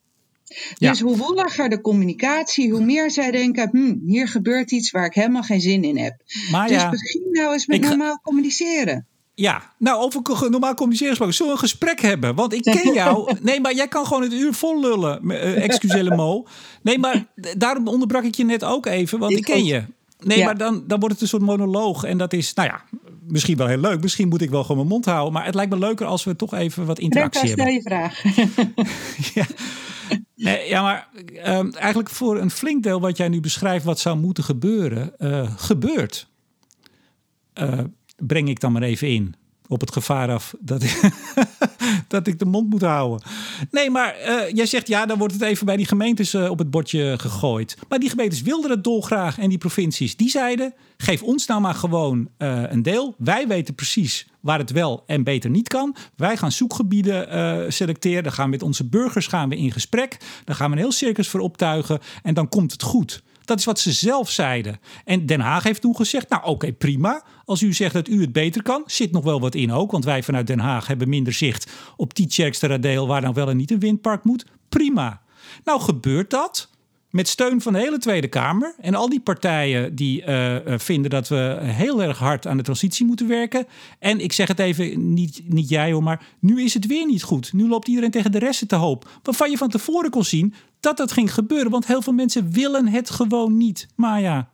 Ja. 0.75 0.89
Dus 0.89 0.99
hoe 0.99 1.17
wolliger 1.17 1.69
de 1.69 1.81
communicatie, 1.81 2.71
hoe 2.71 2.85
meer 2.85 3.11
zij 3.11 3.31
denken: 3.31 3.69
hm, 3.71 3.95
hier 4.05 4.27
gebeurt 4.27 4.71
iets 4.71 4.91
waar 4.91 5.05
ik 5.05 5.13
helemaal 5.13 5.43
geen 5.43 5.61
zin 5.61 5.83
in 5.83 5.97
heb. 5.97 6.23
Maar 6.51 6.67
dus 6.67 6.81
ja, 6.81 6.89
begin 6.89 7.27
nou 7.31 7.53
eens 7.53 7.65
met 7.65 7.77
ik 7.77 7.83
normaal 7.83 8.19
communiceren. 8.21 9.07
Ja, 9.39 9.73
nou 9.77 10.01
over 10.01 10.21
normaal 10.49 10.73
communiceren 10.73 11.09
gesproken. 11.09 11.35
Zullen 11.35 11.53
we 11.53 11.59
een 11.61 11.67
gesprek 11.67 12.01
hebben? 12.01 12.35
Want 12.35 12.53
ik 12.53 12.61
ken 12.61 12.93
jou. 12.93 13.33
Nee, 13.41 13.61
maar 13.61 13.75
jij 13.75 13.87
kan 13.87 14.05
gewoon 14.05 14.21
het 14.21 14.33
uur 14.33 14.53
vol 14.53 14.79
lullen. 14.79 15.19
Uh, 15.23 16.15
mo. 16.15 16.47
Nee, 16.81 16.99
maar 16.99 17.25
daarom 17.57 17.87
onderbrak 17.87 18.23
ik 18.23 18.35
je 18.35 18.45
net 18.45 18.63
ook 18.63 18.85
even. 18.85 19.19
Want 19.19 19.37
ik 19.37 19.43
ken 19.43 19.65
je. 19.65 19.83
Nee, 20.19 20.37
Ja. 20.37 20.45
maar 20.45 20.57
dan, 20.57 20.83
dan 20.87 20.99
wordt 20.99 21.13
het 21.13 21.23
een 21.23 21.29
soort 21.29 21.41
monoloog. 21.41 22.03
En 22.03 22.17
dat 22.17 22.33
is, 22.33 22.53
nou 22.53 22.69
ja, 22.69 22.81
misschien 23.27 23.57
wel 23.57 23.67
heel 23.67 23.77
leuk. 23.77 24.01
Misschien 24.01 24.27
moet 24.27 24.41
ik 24.41 24.49
wel 24.49 24.61
gewoon 24.61 24.77
mijn 24.77 24.87
mond 24.89 25.05
houden. 25.05 25.33
Maar 25.33 25.45
het 25.45 25.55
lijkt 25.55 25.71
me 25.71 25.79
leuker 25.79 26.05
als 26.05 26.23
we 26.23 26.35
toch 26.35 26.53
even 26.53 26.85
wat 26.85 26.99
interactie 26.99 27.47
hebben. 27.47 27.65
stel 27.65 27.75
je 27.75 27.81
vraag. 27.81 28.23
ja. 29.33 29.45
Nee, 30.35 30.69
ja, 30.69 30.81
maar 30.81 31.07
ehm, 31.43 31.69
eigenlijk 31.71 32.09
voor 32.09 32.39
een 32.39 32.51
flink 32.51 32.83
deel 32.83 32.99
wat 32.99 33.17
jij 33.17 33.27
nu 33.27 33.39
beschrijft, 33.39 33.85
wat 33.85 33.99
zou 33.99 34.17
moeten 34.17 34.43
gebeuren, 34.43 35.19
eh, 35.19 35.51
gebeurt. 35.57 36.27
Eh, 37.53 37.79
breng 38.17 38.49
ik 38.49 38.59
dan 38.59 38.71
maar 38.71 38.81
even 38.81 39.07
in. 39.07 39.35
Op 39.69 39.81
het 39.81 39.91
gevaar 39.91 40.31
af 40.31 40.55
dat 40.59 40.83
ik, 40.83 40.99
dat 42.07 42.27
ik 42.27 42.39
de 42.39 42.45
mond 42.45 42.69
moet 42.69 42.81
houden. 42.81 43.27
Nee, 43.71 43.89
maar 43.89 44.15
eh, 44.15 44.55
jij 44.55 44.65
zegt 44.65 44.87
ja, 44.87 45.05
dan 45.05 45.17
wordt 45.17 45.33
het 45.33 45.41
even 45.41 45.65
bij 45.65 45.77
die 45.77 45.85
gemeentes 45.85 46.33
eh, 46.33 46.49
op 46.49 46.59
het 46.59 46.71
bordje 46.71 47.19
gegooid. 47.19 47.77
Maar 47.89 47.99
die 47.99 48.09
gemeentes 48.09 48.41
wilden 48.41 48.71
het 48.71 48.83
dolgraag. 48.83 49.39
En 49.39 49.49
die 49.49 49.57
provincies, 49.57 50.15
die 50.15 50.29
zeiden: 50.29 50.73
geef 50.97 51.23
ons 51.23 51.45
nou 51.45 51.61
maar 51.61 51.73
gewoon 51.73 52.29
eh, 52.37 52.63
een 52.67 52.81
deel. 52.81 53.15
Wij 53.17 53.47
weten 53.47 53.75
precies 53.75 54.27
waar 54.39 54.59
het 54.59 54.71
wel 54.71 55.03
en 55.07 55.23
beter 55.23 55.49
niet 55.49 55.67
kan. 55.67 55.95
Wij 56.15 56.37
gaan 56.37 56.51
zoekgebieden 56.51 57.73
selecteren. 57.73 58.23
Dan 58.23 58.31
gaan 58.31 58.45
we 58.45 58.51
met 58.51 58.63
onze 58.63 58.85
burgers 58.85 59.27
gaan 59.27 59.49
we 59.49 59.57
in 59.57 59.71
gesprek. 59.71 60.17
Dan 60.43 60.55
gaan 60.55 60.69
we 60.69 60.75
een 60.75 60.81
heel 60.81 60.91
circus 60.91 61.27
voor 61.27 61.39
optuigen. 61.39 61.99
En 62.23 62.33
dan 62.33 62.49
komt 62.49 62.71
het 62.71 62.83
goed. 62.83 63.23
Dat 63.47 63.59
is 63.59 63.65
wat 63.65 63.79
ze 63.79 63.91
zelf 63.91 64.31
zeiden. 64.31 64.79
En 65.05 65.25
Den 65.25 65.39
Haag 65.39 65.63
heeft 65.63 65.81
toen 65.81 65.95
gezegd: 65.95 66.29
Nou, 66.29 66.43
oké, 66.43 66.73
prima. 66.73 67.23
Als 67.45 67.61
u 67.61 67.73
zegt 67.73 67.93
dat 67.93 68.07
u 68.07 68.21
het 68.21 68.31
beter 68.31 68.63
kan, 68.63 68.83
zit 68.85 69.11
nog 69.11 69.23
wel 69.23 69.39
wat 69.39 69.55
in 69.55 69.71
ook. 69.71 69.91
Want 69.91 70.05
wij 70.05 70.23
vanuit 70.23 70.47
Den 70.47 70.59
Haag 70.59 70.87
hebben 70.87 71.09
minder 71.09 71.33
zicht 71.33 71.71
op 71.95 72.13
Tietjerksteradeel, 72.13 73.07
waar 73.07 73.21
nou 73.21 73.33
wel 73.33 73.49
en 73.49 73.57
niet 73.57 73.71
een 73.71 73.79
windpark 73.79 74.23
moet. 74.23 74.45
Prima. 74.69 75.21
Nou, 75.63 75.81
gebeurt 75.81 76.29
dat? 76.29 76.69
Met 77.09 77.27
steun 77.27 77.61
van 77.61 77.73
de 77.73 77.79
hele 77.79 77.97
Tweede 77.97 78.27
Kamer. 78.27 78.75
En 78.79 78.95
al 78.95 79.09
die 79.09 79.19
partijen 79.19 79.95
die 79.95 80.23
eh, 80.23 80.73
eh, 80.73 80.79
vinden 80.79 81.09
dat 81.09 81.27
we 81.27 81.57
heel 81.61 82.03
erg 82.03 82.17
hard 82.17 82.47
aan 82.47 82.57
de 82.57 82.63
transitie 82.63 83.05
moeten 83.05 83.27
werken. 83.27 83.67
En 83.99 84.19
ik 84.19 84.33
zeg 84.33 84.47
het 84.47 84.59
even, 84.59 85.13
niet, 85.13 85.41
niet 85.45 85.69
jij 85.69 85.91
hoor, 85.91 86.03
maar 86.03 86.25
nu 86.39 86.63
is 86.63 86.73
het 86.73 86.85
weer 86.85 87.05
niet 87.05 87.23
goed. 87.23 87.53
Nu 87.53 87.67
loopt 87.67 87.87
iedereen 87.87 88.11
tegen 88.11 88.31
de 88.31 88.39
resten 88.39 88.67
te 88.67 88.75
hoop. 88.75 89.09
Waarvan 89.23 89.49
je 89.49 89.57
van 89.57 89.69
tevoren 89.69 90.09
kon 90.09 90.23
zien 90.23 90.53
dat 90.79 90.97
dat 90.97 91.11
ging 91.11 91.33
gebeuren. 91.33 91.71
Want 91.71 91.87
heel 91.87 92.01
veel 92.01 92.13
mensen 92.13 92.51
willen 92.51 92.87
het 92.87 93.09
gewoon 93.09 93.57
niet. 93.57 93.87
Maar 93.95 94.21
ja. 94.21 94.49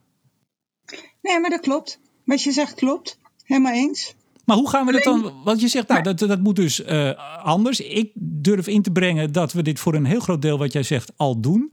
Nee, 1.21 1.39
maar 1.39 1.49
dat 1.49 1.59
klopt. 1.59 1.99
Wat 2.25 2.43
je 2.43 2.51
zegt 2.51 2.73
klopt. 2.73 3.19
Helemaal 3.43 3.73
eens. 3.73 4.15
Maar 4.45 4.57
hoe 4.57 4.69
gaan 4.69 4.85
we 4.85 4.91
dat 4.91 5.03
dan? 5.03 5.33
Want 5.43 5.61
je 5.61 5.67
zegt, 5.67 5.87
nou, 5.87 6.01
dat, 6.01 6.19
dat 6.19 6.39
moet 6.39 6.55
dus 6.55 6.79
uh, 6.79 7.43
anders. 7.43 7.79
Ik 7.79 8.11
durf 8.15 8.67
in 8.67 8.81
te 8.81 8.91
brengen 8.91 9.31
dat 9.31 9.53
we 9.53 9.61
dit 9.61 9.79
voor 9.79 9.93
een 9.93 10.05
heel 10.05 10.19
groot 10.19 10.41
deel, 10.41 10.57
wat 10.57 10.73
jij 10.73 10.83
zegt, 10.83 11.11
al 11.15 11.41
doen. 11.41 11.71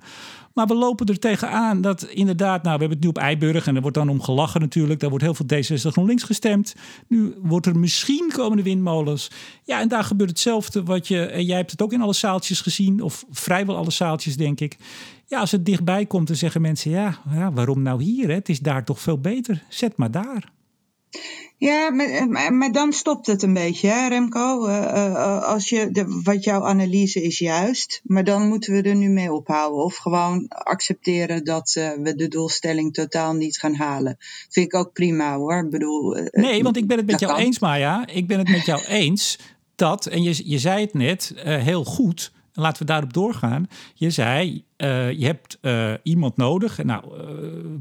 Maar 0.55 0.67
we 0.67 0.75
lopen 0.75 1.07
er 1.07 1.19
tegenaan 1.19 1.81
dat 1.81 2.03
inderdaad, 2.03 2.63
nou, 2.63 2.75
we 2.75 2.81
hebben 2.81 2.91
het 2.91 3.01
nu 3.01 3.09
op 3.09 3.19
Eiburg 3.19 3.67
en 3.67 3.75
er 3.75 3.81
wordt 3.81 3.97
dan 3.97 4.09
om 4.09 4.23
gelachen 4.23 4.61
natuurlijk. 4.61 5.01
Daar 5.01 5.11
wordt 5.11 5.25
heel 5.25 5.35
veel 5.35 5.47
D66 5.47 5.93
GroenLinks 5.93 6.23
gestemd. 6.23 6.75
Nu 7.09 7.35
wordt 7.43 7.67
er 7.67 7.79
misschien 7.79 8.31
komende 8.33 8.63
windmolens. 8.63 9.31
Ja, 9.65 9.81
en 9.81 9.89
daar 9.89 10.05
gebeurt 10.05 10.31
hetzelfde 10.31 10.83
wat 10.83 11.09
je, 11.09 11.25
en 11.25 11.45
jij 11.45 11.57
hebt 11.57 11.71
het 11.71 11.83
ook 11.83 11.93
in 11.93 12.03
alle 12.03 12.13
zaaltjes 12.13 12.61
gezien, 12.61 13.03
of 13.03 13.25
vrijwel 13.31 13.77
alle 13.77 13.91
zaaltjes, 13.91 14.37
denk 14.37 14.61
ik. 14.61 14.77
Ja, 15.27 15.41
als 15.41 15.51
het 15.51 15.67
dichtbij 15.67 16.07
komt, 16.07 16.27
dan 16.27 16.37
zeggen 16.37 16.61
mensen, 16.61 16.91
ja, 16.91 17.19
ja 17.31 17.53
waarom 17.53 17.83
nou 17.83 18.03
hier? 18.03 18.31
Het 18.31 18.49
is 18.49 18.61
daar 18.61 18.85
toch 18.85 19.01
veel 19.01 19.19
beter. 19.19 19.63
Zet 19.69 19.97
maar 19.97 20.11
daar. 20.11 20.53
Ja, 21.61 21.91
maar, 21.91 22.53
maar, 22.53 22.73
dan 22.73 22.93
stopt 22.93 23.27
het 23.27 23.43
een 23.43 23.53
beetje, 23.53 23.89
hè, 23.89 24.09
Remco. 24.09 24.67
Uh, 24.69 24.75
uh, 24.75 25.43
als 25.43 25.69
je 25.69 25.91
de, 25.91 26.21
wat 26.25 26.45
jouw 26.45 26.65
analyse 26.65 27.23
is 27.23 27.39
juist, 27.39 28.01
maar 28.05 28.25
dan 28.25 28.49
moeten 28.49 28.73
we 28.73 28.83
er 28.83 28.97
nu 28.97 29.09
mee 29.09 29.33
ophouden. 29.33 29.85
Of 29.85 29.97
gewoon 29.97 30.49
accepteren 30.49 31.45
dat 31.45 31.75
uh, 31.79 31.91
we 32.03 32.15
de 32.15 32.29
doelstelling 32.29 32.95
totaal 32.95 33.33
niet 33.33 33.59
gaan 33.59 33.75
halen. 33.75 34.17
Vind 34.49 34.67
ik 34.67 34.75
ook 34.75 34.93
prima 34.93 35.37
hoor. 35.37 35.65
Ik 35.65 35.71
bedoel, 35.71 36.29
nee, 36.31 36.63
want 36.63 36.77
ik 36.77 36.87
ben 36.87 36.97
het 36.97 37.07
met 37.07 37.21
jou 37.21 37.33
kan. 37.33 37.43
eens, 37.43 37.59
Maya. 37.59 38.07
Ik 38.07 38.27
ben 38.27 38.39
het 38.39 38.49
met 38.49 38.67
jou 38.67 38.85
eens 38.85 39.39
dat, 39.75 40.07
en 40.07 40.23
je, 40.23 40.51
je 40.51 40.59
zei 40.59 40.81
het 40.81 40.95
net 40.95 41.33
heel 41.45 41.85
goed 41.85 42.33
laten 42.61 42.83
we 42.83 42.93
daarop 42.93 43.13
doorgaan. 43.13 43.67
Je 43.95 44.11
zei, 44.11 44.65
uh, 44.77 45.13
je 45.13 45.27
hebt 45.27 45.59
uh, 45.63 45.93
iemand 46.03 46.37
nodig. 46.37 46.85
Nou, 46.85 47.05
uh, 47.05 47.25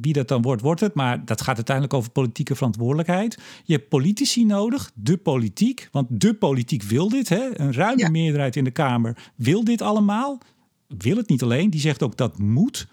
wie 0.02 0.14
dat 0.14 0.28
dan 0.28 0.42
wordt, 0.42 0.62
wordt 0.62 0.82
het. 0.82 0.94
Maar 0.94 1.26
dat 1.26 1.42
gaat 1.42 1.56
uiteindelijk 1.56 1.96
over 1.96 2.12
politieke 2.12 2.56
verantwoordelijkheid. 2.56 3.40
Je 3.64 3.74
hebt 3.74 3.90
politici 3.90 4.46
nodig, 4.46 4.92
de 4.94 5.18
politiek. 5.18 5.90
Want 5.92 6.08
de 6.10 6.34
politiek 6.34 6.84
wil 6.84 7.10
dit. 7.10 7.30
Hè? 7.30 7.60
Een 7.60 7.74
ruime 7.74 8.02
ja. 8.02 8.10
meerderheid 8.10 8.56
in 8.56 8.64
de 8.64 8.72
Kamer 8.72 9.32
wil 9.36 9.64
dit 9.64 9.82
allemaal. 9.82 10.42
Wil 10.88 11.18
het 11.18 11.30
niet 11.30 11.44
alleen. 11.44 11.70
Die 11.70 11.82
zegt 11.82 12.04
ook 12.04 12.18
dat 12.18 12.38
moet. 12.40 12.88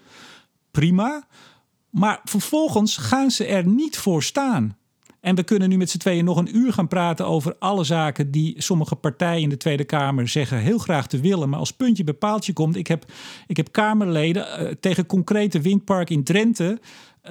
Prima. 0.71 1.27
Maar 1.89 2.21
vervolgens 2.23 2.97
gaan 2.97 3.31
ze 3.31 3.45
er 3.45 3.67
niet 3.67 3.97
voor 3.97 4.23
staan. 4.23 4.77
En 5.27 5.35
we 5.35 5.43
kunnen 5.43 5.69
nu 5.69 5.77
met 5.77 5.89
z'n 5.89 5.97
tweeën 5.97 6.25
nog 6.25 6.37
een 6.37 6.57
uur 6.57 6.73
gaan 6.73 6.87
praten 6.87 7.25
over 7.25 7.55
alle 7.59 7.83
zaken 7.83 8.31
die 8.31 8.55
sommige 8.57 8.95
partijen 8.95 9.41
in 9.41 9.49
de 9.49 9.57
Tweede 9.57 9.83
Kamer 9.83 10.27
zeggen 10.27 10.57
heel 10.57 10.77
graag 10.77 11.07
te 11.07 11.19
willen. 11.19 11.49
Maar 11.49 11.59
als 11.59 11.71
puntje 11.71 12.03
bij 12.03 12.13
paaltje 12.13 12.53
komt, 12.53 12.75
ik 12.75 12.87
heb, 12.87 13.05
ik 13.47 13.57
heb 13.57 13.71
Kamerleden 13.71 14.45
uh, 14.61 14.71
tegen 14.79 15.05
concrete 15.05 15.61
windpark 15.61 16.09
in 16.09 16.23
Drenthe 16.23 16.79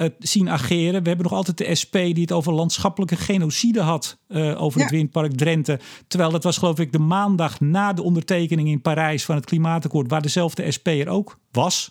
uh, 0.00 0.06
zien 0.18 0.50
ageren. 0.50 1.02
We 1.02 1.08
hebben 1.08 1.26
nog 1.26 1.36
altijd 1.36 1.58
de 1.58 1.74
SP 1.80 1.92
die 1.92 2.20
het 2.20 2.32
over 2.32 2.52
landschappelijke 2.52 3.16
genocide 3.16 3.80
had 3.80 4.18
uh, 4.28 4.62
over 4.62 4.78
ja. 4.78 4.84
het 4.84 4.94
windpark 4.94 5.32
Drenthe. 5.32 5.80
Terwijl 6.08 6.30
dat 6.30 6.44
was 6.44 6.58
geloof 6.58 6.78
ik 6.78 6.92
de 6.92 6.98
maandag 6.98 7.60
na 7.60 7.92
de 7.92 8.02
ondertekening 8.02 8.68
in 8.68 8.80
Parijs 8.80 9.24
van 9.24 9.34
het 9.34 9.44
klimaatakkoord, 9.44 10.10
waar 10.10 10.22
dezelfde 10.22 10.70
SP 10.76 10.86
er 10.86 11.08
ook 11.08 11.38
was. 11.52 11.90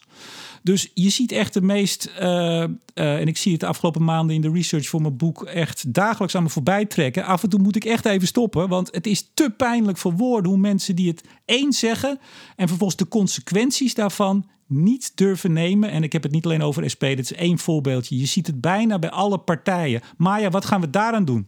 Dus 0.65 0.91
je 0.93 1.09
ziet 1.09 1.31
echt 1.31 1.53
de 1.53 1.61
meest, 1.61 2.11
uh, 2.19 2.25
uh, 2.25 2.67
en 2.95 3.27
ik 3.27 3.37
zie 3.37 3.51
het 3.51 3.61
de 3.61 3.67
afgelopen 3.67 4.03
maanden 4.03 4.35
in 4.35 4.41
de 4.41 4.51
research 4.51 4.87
voor 4.87 5.01
mijn 5.01 5.17
boek 5.17 5.43
echt 5.43 5.93
dagelijks 5.93 6.35
aan 6.35 6.43
me 6.43 6.49
voorbij 6.49 6.85
trekken. 6.85 7.25
Af 7.25 7.43
en 7.43 7.49
toe 7.49 7.59
moet 7.59 7.75
ik 7.75 7.85
echt 7.85 8.05
even 8.05 8.27
stoppen, 8.27 8.69
want 8.69 8.89
het 8.91 9.07
is 9.07 9.29
te 9.33 9.49
pijnlijk 9.57 9.97
voor 9.97 10.13
woorden 10.13 10.51
hoe 10.51 10.59
mensen 10.59 10.95
die 10.95 11.07
het 11.07 11.23
eens 11.45 11.79
zeggen 11.79 12.19
en 12.55 12.67
vervolgens 12.67 12.99
de 12.99 13.07
consequenties 13.07 13.93
daarvan 13.93 14.49
niet 14.67 15.11
durven 15.15 15.53
nemen. 15.53 15.89
En 15.89 16.03
ik 16.03 16.13
heb 16.13 16.23
het 16.23 16.31
niet 16.31 16.45
alleen 16.45 16.61
over 16.61 16.89
SP, 16.93 17.01
dit 17.01 17.19
is 17.19 17.33
één 17.33 17.57
voorbeeldje. 17.57 18.17
Je 18.19 18.25
ziet 18.25 18.47
het 18.47 18.61
bijna 18.61 18.99
bij 18.99 19.09
alle 19.09 19.37
partijen. 19.37 20.01
Maya, 20.17 20.49
wat 20.49 20.65
gaan 20.65 20.81
we 20.81 20.89
daaraan 20.89 21.25
doen? 21.25 21.47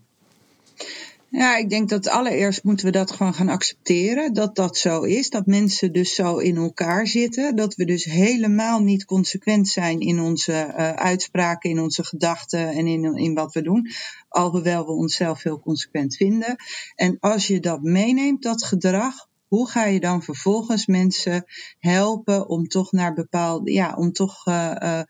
Ja, 1.29 1.57
ik 1.57 1.69
denk 1.69 1.89
dat 1.89 2.07
allereerst 2.07 2.63
moeten 2.63 2.85
we 2.85 2.91
dat 2.91 3.11
gewoon 3.11 3.33
gaan 3.33 3.49
accepteren. 3.49 4.33
Dat 4.33 4.55
dat 4.55 4.77
zo 4.77 5.01
is. 5.01 5.29
Dat 5.29 5.45
mensen 5.45 5.93
dus 5.93 6.15
zo 6.15 6.37
in 6.37 6.55
elkaar 6.55 7.07
zitten. 7.07 7.55
Dat 7.55 7.75
we 7.75 7.85
dus 7.85 8.03
helemaal 8.03 8.79
niet 8.79 9.05
consequent 9.05 9.67
zijn 9.67 9.99
in 9.99 10.19
onze 10.19 10.51
uh, 10.51 10.91
uitspraken, 10.91 11.69
in 11.69 11.79
onze 11.79 12.03
gedachten 12.03 12.69
en 12.69 12.87
in, 12.87 13.15
in 13.15 13.33
wat 13.33 13.53
we 13.53 13.61
doen. 13.61 13.89
Alhoewel 14.29 14.85
we 14.85 14.91
onszelf 14.91 15.43
heel 15.43 15.59
consequent 15.59 16.15
vinden. 16.15 16.55
En 16.95 17.17
als 17.19 17.47
je 17.47 17.59
dat 17.59 17.81
meeneemt, 17.81 18.43
dat 18.43 18.63
gedrag, 18.63 19.27
hoe 19.47 19.69
ga 19.69 19.85
je 19.85 19.99
dan 19.99 20.23
vervolgens 20.23 20.85
mensen 20.85 21.45
helpen 21.79 22.49
om 22.49 22.67
toch 22.67 22.91
naar 22.91 23.13
bepaalde, 23.13 23.71
ja, 23.71 23.93
om 23.95 24.11
toch 24.11 24.45
uh, 24.47 24.75
uh, 24.83 25.01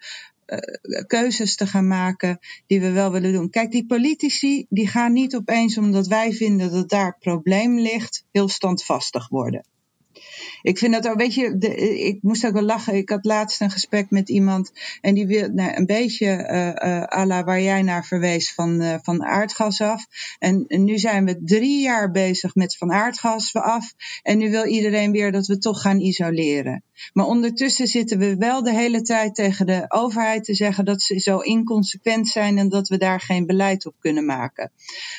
keuzes 1.07 1.55
te 1.55 1.67
gaan 1.67 1.87
maken 1.87 2.39
die 2.67 2.79
we 2.79 2.91
wel 2.91 3.11
willen 3.11 3.33
doen. 3.33 3.49
Kijk, 3.49 3.71
die 3.71 3.85
politici 3.85 4.65
die 4.69 4.87
gaan 4.87 5.13
niet 5.13 5.35
opeens 5.35 5.77
omdat 5.77 6.07
wij 6.07 6.33
vinden 6.33 6.71
dat 6.71 6.89
daar 6.89 7.17
probleem 7.19 7.79
ligt, 7.79 8.25
heel 8.31 8.47
standvastig 8.47 9.29
worden. 9.29 9.65
Ik 10.61 10.77
vind 10.77 10.93
dat 10.93 11.07
ook, 11.07 11.17
weet 11.17 11.33
je, 11.33 11.57
ik 12.05 12.17
moest 12.21 12.45
ook 12.45 12.53
wel 12.53 12.63
lachen. 12.63 12.95
Ik 12.95 13.09
had 13.09 13.25
laatst 13.25 13.61
een 13.61 13.71
gesprek 13.71 14.09
met 14.09 14.29
iemand 14.29 14.71
en 15.01 15.13
die 15.13 15.27
wil 15.27 15.49
nou, 15.49 15.75
een 15.75 15.85
beetje 15.85 16.25
uh, 17.27 17.43
waar 17.43 17.61
jij 17.61 17.81
naar 17.81 18.05
verwees 18.05 18.53
van, 18.53 18.81
uh, 18.81 18.95
van 19.01 19.23
aardgas 19.23 19.81
af. 19.81 20.05
En, 20.39 20.65
en, 20.67 20.83
nu 20.83 20.97
zijn 20.97 21.25
we 21.25 21.41
drie 21.43 21.81
jaar 21.81 22.11
bezig 22.11 22.55
met 22.55 22.77
van 22.77 22.91
aardgas 22.91 23.53
af. 23.53 23.93
En 24.23 24.37
nu 24.37 24.49
wil 24.49 24.65
iedereen 24.65 25.11
weer 25.11 25.31
dat 25.31 25.47
we 25.47 25.57
toch 25.57 25.81
gaan 25.81 25.99
isoleren. 25.99 26.83
Maar 27.13 27.25
ondertussen 27.25 27.87
zitten 27.87 28.17
we 28.17 28.35
wel 28.35 28.63
de 28.63 28.73
hele 28.73 29.01
tijd 29.01 29.35
tegen 29.35 29.65
de 29.65 29.85
overheid 29.87 30.43
te 30.43 30.53
zeggen 30.53 30.85
dat 30.85 31.01
ze 31.01 31.19
zo 31.19 31.37
inconsequent 31.37 32.27
zijn 32.27 32.57
en 32.57 32.69
dat 32.69 32.87
we 32.87 32.97
daar 32.97 33.19
geen 33.19 33.45
beleid 33.45 33.85
op 33.85 33.95
kunnen 33.99 34.25
maken. 34.25 34.71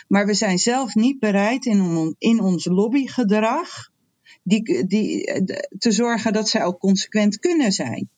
Maar 0.09 0.26
we 0.26 0.34
zijn 0.34 0.59
zelf 0.59 0.95
niet 0.95 1.18
bereid 1.18 1.66
in, 1.66 2.14
in 2.18 2.41
ons 2.41 2.64
lobbygedrag 2.64 3.91
die, 4.49 4.87
die, 4.87 5.33
te 5.79 5.93
zorgen 5.93 6.33
dat 6.33 6.49
zij 6.49 6.65
ook 6.65 6.79
consequent 6.79 7.39
kunnen 7.39 7.73
zijn. 7.73 8.09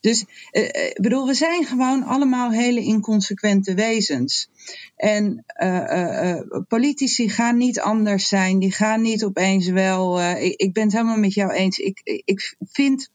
Dus 0.00 0.24
ik 0.50 0.76
uh, 0.76 1.02
bedoel, 1.02 1.26
we 1.26 1.34
zijn 1.34 1.64
gewoon 1.64 2.02
allemaal 2.02 2.50
hele 2.50 2.80
inconsequente 2.80 3.74
wezens. 3.74 4.48
En 4.96 5.44
uh, 5.62 6.40
politici 6.68 7.28
gaan 7.28 7.56
niet 7.56 7.80
anders 7.80 8.28
zijn. 8.28 8.58
Die 8.58 8.72
gaan 8.72 9.02
niet 9.02 9.24
opeens 9.24 9.68
wel. 9.68 10.20
Ik, 10.20 10.60
ik, 10.60 10.72
ben 10.72 10.82
het 10.82 10.92
helemaal 10.92 11.16
met 11.18 11.34
jou 11.34 11.52
eens. 11.52 11.78
Ik, 11.78 12.00
ik 12.24 12.56
vind 12.72 13.10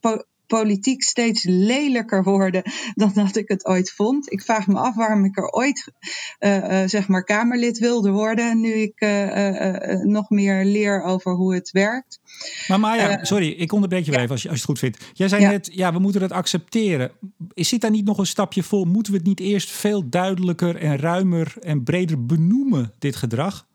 politiek 0.60 1.04
steeds 1.04 1.44
lelijker 1.44 2.24
worden 2.24 2.64
dan 3.02 3.12
dat 3.14 3.36
ik 3.36 3.48
het 3.48 3.66
ooit 3.66 3.92
vond. 3.92 4.32
Ik 4.32 4.42
vraag 4.42 4.68
me 4.68 4.80
af 4.80 4.96
waarom 4.96 5.26
ik 5.26 5.38
er 5.38 5.50
ooit 5.50 5.92
uh, 6.40 6.58
uh, 6.58 6.88
zeg 6.88 7.08
maar 7.08 7.24
Kamerlid 7.24 7.80
wilde 7.80 8.12
worden, 8.12 8.60
nu 8.60 8.74
ik 8.74 9.02
uh, 9.02 10.04
nog 10.04 10.30
meer 10.30 10.66
leer 10.66 11.04
over 11.04 11.34
hoe 11.34 11.54
het 11.54 11.72
werkt. 11.72 12.20
Maar 12.68 12.80
Maya, 12.80 13.24
sorry, 13.24 13.50
ik 13.50 13.72
onderbreek 13.72 14.06
je 14.06 14.12
ja. 14.12 14.18
even 14.18 14.32
als 14.32 14.42
je, 14.42 14.50
als 14.50 14.58
je 14.58 14.64
het 14.64 14.72
goed 14.72 14.80
vindt. 14.80 15.06
Jij 15.14 15.28
zei 15.28 15.42
ja. 15.42 15.50
net, 15.50 15.70
ja, 15.74 15.94
we 15.94 16.00
moeten 16.00 16.22
het 16.22 16.32
accepteren. 16.32 17.12
Is 17.54 17.70
zit 17.70 17.82
daar 17.82 17.92
niet 17.92 18.06
nog 18.06 18.18
een 18.18 18.26
stapje 18.26 18.64
voor? 18.64 18.88
Moeten 18.88 19.12
we 19.12 19.18
het 19.18 19.28
niet 19.28 19.40
eerst 19.40 19.72
veel 19.72 20.10
duidelijker 20.10 20.76
en 20.76 20.98
ruimer 20.98 21.54
en 21.60 21.84
breder 21.84 22.26
benoemen, 22.26 22.94
dit 23.00 23.16
gedrag? 23.16 23.68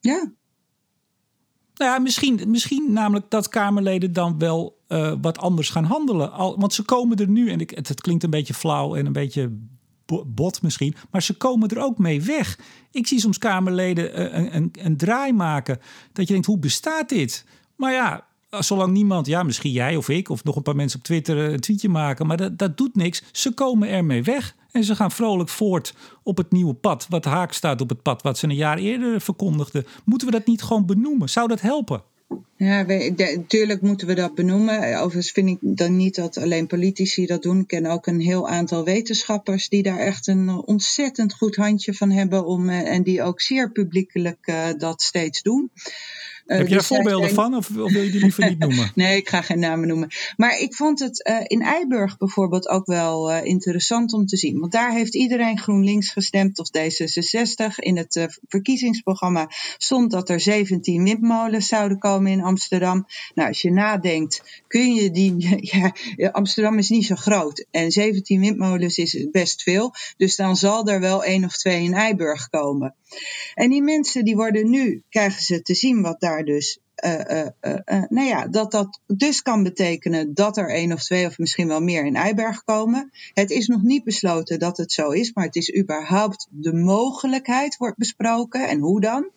Ja, 0.00 0.32
nou 1.82 1.94
ja, 1.94 1.98
misschien, 1.98 2.40
misschien 2.46 2.92
namelijk 2.92 3.30
dat 3.30 3.48
Kamerleden 3.48 4.12
dan 4.12 4.38
wel 4.38 4.80
uh, 4.92 5.12
wat 5.20 5.38
anders 5.38 5.70
gaan 5.70 5.84
handelen. 5.84 6.32
Al, 6.32 6.58
want 6.58 6.72
ze 6.72 6.82
komen 6.82 7.16
er 7.16 7.28
nu, 7.28 7.50
en 7.50 7.60
ik, 7.60 7.70
het, 7.70 7.88
het 7.88 8.00
klinkt 8.00 8.24
een 8.24 8.30
beetje 8.30 8.54
flauw 8.54 8.94
en 8.94 9.06
een 9.06 9.12
beetje 9.12 9.50
bot 10.26 10.62
misschien, 10.62 10.94
maar 11.10 11.22
ze 11.22 11.36
komen 11.36 11.68
er 11.68 11.82
ook 11.82 11.98
mee 11.98 12.22
weg. 12.22 12.58
Ik 12.90 13.06
zie 13.06 13.20
soms 13.20 13.38
Kamerleden 13.38 14.20
uh, 14.20 14.38
een, 14.38 14.56
een, 14.56 14.70
een 14.78 14.96
draai 14.96 15.32
maken 15.32 15.80
dat 16.12 16.26
je 16.26 16.32
denkt, 16.32 16.46
hoe 16.46 16.58
bestaat 16.58 17.08
dit? 17.08 17.44
Maar 17.76 17.92
ja, 17.92 18.24
zolang 18.50 18.92
niemand, 18.92 19.26
ja, 19.26 19.42
misschien 19.42 19.72
jij 19.72 19.96
of 19.96 20.08
ik 20.08 20.28
of 20.28 20.44
nog 20.44 20.56
een 20.56 20.62
paar 20.62 20.76
mensen 20.76 20.98
op 20.98 21.04
Twitter 21.04 21.46
eh, 21.46 21.52
een 21.52 21.60
tweetje 21.60 21.88
maken, 21.88 22.26
maar 22.26 22.36
dat, 22.36 22.58
dat 22.58 22.76
doet 22.76 22.96
niks. 22.96 23.22
Ze 23.32 23.52
komen 23.52 23.88
ermee 23.88 24.22
weg 24.22 24.54
en 24.70 24.84
ze 24.84 24.96
gaan 24.96 25.10
vrolijk 25.10 25.48
voort 25.48 25.94
op 26.22 26.36
het 26.36 26.52
nieuwe 26.52 26.74
pad, 26.74 27.06
wat 27.08 27.24
haak 27.24 27.52
staat 27.52 27.80
op 27.80 27.88
het 27.88 28.02
pad 28.02 28.22
wat 28.22 28.38
ze 28.38 28.46
een 28.46 28.54
jaar 28.54 28.78
eerder 28.78 29.20
verkondigden. 29.20 29.86
Moeten 30.04 30.26
we 30.26 30.32
dat 30.32 30.46
niet 30.46 30.62
gewoon 30.62 30.86
benoemen? 30.86 31.28
Zou 31.28 31.48
dat 31.48 31.60
helpen? 31.60 32.02
Ja, 32.56 32.82
natuurlijk 32.82 33.80
moeten 33.80 34.06
we 34.06 34.14
dat 34.14 34.34
benoemen. 34.34 34.98
Overigens 34.98 35.30
vind 35.30 35.48
ik 35.48 35.58
dan 35.60 35.96
niet 35.96 36.14
dat 36.14 36.36
alleen 36.36 36.66
politici 36.66 37.26
dat 37.26 37.42
doen. 37.42 37.60
Ik 37.60 37.66
ken 37.66 37.86
ook 37.86 38.06
een 38.06 38.20
heel 38.20 38.48
aantal 38.48 38.84
wetenschappers 38.84 39.68
die 39.68 39.82
daar 39.82 39.98
echt 39.98 40.26
een 40.26 40.48
ontzettend 40.48 41.34
goed 41.34 41.56
handje 41.56 41.94
van 41.94 42.10
hebben 42.10 42.46
om, 42.46 42.68
eh, 42.68 42.92
en 42.92 43.02
die 43.02 43.22
ook 43.22 43.40
zeer 43.40 43.70
publiekelijk 43.72 44.46
uh, 44.46 44.68
dat 44.78 45.02
steeds 45.02 45.42
doen. 45.42 45.70
Uh, 46.46 46.56
Heb 46.58 46.68
je 46.68 46.74
daar 46.74 46.84
voorbeelden 46.84 47.22
zijn- 47.30 47.34
van 47.34 47.54
of, 47.54 47.68
of 47.68 47.92
wil 47.92 48.02
je 48.02 48.10
die 48.10 48.20
liever 48.20 48.48
niet 48.48 48.58
noemen? 48.58 48.90
Nee, 49.02 49.16
ik 49.16 49.28
ga 49.28 49.42
geen 49.42 49.58
namen 49.58 49.88
noemen. 49.88 50.08
Maar 50.36 50.58
ik 50.58 50.74
vond 50.74 50.98
het 50.98 51.22
eh, 51.22 51.36
in 51.46 51.62
Eiburg 51.62 52.18
bijvoorbeeld 52.18 52.68
ook 52.68 52.86
wel 52.86 53.30
eh, 53.32 53.44
interessant 53.44 54.12
om 54.12 54.26
te 54.26 54.36
zien. 54.36 54.58
Want 54.60 54.72
daar 54.72 54.92
heeft 54.92 55.14
iedereen 55.14 55.58
GroenLinks 55.58 56.08
gestemd 56.10 56.58
of 56.58 56.68
D66. 56.68 57.74
In 57.76 57.96
het 57.96 58.16
eh, 58.16 58.24
verkiezingsprogramma 58.48 59.46
stond 59.78 60.10
dat 60.10 60.28
er 60.28 60.40
17 60.40 61.02
windmolens 61.04 61.66
zouden 61.66 61.98
komen 61.98 62.32
in 62.32 62.42
Amsterdam. 62.42 63.06
Nou, 63.34 63.48
als 63.48 63.62
je 63.62 63.70
nadenkt, 63.72 64.62
kun 64.68 64.94
je 64.94 65.10
die. 65.10 65.30
Ja, 66.16 66.28
Amsterdam 66.28 66.78
is 66.78 66.88
niet 66.88 67.06
zo 67.06 67.14
groot. 67.14 67.66
En 67.70 67.90
17 67.90 68.40
windmolens 68.40 68.96
is 68.98 69.26
best 69.30 69.62
veel. 69.62 69.94
Dus 70.16 70.36
dan 70.36 70.56
zal 70.56 70.86
er 70.86 71.00
wel 71.00 71.24
één 71.24 71.44
of 71.44 71.56
twee 71.56 71.82
in 71.82 71.94
Eiburg 71.94 72.48
komen. 72.48 72.94
En 73.54 73.70
die 73.70 73.82
mensen 73.82 74.24
die 74.24 74.36
worden 74.36 74.70
nu, 74.70 75.02
krijgen 75.08 75.42
ze 75.42 75.62
te 75.62 75.74
zien 75.74 76.02
wat 76.02 76.20
daar 76.20 76.44
dus 76.44 76.78
nou 78.08 78.26
ja, 78.26 78.46
dat 78.46 78.70
dat 78.70 79.00
dus 79.06 79.42
kan 79.42 79.62
betekenen 79.62 80.34
dat 80.34 80.56
er 80.56 80.70
één 80.70 80.92
of 80.92 81.02
twee 81.02 81.26
of 81.26 81.38
misschien 81.38 81.68
wel 81.68 81.80
meer 81.80 82.04
in 82.04 82.16
Eiberg 82.16 82.64
komen. 82.64 83.10
Het 83.32 83.50
is 83.50 83.66
nog 83.66 83.82
niet 83.82 84.04
besloten 84.04 84.58
dat 84.58 84.76
het 84.76 84.92
zo 84.92 85.10
is, 85.10 85.32
maar 85.32 85.44
het 85.44 85.56
is 85.56 85.76
überhaupt 85.76 86.46
de 86.50 86.74
mogelijkheid 86.74 87.76
wordt 87.76 87.96
besproken 87.96 88.68
en 88.68 88.78
hoe 88.78 89.00
dan. 89.00 89.30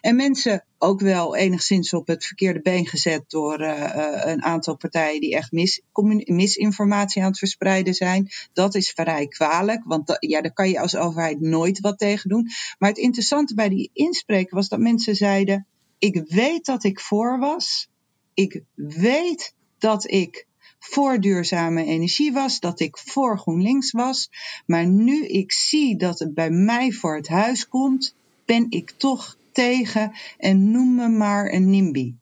En 0.00 0.16
mensen 0.16 0.64
ook 0.78 1.00
wel 1.00 1.36
enigszins 1.36 1.92
op 1.92 2.06
het 2.06 2.24
verkeerde 2.24 2.60
been 2.60 2.86
gezet 2.86 3.24
door 3.26 3.60
een 3.60 4.42
aantal 4.42 4.76
partijen 4.76 5.20
die 5.20 5.36
echt 5.36 5.52
mis, 5.52 5.80
misinformatie 6.24 7.22
aan 7.22 7.28
het 7.28 7.38
verspreiden 7.38 7.94
zijn. 7.94 8.28
Dat 8.52 8.74
is 8.74 8.90
vrij 8.90 9.26
kwalijk, 9.26 9.84
want 9.84 10.16
ja, 10.20 10.40
daar 10.40 10.52
kan 10.52 10.68
je 10.68 10.80
als 10.80 10.96
overheid 10.96 11.40
nooit 11.40 11.80
wat 11.80 11.98
tegen 11.98 12.28
doen. 12.28 12.48
Maar 12.78 12.88
het 12.88 12.98
interessante 12.98 13.54
bij 13.54 13.68
die 13.68 13.90
inspreken 13.92 14.56
was 14.56 14.68
dat 14.68 14.78
mensen 14.78 15.14
zeiden 15.14 15.66
ik 15.98 16.24
weet 16.28 16.64
dat 16.64 16.84
ik 16.84 17.00
voor 17.00 17.38
was. 17.38 17.88
Ik 18.34 18.62
weet 18.74 19.54
dat 19.78 20.10
ik 20.10 20.46
voor 20.78 21.20
duurzame 21.20 21.84
energie 21.84 22.32
was, 22.32 22.60
dat 22.60 22.80
ik 22.80 22.98
voor 22.98 23.38
GroenLinks 23.38 23.90
was. 23.90 24.30
Maar 24.66 24.86
nu 24.86 25.26
ik 25.26 25.52
zie 25.52 25.96
dat 25.96 26.18
het 26.18 26.34
bij 26.34 26.50
mij 26.50 26.92
voor 26.92 27.16
het 27.16 27.28
huis 27.28 27.68
komt, 27.68 28.14
ben 28.44 28.66
ik 28.68 28.90
toch 28.90 29.36
tegen 29.52 30.12
en 30.38 30.70
noem 30.70 30.94
me 30.94 31.08
maar 31.08 31.52
een 31.52 31.70
NIMBY. 31.70 32.14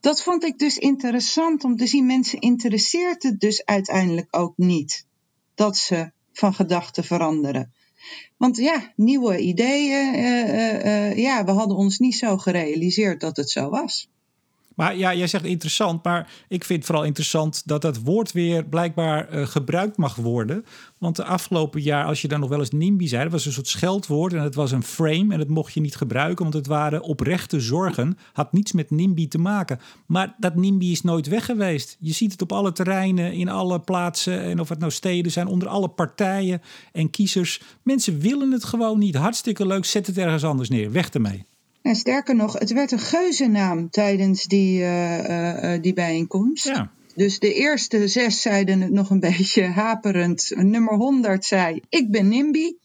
Dat 0.00 0.22
vond 0.22 0.44
ik 0.44 0.58
dus 0.58 0.78
interessant 0.78 1.64
om 1.64 1.76
te 1.76 1.86
zien. 1.86 2.06
Mensen 2.06 2.40
interesseert 2.40 3.22
het 3.22 3.40
dus 3.40 3.64
uiteindelijk 3.64 4.26
ook 4.30 4.52
niet 4.56 5.06
dat 5.54 5.76
ze 5.76 6.10
van 6.32 6.54
gedachten 6.54 7.04
veranderen. 7.04 7.72
Want 8.36 8.56
ja, 8.56 8.92
nieuwe 8.96 9.38
ideeën. 9.38 10.14
Uh, 10.14 10.48
uh, 10.48 10.84
uh, 10.84 11.16
ja, 11.16 11.44
we 11.44 11.50
hadden 11.50 11.76
ons 11.76 11.98
niet 11.98 12.16
zo 12.16 12.36
gerealiseerd 12.36 13.20
dat 13.20 13.36
het 13.36 13.50
zo 13.50 13.70
was. 13.70 14.08
Maar 14.78 14.96
ja, 14.96 15.14
jij 15.14 15.26
zegt 15.26 15.44
interessant, 15.44 16.04
maar 16.04 16.30
ik 16.48 16.64
vind 16.64 16.84
vooral 16.84 17.04
interessant 17.04 17.62
dat 17.64 17.82
dat 17.82 18.02
woord 18.02 18.32
weer 18.32 18.64
blijkbaar 18.64 19.34
uh, 19.34 19.46
gebruikt 19.46 19.96
mag 19.96 20.14
worden. 20.14 20.64
Want 20.98 21.16
de 21.16 21.24
afgelopen 21.24 21.80
jaar, 21.80 22.04
als 22.04 22.22
je 22.22 22.28
dan 22.28 22.40
nog 22.40 22.48
wel 22.48 22.58
eens 22.58 22.70
NIMBY 22.70 23.06
zei, 23.06 23.28
was 23.28 23.46
een 23.46 23.52
soort 23.52 23.68
scheldwoord 23.68 24.32
en 24.32 24.42
het 24.42 24.54
was 24.54 24.72
een 24.72 24.82
frame 24.82 25.32
en 25.32 25.38
dat 25.38 25.48
mocht 25.48 25.72
je 25.72 25.80
niet 25.80 25.96
gebruiken, 25.96 26.42
want 26.42 26.54
het 26.54 26.66
waren 26.66 27.02
oprechte 27.02 27.60
zorgen, 27.60 28.18
had 28.32 28.52
niets 28.52 28.72
met 28.72 28.90
NIMBY 28.90 29.28
te 29.28 29.38
maken. 29.38 29.80
Maar 30.06 30.34
dat 30.38 30.54
NIMBY 30.54 30.86
is 30.86 31.02
nooit 31.02 31.26
weg 31.26 31.44
geweest. 31.44 31.96
Je 32.00 32.12
ziet 32.12 32.32
het 32.32 32.42
op 32.42 32.52
alle 32.52 32.72
terreinen, 32.72 33.32
in 33.32 33.48
alle 33.48 33.80
plaatsen 33.80 34.40
en 34.42 34.60
of 34.60 34.68
het 34.68 34.78
nou 34.78 34.92
steden 34.92 35.32
zijn, 35.32 35.46
onder 35.46 35.68
alle 35.68 35.88
partijen 35.88 36.62
en 36.92 37.10
kiezers. 37.10 37.60
Mensen 37.82 38.18
willen 38.18 38.50
het 38.52 38.64
gewoon 38.64 38.98
niet. 38.98 39.14
Hartstikke 39.14 39.66
leuk, 39.66 39.84
zet 39.84 40.06
het 40.06 40.18
ergens 40.18 40.44
anders 40.44 40.68
neer. 40.68 40.92
Weg 40.92 41.08
ermee. 41.08 41.46
En 41.82 41.96
sterker 41.96 42.34
nog, 42.34 42.58
het 42.58 42.72
werd 42.72 42.92
een 42.92 42.98
geuzennaam 42.98 43.90
tijdens 43.90 44.44
die, 44.44 44.80
uh, 44.80 45.18
uh, 45.18 45.82
die 45.82 45.92
bijeenkomst. 45.92 46.64
Ja. 46.64 46.90
Dus 47.14 47.38
de 47.38 47.54
eerste 47.54 48.08
zes 48.08 48.42
zeiden 48.42 48.80
het 48.80 48.92
nog 48.92 49.10
een 49.10 49.20
beetje 49.30 49.62
haperend. 49.62 50.52
Nummer 50.56 50.94
100 50.94 51.44
zei: 51.44 51.80
Ik 51.88 52.10
ben 52.10 52.28
NIMBY. 52.28 52.76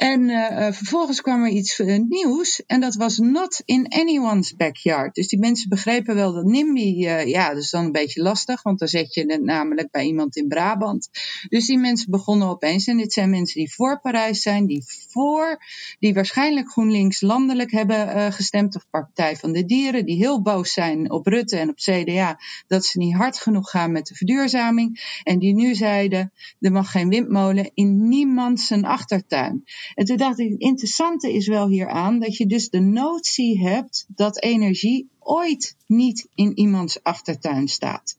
En 0.00 0.28
uh, 0.28 0.72
vervolgens 0.72 1.20
kwam 1.20 1.44
er 1.44 1.50
iets 1.50 1.78
nieuws. 2.08 2.62
En 2.66 2.80
dat 2.80 2.94
was 2.94 3.18
not 3.18 3.62
in 3.64 3.86
anyone's 3.88 4.56
backyard. 4.56 5.14
Dus 5.14 5.28
die 5.28 5.38
mensen 5.38 5.68
begrepen 5.68 6.14
wel 6.14 6.32
dat 6.32 6.44
NIMBY. 6.44 6.80
ja, 7.26 7.48
dat 7.48 7.62
is 7.62 7.70
dan 7.70 7.84
een 7.84 7.92
beetje 7.92 8.22
lastig. 8.22 8.62
Want 8.62 8.78
dan 8.78 8.88
zet 8.88 9.14
je 9.14 9.32
het 9.32 9.42
namelijk 9.42 9.90
bij 9.90 10.04
iemand 10.04 10.36
in 10.36 10.48
Brabant. 10.48 11.08
Dus 11.48 11.66
die 11.66 11.78
mensen 11.78 12.10
begonnen 12.10 12.48
opeens. 12.48 12.86
En 12.86 12.96
dit 12.96 13.12
zijn 13.12 13.30
mensen 13.30 13.60
die 13.60 13.72
voor 13.72 14.00
Parijs 14.00 14.42
zijn. 14.42 14.66
Die 14.66 14.84
voor. 15.08 15.62
Die 15.98 16.14
waarschijnlijk 16.14 16.70
GroenLinks 16.70 17.20
landelijk 17.20 17.70
hebben 17.70 18.32
gestemd. 18.32 18.76
Of 18.76 18.86
Partij 18.90 19.36
van 19.36 19.52
de 19.52 19.64
Dieren. 19.64 20.06
Die 20.06 20.16
heel 20.16 20.42
boos 20.42 20.72
zijn 20.72 21.10
op 21.10 21.26
Rutte 21.26 21.56
en 21.56 21.68
op 21.68 21.76
CDA. 21.76 22.38
Dat 22.66 22.84
ze 22.84 22.98
niet 22.98 23.14
hard 23.14 23.38
genoeg 23.38 23.70
gaan 23.70 23.92
met 23.92 24.06
de 24.06 24.14
verduurzaming. 24.14 25.20
En 25.22 25.38
die 25.38 25.54
nu 25.54 25.74
zeiden, 25.74 26.32
er 26.60 26.72
mag 26.72 26.90
geen 26.90 27.08
windmolen 27.08 27.70
in 27.74 28.08
niemand 28.08 28.60
zijn 28.60 28.84
achtertuin. 28.84 29.64
En 29.94 30.04
toen 30.04 30.16
dacht 30.16 30.38
het 30.38 30.60
interessante 30.60 31.32
is 31.32 31.46
wel 31.46 31.68
hieraan 31.68 32.18
dat 32.18 32.36
je 32.36 32.46
dus 32.46 32.68
de 32.70 32.80
notie 32.80 33.60
hebt 33.60 34.06
dat 34.08 34.42
energie 34.42 35.10
ooit 35.18 35.76
niet 35.86 36.28
in 36.34 36.58
iemands 36.58 37.02
achtertuin 37.02 37.68
staat. 37.68 38.18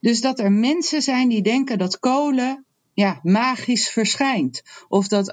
Dus 0.00 0.20
dat 0.20 0.38
er 0.38 0.52
mensen 0.52 1.02
zijn 1.02 1.28
die 1.28 1.42
denken 1.42 1.78
dat 1.78 1.98
kolen 1.98 2.64
ja, 2.94 3.20
magisch 3.22 3.88
verschijnt. 3.88 4.62
Of 4.88 5.08
dat 5.08 5.32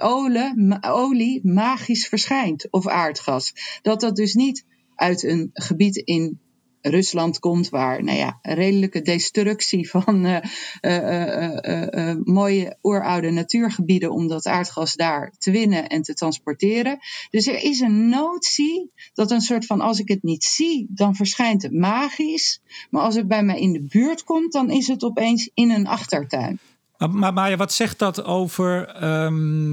olie 0.80 1.40
magisch 1.46 2.08
verschijnt. 2.08 2.70
Of 2.70 2.86
aardgas. 2.86 3.52
Dat 3.82 4.00
dat 4.00 4.16
dus 4.16 4.34
niet 4.34 4.64
uit 4.94 5.22
een 5.22 5.50
gebied 5.52 5.96
in 5.96 6.40
Rusland 6.82 7.38
komt, 7.38 7.68
waar 7.68 8.04
nou 8.04 8.18
ja, 8.18 8.38
redelijke 8.42 9.02
destructie 9.02 9.90
van 9.90 10.26
uh, 10.26 10.38
uh, 10.80 11.56
uh, 11.62 12.14
mooie 12.24 12.76
oeroude 12.82 13.30
natuurgebieden 13.30 14.10
om 14.10 14.28
dat 14.28 14.46
aardgas 14.46 14.94
daar 14.94 15.32
te 15.38 15.50
winnen 15.50 15.88
en 15.88 16.02
te 16.02 16.14
transporteren. 16.14 16.98
Dus 17.30 17.46
er 17.46 17.62
is 17.62 17.80
een 17.80 18.08
notie 18.08 18.90
dat 19.14 19.30
een 19.30 19.40
soort 19.40 19.66
van 19.66 19.80
als 19.80 19.98
ik 19.98 20.08
het 20.08 20.22
niet 20.22 20.44
zie, 20.44 20.86
dan 20.88 21.14
verschijnt 21.14 21.62
het 21.62 21.72
magisch. 21.72 22.60
Maar 22.90 23.02
als 23.02 23.14
het 23.14 23.28
bij 23.28 23.42
mij 23.42 23.60
in 23.60 23.72
de 23.72 23.82
buurt 23.82 24.24
komt, 24.24 24.52
dan 24.52 24.70
is 24.70 24.86
het 24.86 25.02
opeens 25.02 25.50
in 25.54 25.70
een 25.70 25.86
achtertuin. 25.86 26.58
Maar, 26.98 27.32
maar 27.32 27.56
wat 27.56 27.72
zegt 27.72 27.98
dat 27.98 28.24
over. 28.24 29.02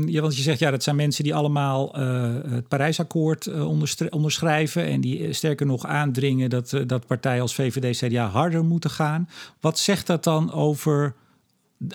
Ja, 0.09 0.21
want 0.21 0.35
je 0.35 0.41
zegt 0.41 0.59
ja, 0.59 0.71
dat 0.71 0.83
zijn 0.83 0.95
mensen 0.95 1.23
die 1.23 1.35
allemaal 1.35 1.99
uh, 1.99 2.35
het 2.49 2.67
Parijsakkoord 2.67 3.45
uh, 3.45 3.67
onderschrijven. 4.09 4.85
En 4.85 5.01
die 5.01 5.33
sterker 5.33 5.65
nog 5.65 5.85
aandringen 5.85 6.49
dat, 6.49 6.81
dat 6.87 7.07
partijen 7.07 7.41
als 7.41 7.55
VVD, 7.55 7.97
CDA 7.97 8.27
harder 8.27 8.65
moeten 8.65 8.89
gaan. 8.89 9.29
Wat 9.59 9.79
zegt 9.79 10.07
dat 10.07 10.23
dan 10.23 10.51
over. 10.51 11.15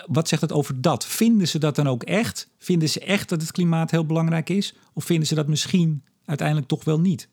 Wat 0.05 0.27
zegt 0.27 0.41
het 0.41 0.51
over 0.51 0.81
dat? 0.81 1.05
Vinden 1.05 1.47
ze 1.47 1.59
dat 1.59 1.75
dan 1.75 1.87
ook 1.87 2.03
echt? 2.03 2.49
Vinden 2.57 2.89
ze 2.89 2.99
echt 2.99 3.29
dat 3.29 3.41
het 3.41 3.51
klimaat 3.51 3.91
heel 3.91 4.05
belangrijk 4.05 4.49
is? 4.49 4.75
Of 4.93 5.03
vinden 5.03 5.27
ze 5.27 5.35
dat 5.35 5.47
misschien 5.47 6.03
uiteindelijk 6.25 6.67
toch 6.67 6.83
wel 6.83 6.99
niet? 6.99 7.29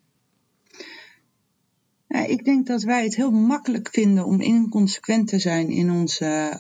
Ik 2.09 2.45
denk 2.45 2.67
dat 2.67 2.83
wij 2.83 3.05
het 3.05 3.17
heel 3.17 3.31
makkelijk 3.31 3.89
vinden 3.93 4.25
om 4.25 4.41
inconsequent 4.41 5.29
te 5.29 5.39
zijn 5.39 5.69
in 5.69 5.91
onze 5.91 6.57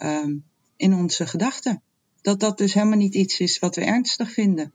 in 0.79 0.95
onze 0.95 1.26
gedachten. 1.26 1.83
Dat 2.20 2.41
dat 2.41 2.59
dus 2.59 2.74
helemaal 2.74 2.99
niet 2.99 3.14
iets 3.14 3.41
is 3.41 3.59
wat 3.59 3.76
we 3.76 3.85
ernstig 3.85 4.33
vinden. 4.33 4.72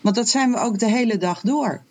Want 0.00 0.16
dat 0.16 0.28
zijn 0.28 0.50
we 0.50 0.58
ook 0.58 0.78
de 0.78 0.90
hele 0.90 1.16
dag 1.16 1.40
door. 1.40 1.84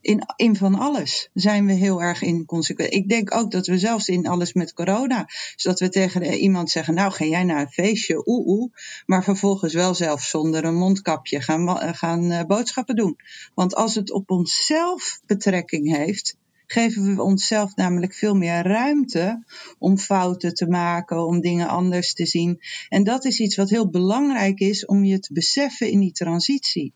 In, 0.00 0.22
in 0.36 0.56
van 0.56 0.74
alles 0.74 1.30
zijn 1.34 1.66
we 1.66 1.72
heel 1.72 2.02
erg 2.02 2.22
inconsequent. 2.22 2.92
Ik 2.92 3.08
denk 3.08 3.34
ook 3.34 3.50
dat 3.50 3.66
we 3.66 3.78
zelfs 3.78 4.08
in 4.08 4.26
alles 4.26 4.52
met 4.52 4.72
corona, 4.72 5.26
zodat 5.56 5.80
we 5.80 5.88
tegen 5.88 6.34
iemand 6.34 6.70
zeggen: 6.70 6.94
Nou, 6.94 7.12
ga 7.12 7.24
jij 7.24 7.44
naar 7.44 7.60
een 7.60 7.70
feestje, 7.72 8.28
oeh, 8.28 8.46
oeh. 8.46 8.72
Maar 9.06 9.24
vervolgens 9.24 9.74
wel 9.74 9.94
zelf 9.94 10.22
zonder 10.22 10.64
een 10.64 10.74
mondkapje 10.74 11.40
gaan, 11.40 11.94
gaan 11.94 12.32
uh, 12.32 12.42
boodschappen 12.42 12.96
doen. 12.96 13.16
Want 13.54 13.74
als 13.74 13.94
het 13.94 14.10
op 14.10 14.30
onszelf 14.30 15.20
betrekking 15.26 15.96
heeft, 15.96 16.36
geven 16.66 17.16
we 17.16 17.22
onszelf 17.22 17.76
namelijk 17.76 18.14
veel 18.14 18.34
meer 18.34 18.62
ruimte 18.62 19.44
om 19.78 19.98
fouten 19.98 20.54
te 20.54 20.66
maken, 20.66 21.26
om 21.26 21.40
dingen 21.40 21.68
anders 21.68 22.14
te 22.14 22.26
zien. 22.26 22.60
En 22.88 23.04
dat 23.04 23.24
is 23.24 23.40
iets 23.40 23.56
wat 23.56 23.70
heel 23.70 23.90
belangrijk 23.90 24.60
is 24.60 24.86
om 24.86 25.04
je 25.04 25.18
te 25.18 25.32
beseffen 25.32 25.90
in 25.90 26.00
die 26.00 26.12
transitie. 26.12 26.92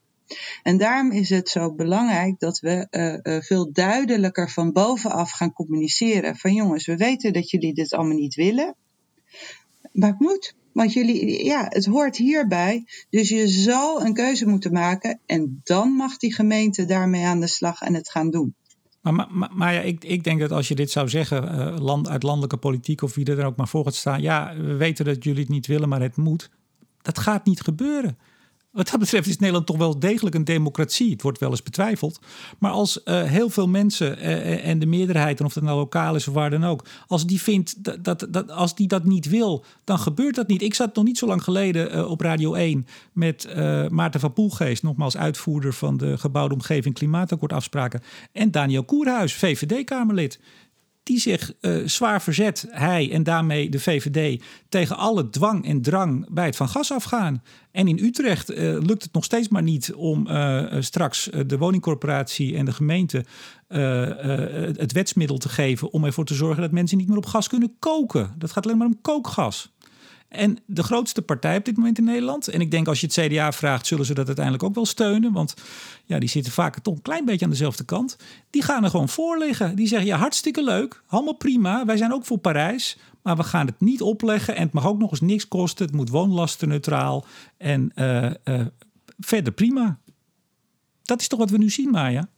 En 0.62 0.76
daarom 0.76 1.10
is 1.12 1.30
het 1.30 1.48
zo 1.48 1.72
belangrijk 1.72 2.38
dat 2.38 2.60
we 2.60 2.86
uh, 2.90 3.34
uh, 3.34 3.42
veel 3.42 3.72
duidelijker 3.72 4.50
van 4.50 4.72
bovenaf 4.72 5.30
gaan 5.30 5.52
communiceren. 5.52 6.36
Van 6.36 6.54
jongens, 6.54 6.86
we 6.86 6.96
weten 6.96 7.32
dat 7.32 7.50
jullie 7.50 7.74
dit 7.74 7.92
allemaal 7.92 8.16
niet 8.16 8.34
willen, 8.34 8.74
maar 9.92 10.10
het 10.10 10.20
moet. 10.20 10.56
Want 10.72 10.92
jullie, 10.92 11.44
ja, 11.44 11.66
het 11.68 11.84
hoort 11.84 12.16
hierbij. 12.16 12.84
Dus 13.10 13.28
je 13.28 13.48
zal 13.48 14.04
een 14.04 14.14
keuze 14.14 14.46
moeten 14.46 14.72
maken. 14.72 15.20
En 15.26 15.60
dan 15.64 15.92
mag 15.92 16.16
die 16.16 16.34
gemeente 16.34 16.84
daarmee 16.84 17.24
aan 17.24 17.40
de 17.40 17.46
slag 17.46 17.80
en 17.80 17.94
het 17.94 18.10
gaan 18.10 18.30
doen. 18.30 18.54
Maar, 19.10 19.48
maar, 19.52 19.74
ja, 19.74 19.80
ik, 19.80 20.04
ik, 20.04 20.24
denk 20.24 20.40
dat 20.40 20.52
als 20.52 20.68
je 20.68 20.74
dit 20.74 20.90
zou 20.90 21.08
zeggen, 21.08 21.44
uh, 21.44 21.78
land, 21.78 22.08
uit 22.08 22.22
landelijke 22.22 22.56
politiek 22.56 23.02
of 23.02 23.14
wie 23.14 23.24
er 23.24 23.36
dan 23.36 23.44
ook 23.44 23.56
maar 23.56 23.68
voor 23.68 23.84
gaat 23.84 23.94
staan. 23.94 24.20
Ja, 24.20 24.54
we 24.56 24.76
weten 24.76 25.04
dat 25.04 25.24
jullie 25.24 25.40
het 25.40 25.48
niet 25.48 25.66
willen, 25.66 25.88
maar 25.88 26.00
het 26.00 26.16
moet. 26.16 26.50
Dat 27.02 27.18
gaat 27.18 27.44
niet 27.44 27.60
gebeuren. 27.60 28.18
Wat 28.70 28.90
dat 28.90 29.00
betreft 29.00 29.28
is 29.28 29.38
Nederland 29.38 29.66
toch 29.66 29.76
wel 29.76 29.98
degelijk 29.98 30.34
een 30.34 30.44
democratie. 30.44 31.10
Het 31.10 31.22
wordt 31.22 31.38
wel 31.38 31.50
eens 31.50 31.62
betwijfeld. 31.62 32.20
Maar 32.58 32.70
als 32.70 33.00
uh, 33.04 33.22
heel 33.22 33.50
veel 33.50 33.68
mensen 33.68 34.18
uh, 34.18 34.66
en 34.66 34.78
de 34.78 34.86
meerderheid, 34.86 35.40
en 35.40 35.46
of 35.46 35.54
het 35.54 35.64
nou 35.64 35.76
lokaal 35.76 36.14
is 36.14 36.28
of 36.28 36.34
waar 36.34 36.50
dan 36.50 36.64
ook, 36.64 36.84
als 37.06 37.26
die 37.26 37.40
vindt 37.40 37.84
dat, 37.84 38.04
dat, 38.04 38.26
dat, 38.30 38.50
als 38.50 38.74
die 38.74 38.88
dat 38.88 39.04
niet 39.04 39.28
wil, 39.28 39.64
dan 39.84 39.98
gebeurt 39.98 40.34
dat 40.34 40.48
niet. 40.48 40.62
Ik 40.62 40.74
zat 40.74 40.94
nog 40.94 41.04
niet 41.04 41.18
zo 41.18 41.26
lang 41.26 41.42
geleden 41.42 42.08
op 42.08 42.20
Radio 42.20 42.54
1 42.54 42.86
met 43.12 43.48
Maarten 43.88 44.20
van 44.20 44.32
Poelgeest, 44.32 44.82
nogmaals 44.82 45.16
uitvoerder 45.16 45.72
van 45.72 45.96
de 45.96 46.18
gebouwde 46.18 46.54
omgeving 46.54 46.94
klimaatakkoordafspraken, 46.94 48.02
en 48.32 48.50
Daniel 48.50 48.84
Koerhuis, 48.84 49.34
VVD-Kamerlid 49.34 50.40
die 51.08 51.18
zich 51.18 51.52
uh, 51.60 51.86
zwaar 51.86 52.22
verzet, 52.22 52.66
hij 52.70 53.12
en 53.12 53.22
daarmee 53.22 53.70
de 53.70 53.80
VVD, 53.80 54.42
tegen 54.68 54.96
alle 54.96 55.30
dwang 55.30 55.64
en 55.64 55.82
drang 55.82 56.26
bij 56.30 56.44
het 56.44 56.56
van 56.56 56.68
gas 56.68 56.92
afgaan. 56.92 57.42
En 57.70 57.88
in 57.88 57.98
Utrecht 57.98 58.50
uh, 58.50 58.58
lukt 58.58 59.02
het 59.02 59.12
nog 59.12 59.24
steeds 59.24 59.48
maar 59.48 59.62
niet 59.62 59.94
om 59.94 60.26
uh, 60.26 60.64
straks 60.78 61.30
de 61.46 61.58
woningcorporatie 61.58 62.56
en 62.56 62.64
de 62.64 62.72
gemeente 62.72 63.24
het 64.78 64.92
wetsmiddel 64.92 65.38
te 65.38 65.48
geven 65.48 65.92
om 65.92 66.04
ervoor 66.04 66.24
te 66.24 66.34
zorgen 66.34 66.62
dat 66.62 66.70
mensen 66.70 66.98
niet 66.98 67.08
meer 67.08 67.16
op 67.16 67.26
gas 67.26 67.48
kunnen 67.48 67.76
koken. 67.78 68.34
Dat 68.38 68.52
gaat 68.52 68.64
alleen 68.64 68.78
maar 68.78 68.86
om 68.86 69.00
kookgas. 69.00 69.72
En 70.28 70.58
de 70.66 70.82
grootste 70.82 71.22
partij 71.22 71.56
op 71.56 71.64
dit 71.64 71.76
moment 71.76 71.98
in 71.98 72.04
Nederland. 72.04 72.48
En 72.48 72.60
ik 72.60 72.70
denk 72.70 72.88
als 72.88 73.00
je 73.00 73.06
het 73.06 73.14
CDA 73.14 73.52
vraagt, 73.52 73.86
zullen 73.86 74.06
ze 74.06 74.14
dat 74.14 74.26
uiteindelijk 74.26 74.64
ook 74.64 74.74
wel 74.74 74.86
steunen. 74.86 75.32
Want 75.32 75.54
ja, 76.04 76.18
die 76.18 76.28
zitten 76.28 76.52
vaak 76.52 76.78
toch 76.78 76.94
een 76.94 77.02
klein 77.02 77.24
beetje 77.24 77.44
aan 77.44 77.50
dezelfde 77.50 77.84
kant. 77.84 78.16
Die 78.50 78.62
gaan 78.62 78.84
er 78.84 78.90
gewoon 78.90 79.08
voor 79.08 79.38
liggen. 79.38 79.76
Die 79.76 79.86
zeggen, 79.86 80.08
ja, 80.08 80.16
hartstikke 80.16 80.64
leuk. 80.64 81.02
Allemaal 81.06 81.36
prima. 81.36 81.84
Wij 81.84 81.96
zijn 81.96 82.12
ook 82.12 82.24
voor 82.24 82.38
Parijs. 82.38 82.98
Maar 83.22 83.36
we 83.36 83.42
gaan 83.42 83.66
het 83.66 83.80
niet 83.80 84.02
opleggen. 84.02 84.56
En 84.56 84.62
het 84.62 84.72
mag 84.72 84.86
ook 84.86 84.98
nog 84.98 85.10
eens 85.10 85.20
niks 85.20 85.48
kosten. 85.48 85.86
Het 85.86 85.94
moet 85.94 86.10
woonlastenneutraal. 86.10 87.24
En 87.56 87.92
uh, 87.94 88.30
uh, 88.44 88.66
verder 89.18 89.52
prima. 89.52 89.98
Dat 91.02 91.20
is 91.20 91.28
toch 91.28 91.38
wat 91.38 91.50
we 91.50 91.58
nu 91.58 91.70
zien, 91.70 91.90
Maya? 91.90 92.28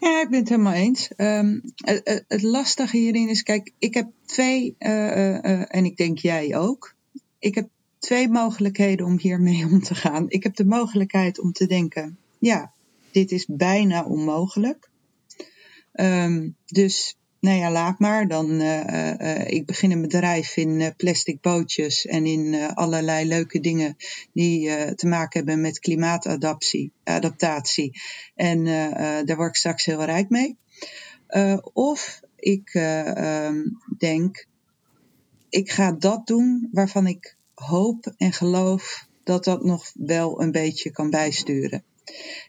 Ja, 0.00 0.20
ik 0.20 0.30
ben 0.30 0.38
het 0.38 0.48
helemaal 0.48 0.72
eens. 0.72 1.10
Um, 1.16 1.62
het, 1.74 2.42
lastige 2.42 2.96
hierin 2.96 3.28
is, 3.28 3.42
kijk, 3.42 3.72
ik 3.78 3.94
heb 3.94 4.08
twee, 4.26 4.76
uh, 4.78 5.74
en 5.74 5.84
ik 5.84 5.96
denk 5.96 6.18
jij 6.18 6.56
ook, 6.56 6.94
ik 7.40 7.54
heb 7.54 7.68
twee 7.98 8.28
mogelijkheden 8.28 9.06
om 9.06 9.18
hiermee 9.18 9.64
om 9.72 9.82
te 9.82 9.94
gaan. 9.94 10.24
Ik 10.28 10.42
heb 10.42 10.56
de 10.56 10.64
mogelijkheid 10.64 11.40
om 11.40 11.52
te 11.52 11.66
denken, 11.66 12.18
ja, 12.38 12.72
dit 13.10 13.30
is 13.32 13.46
bijna 13.46 14.04
onmogelijk. 14.04 14.88
Um, 15.92 16.56
dus, 16.66 17.18
nou 17.40 17.58
ja, 17.58 17.70
laat 17.70 17.98
maar. 17.98 18.28
Dan, 18.28 18.50
uh, 18.50 19.14
uh, 19.14 19.48
ik 19.48 19.66
begin 19.66 19.90
een 19.90 20.00
bedrijf 20.00 20.56
in 20.56 20.80
uh, 20.80 20.88
plastic 20.96 21.40
bootjes 21.40 22.06
en 22.06 22.26
in 22.26 22.54
allerlei 22.74 23.28
leuke 23.28 23.60
dingen 23.60 23.96
die 24.32 24.94
te 24.94 25.06
maken 25.06 25.38
hebben 25.38 25.60
met 25.60 25.78
klimaatadaptatie. 25.78 26.92
Adaptatie. 27.04 28.00
En 28.34 28.64
daar 29.24 29.36
word 29.36 29.48
ik 29.48 29.56
straks 29.56 29.84
heel 29.84 30.04
rijk 30.04 30.28
mee. 30.28 30.56
of 31.72 32.20
ik 32.36 32.74
um, 32.74 33.78
denk, 33.98 34.46
ik 35.50 35.70
ga 35.70 35.92
dat 35.92 36.26
doen 36.26 36.68
waarvan 36.72 37.06
ik 37.06 37.36
hoop 37.54 38.12
en 38.16 38.32
geloof 38.32 39.06
dat 39.24 39.44
dat 39.44 39.64
nog 39.64 39.90
wel 39.94 40.42
een 40.42 40.50
beetje 40.50 40.90
kan 40.90 41.10
bijsturen. 41.10 41.84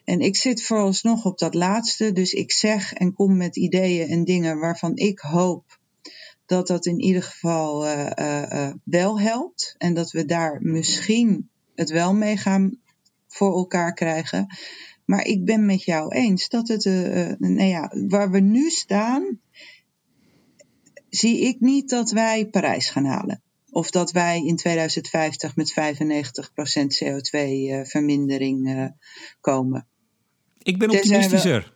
En 0.04 0.20
ik 0.20 0.36
zit 0.36 0.62
vooralsnog 0.62 1.24
op 1.24 1.38
dat 1.38 1.54
laatste, 1.54 2.12
dus 2.12 2.32
ik 2.32 2.52
zeg 2.52 2.92
en 2.92 3.12
kom 3.12 3.36
met 3.36 3.56
ideeën 3.56 4.08
en 4.08 4.24
dingen 4.24 4.58
waarvan 4.58 4.96
ik 4.96 5.18
hoop 5.18 5.80
dat 6.46 6.66
dat 6.66 6.86
in 6.86 7.00
ieder 7.00 7.22
geval 7.22 7.86
uh, 7.86 8.10
uh, 8.18 8.72
wel 8.84 9.20
helpt 9.20 9.74
en 9.78 9.94
dat 9.94 10.10
we 10.10 10.24
daar 10.24 10.58
misschien 10.62 11.48
het 11.74 11.90
wel 11.90 12.14
mee 12.14 12.36
gaan 12.36 12.78
voor 13.26 13.56
elkaar 13.56 13.94
krijgen. 13.94 14.46
Maar 15.04 15.24
ik 15.24 15.44
ben 15.44 15.66
met 15.66 15.84
jou 15.84 16.14
eens 16.14 16.48
dat 16.48 16.68
het, 16.68 16.84
nou 17.38 17.62
ja, 17.62 17.92
waar 18.08 18.30
we 18.30 18.40
nu 18.40 18.70
staan, 18.70 19.40
zie 21.14 21.40
ik 21.40 21.60
niet 21.60 21.90
dat 21.90 22.10
wij 22.10 22.46
Parijs 22.46 22.90
gaan 22.90 23.04
halen. 23.04 23.42
Of 23.70 23.90
dat 23.90 24.12
wij 24.12 24.44
in 24.44 24.56
2050 24.56 25.56
met 25.56 25.72
95% 25.72 25.74
CO2-vermindering 27.04 28.68
uh, 28.68 28.86
komen. 29.40 29.86
Ik 30.62 30.78
ben 30.78 30.90
optimistischer. 30.90 31.74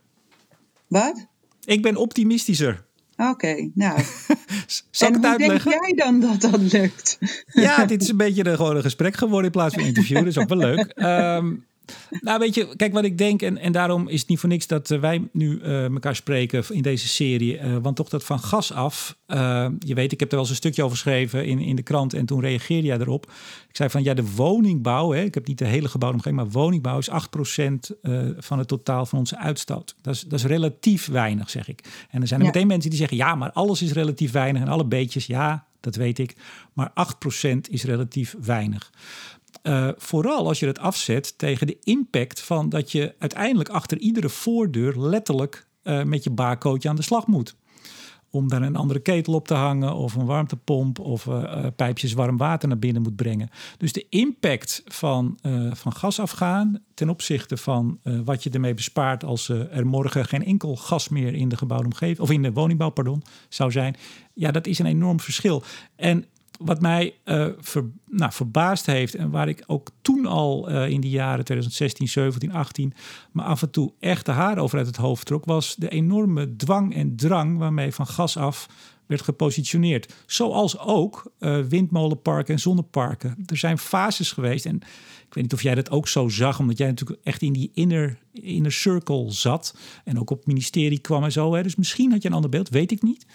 Wat? 0.86 1.26
Ik 1.64 1.82
ben 1.82 1.96
optimistischer. 1.96 2.86
Oké, 3.16 3.30
okay, 3.30 3.70
nou. 3.74 4.00
Zal 4.90 5.08
ik 5.08 5.14
het 5.14 5.24
uitleggen? 5.24 5.70
denk 5.70 5.84
jij 5.86 5.92
dan 5.92 6.20
dat 6.20 6.40
dat 6.40 6.72
lukt? 6.72 7.18
ja, 7.46 7.84
dit 7.84 8.02
is 8.02 8.08
een 8.08 8.16
beetje 8.16 8.46
een, 8.46 8.56
gewoon 8.56 8.76
een 8.76 8.82
gesprek 8.82 9.16
geworden 9.16 9.44
in 9.44 9.50
plaats 9.50 9.74
van 9.74 9.82
een 9.82 9.88
interview. 9.88 10.16
Dat 10.16 10.26
is 10.26 10.38
ook 10.38 10.48
wel 10.48 10.58
leuk. 10.58 10.92
Um, 10.96 11.66
nou, 12.20 12.38
weet 12.38 12.54
je, 12.54 12.76
kijk 12.76 12.92
wat 12.92 13.04
ik 13.04 13.18
denk. 13.18 13.42
En, 13.42 13.58
en 13.58 13.72
daarom 13.72 14.08
is 14.08 14.20
het 14.20 14.28
niet 14.28 14.38
voor 14.38 14.48
niks 14.48 14.66
dat 14.66 14.90
eh, 14.90 15.00
wij 15.00 15.28
nu 15.32 15.60
uh, 15.60 15.84
elkaar 15.84 16.16
spreken 16.16 16.64
in 16.68 16.82
deze 16.82 17.08
serie. 17.08 17.58
Uh, 17.60 17.76
want 17.82 17.96
toch 17.96 18.08
dat 18.08 18.24
van 18.24 18.38
gas 18.38 18.72
af. 18.72 19.16
je 19.78 19.94
weet, 19.94 20.12
ik 20.12 20.20
heb 20.20 20.28
er 20.28 20.34
wel 20.34 20.40
eens 20.40 20.50
een 20.50 20.56
stukje 20.56 20.82
over 20.82 20.96
geschreven 20.96 21.46
in, 21.46 21.58
in 21.58 21.76
de 21.76 21.82
krant. 21.82 22.14
En 22.14 22.26
toen 22.26 22.40
reageerde 22.40 22.86
jij 22.86 22.98
erop. 22.98 23.32
Ik 23.68 23.76
zei 23.76 23.90
van 23.90 24.02
ja, 24.02 24.14
de 24.14 24.34
woningbouw. 24.34 25.12
Hè, 25.12 25.22
ik 25.22 25.34
heb 25.34 25.46
niet 25.46 25.58
de 25.58 25.64
hele 25.64 25.88
gebouwde 25.88 26.16
omgeving. 26.16 26.42
Maar 26.42 26.52
woningbouw 26.52 26.98
is 26.98 27.10
8% 27.10 27.14
van 28.38 28.58
het 28.58 28.68
totaal 28.68 29.06
van 29.06 29.18
onze 29.18 29.38
uitstoot. 29.38 29.94
Dat 30.02 30.14
is, 30.14 30.20
dat 30.20 30.38
is 30.38 30.44
relatief 30.44 31.06
weinig, 31.06 31.50
zeg 31.50 31.68
ik. 31.68 31.80
En 32.10 32.20
er 32.20 32.26
zijn 32.26 32.40
er 32.40 32.46
meteen 32.46 32.66
mensen 32.66 32.90
die 32.90 32.98
zeggen 32.98 33.16
ja, 33.16 33.34
maar 33.34 33.52
alles 33.52 33.82
is 33.82 33.92
relatief 33.92 34.32
weinig. 34.32 34.62
En 34.62 34.68
alle 34.68 34.84
beetjes, 34.84 35.26
ja, 35.26 35.66
dat 35.80 35.96
weet 35.96 36.18
ik. 36.18 36.36
Maar 36.72 36.92
8% 37.46 37.58
is 37.70 37.84
relatief 37.84 38.34
weinig. 38.40 38.90
Uh, 39.66 39.88
vooral 39.96 40.46
als 40.46 40.60
je 40.60 40.66
het 40.66 40.78
afzet 40.78 41.38
tegen 41.38 41.66
de 41.66 41.78
impact 41.82 42.40
van 42.40 42.68
dat 42.68 42.92
je 42.92 43.14
uiteindelijk 43.18 43.68
achter 43.68 43.98
iedere 43.98 44.28
voordeur 44.28 45.00
letterlijk 45.00 45.66
uh, 45.82 46.02
met 46.02 46.24
je 46.24 46.30
barcootje 46.30 46.88
aan 46.88 46.96
de 46.96 47.02
slag 47.02 47.26
moet. 47.26 47.56
Om 48.30 48.48
daar 48.48 48.62
een 48.62 48.76
andere 48.76 49.00
ketel 49.00 49.34
op 49.34 49.46
te 49.46 49.54
hangen 49.54 49.94
of 49.94 50.14
een 50.14 50.26
warmtepomp 50.26 50.98
of 50.98 51.26
uh, 51.26 51.66
pijpjes 51.76 52.12
warm 52.12 52.36
water 52.36 52.68
naar 52.68 52.78
binnen 52.78 53.02
moet 53.02 53.16
brengen. 53.16 53.48
Dus 53.78 53.92
de 53.92 54.06
impact 54.08 54.82
van, 54.86 55.38
van 55.72 55.92
gas 55.92 56.20
afgaan 56.20 56.82
ten 56.94 57.08
opzichte 57.08 57.56
van 57.56 57.98
wat 58.24 58.42
je 58.42 58.50
ermee 58.50 58.74
bespaart 58.74 59.24
als 59.24 59.48
er 59.48 59.86
morgen 59.86 60.24
geen 60.24 60.44
enkel 60.44 60.76
gas 60.76 61.08
meer 61.08 61.34
in 61.34 61.48
de 61.48 61.56
gebouwde 61.56 61.86
omgeving 61.86 62.20
of 62.20 62.30
in 62.30 62.42
de 62.42 62.52
woningbouw 62.52 62.90
pardon, 62.90 63.22
zou 63.48 63.70
zijn. 63.70 63.96
Ja, 64.34 64.50
dat 64.50 64.66
is 64.66 64.78
een 64.78 64.86
enorm 64.86 65.20
verschil. 65.20 65.62
En 65.96 66.24
wat 66.58 66.80
mij 66.80 67.14
ver, 67.58 67.84
nou, 68.10 68.32
verbaasd 68.32 68.86
heeft 68.86 69.14
en 69.14 69.30
waar 69.30 69.48
ik 69.48 69.64
ook 69.66 69.90
toen 70.02 70.26
al 70.26 70.70
uh, 70.70 70.88
in 70.88 71.00
de 71.00 71.10
jaren 71.10 71.44
2016, 71.44 72.08
17, 72.08 72.52
18 72.52 72.94
me 73.32 73.42
af 73.42 73.62
en 73.62 73.70
toe 73.70 73.92
echt 74.00 74.26
de 74.26 74.32
haar 74.32 74.58
over 74.58 74.78
uit 74.78 74.86
het 74.86 74.96
hoofd 74.96 75.26
trok, 75.26 75.44
was 75.44 75.74
de 75.76 75.88
enorme 75.88 76.56
dwang 76.56 76.94
en 76.94 77.16
drang 77.16 77.58
waarmee 77.58 77.92
van 77.92 78.06
gas 78.06 78.36
af 78.36 78.68
werd 79.06 79.22
gepositioneerd. 79.22 80.14
Zoals 80.26 80.78
ook 80.78 81.32
uh, 81.38 81.60
windmolenparken 81.60 82.54
en 82.54 82.60
zonneparken. 82.60 83.36
Er 83.46 83.56
zijn 83.56 83.78
fases 83.78 84.32
geweest 84.32 84.66
en 84.66 84.76
ik 85.26 85.34
weet 85.34 85.42
niet 85.42 85.52
of 85.52 85.62
jij 85.62 85.74
dat 85.74 85.90
ook 85.90 86.08
zo 86.08 86.28
zag, 86.28 86.58
omdat 86.58 86.78
jij 86.78 86.86
natuurlijk 86.86 87.20
echt 87.22 87.42
in 87.42 87.52
die 87.52 87.70
inner, 87.74 88.18
inner 88.32 88.72
circle 88.72 89.32
zat 89.32 89.76
en 90.04 90.20
ook 90.20 90.30
op 90.30 90.46
ministerie 90.46 90.98
kwam 90.98 91.24
en 91.24 91.32
zo. 91.32 91.54
Hè. 91.54 91.62
Dus 91.62 91.76
misschien 91.76 92.12
had 92.12 92.22
je 92.22 92.28
een 92.28 92.34
ander 92.34 92.50
beeld, 92.50 92.68
weet 92.68 92.90
ik 92.90 93.02
niet. 93.02 93.26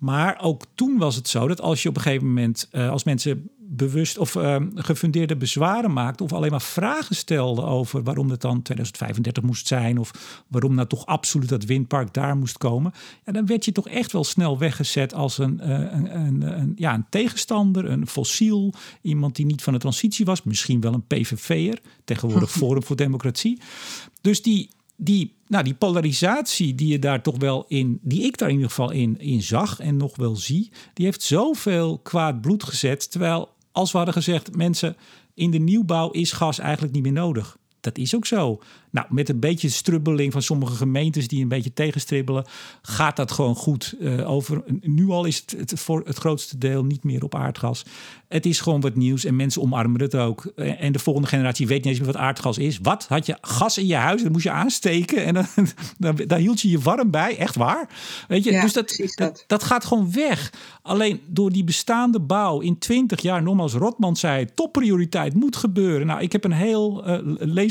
Maar 0.00 0.38
ook 0.42 0.62
toen 0.74 0.98
was 0.98 1.16
het 1.16 1.28
zo 1.28 1.48
dat 1.48 1.60
als 1.60 1.82
je 1.82 1.88
op 1.88 1.96
een 1.96 2.02
gegeven 2.02 2.26
moment, 2.26 2.68
uh, 2.72 2.90
als 2.90 3.04
mensen 3.04 3.50
bewust 3.58 4.18
of 4.18 4.34
uh, 4.34 4.56
gefundeerde 4.74 5.36
bezwaren 5.36 5.92
maakten 5.92 6.24
of 6.24 6.32
alleen 6.32 6.50
maar 6.50 6.62
vragen 6.62 7.16
stelden 7.16 7.64
over 7.64 8.02
waarom 8.02 8.30
het 8.30 8.40
dan 8.40 8.62
2035 8.62 9.42
moest 9.42 9.66
zijn 9.66 9.98
of 9.98 10.42
waarom 10.48 10.74
nou 10.74 10.88
toch 10.88 11.06
absoluut 11.06 11.48
dat 11.48 11.64
windpark 11.64 12.14
daar 12.14 12.36
moest 12.36 12.58
komen, 12.58 12.92
ja, 13.24 13.32
dan 13.32 13.46
werd 13.46 13.64
je 13.64 13.72
toch 13.72 13.88
echt 13.88 14.12
wel 14.12 14.24
snel 14.24 14.58
weggezet 14.58 15.14
als 15.14 15.38
een, 15.38 15.60
uh, 15.62 15.68
een, 15.68 16.16
een, 16.16 16.60
een, 16.60 16.72
ja, 16.76 16.94
een 16.94 17.06
tegenstander, 17.10 17.90
een 17.90 18.06
fossiel, 18.06 18.74
iemand 19.02 19.36
die 19.36 19.46
niet 19.46 19.62
van 19.62 19.72
de 19.72 19.78
transitie 19.78 20.24
was, 20.24 20.42
misschien 20.42 20.80
wel 20.80 20.94
een 20.94 21.06
PVV'er, 21.06 21.78
tegenwoordig 22.04 22.50
Forum 22.60 22.82
voor 22.82 22.96
Democratie. 22.96 23.60
Dus 24.20 24.42
die 24.42 24.70
die, 25.02 25.34
nou, 25.46 25.64
die 25.64 25.74
polarisatie 25.74 26.74
die 26.74 26.88
je 26.88 26.98
daar 26.98 27.22
toch 27.22 27.38
wel 27.38 27.64
in, 27.68 27.98
die 28.02 28.22
ik 28.22 28.38
daar 28.38 28.48
in 28.48 28.54
ieder 28.54 28.68
geval 28.68 28.90
in, 28.90 29.18
in 29.18 29.42
zag 29.42 29.80
en 29.80 29.96
nog 29.96 30.16
wel 30.16 30.36
zie, 30.36 30.70
die 30.94 31.04
heeft 31.04 31.22
zoveel 31.22 31.98
kwaad 31.98 32.40
bloed 32.40 32.64
gezet. 32.64 33.10
Terwijl 33.10 33.48
als 33.72 33.90
we 33.90 33.96
hadden 33.96 34.14
gezegd, 34.14 34.56
mensen, 34.56 34.96
in 35.34 35.50
de 35.50 35.58
nieuwbouw 35.58 36.10
is 36.10 36.32
gas 36.32 36.58
eigenlijk 36.58 36.94
niet 36.94 37.02
meer 37.02 37.12
nodig. 37.12 37.58
Dat 37.80 37.98
is 37.98 38.14
ook 38.14 38.26
zo. 38.26 38.60
Nou, 38.90 39.06
met 39.10 39.28
een 39.28 39.40
beetje 39.40 39.68
strubbeling 39.68 40.32
van 40.32 40.42
sommige 40.42 40.74
gemeentes 40.74 41.28
die 41.28 41.42
een 41.42 41.48
beetje 41.48 41.72
tegenstribbelen, 41.72 42.44
gaat 42.82 43.16
dat 43.16 43.30
gewoon 43.30 43.54
goed. 43.54 43.94
Uh, 44.00 44.30
over, 44.30 44.62
nu 44.80 45.08
al 45.08 45.24
is 45.24 45.36
het, 45.36 45.70
het, 45.70 45.80
voor 45.80 46.02
het 46.04 46.16
grootste 46.16 46.58
deel 46.58 46.84
niet 46.84 47.04
meer 47.04 47.24
op 47.24 47.34
aardgas. 47.34 47.84
Het 48.28 48.46
is 48.46 48.60
gewoon 48.60 48.80
wat 48.80 48.94
nieuws 48.94 49.24
en 49.24 49.36
mensen 49.36 49.62
omarmen 49.62 50.00
het 50.00 50.14
ook. 50.14 50.52
Eh, 50.56 50.82
en 50.82 50.92
de 50.92 50.98
volgende 50.98 51.28
generatie 51.28 51.66
weet 51.66 51.78
niet 51.78 51.86
eens 51.86 51.98
meer 51.98 52.12
wat 52.12 52.22
aardgas 52.22 52.58
is. 52.58 52.78
Wat? 52.82 53.06
Had 53.08 53.26
je 53.26 53.36
gas 53.40 53.78
in 53.78 53.86
je 53.86 53.94
huis? 53.94 54.22
Dat 54.22 54.32
moest 54.32 54.44
je 54.44 54.50
aansteken 54.50 55.24
en 55.24 55.34
dan, 55.34 55.46
dan, 56.26 56.38
hield 56.38 56.60
je 56.60 56.70
je 56.70 56.78
warm 56.78 57.10
bij. 57.10 57.36
Echt 57.36 57.56
waar? 57.56 57.88
Weet 58.28 58.44
je, 58.44 58.60
dus 58.60 58.72
dat, 58.72 59.10
dat, 59.14 59.44
dat, 59.46 59.62
gaat 59.62 59.84
gewoon 59.84 60.12
weg. 60.12 60.52
Alleen 60.82 61.20
door 61.26 61.52
die 61.52 61.64
bestaande 61.64 62.20
bouw 62.20 62.60
in 62.60 62.78
20 62.78 63.20
jaar, 63.20 63.42
nogmaals, 63.42 63.72
Rotman 63.72 64.16
zei, 64.16 64.46
topprioriteit 64.54 65.34
moet 65.34 65.56
gebeuren. 65.56 66.06
Nou, 66.06 66.20
ik 66.20 66.32
heb 66.32 66.44
een 66.44 66.52
heel, 66.52 67.08
uh, 67.08 67.18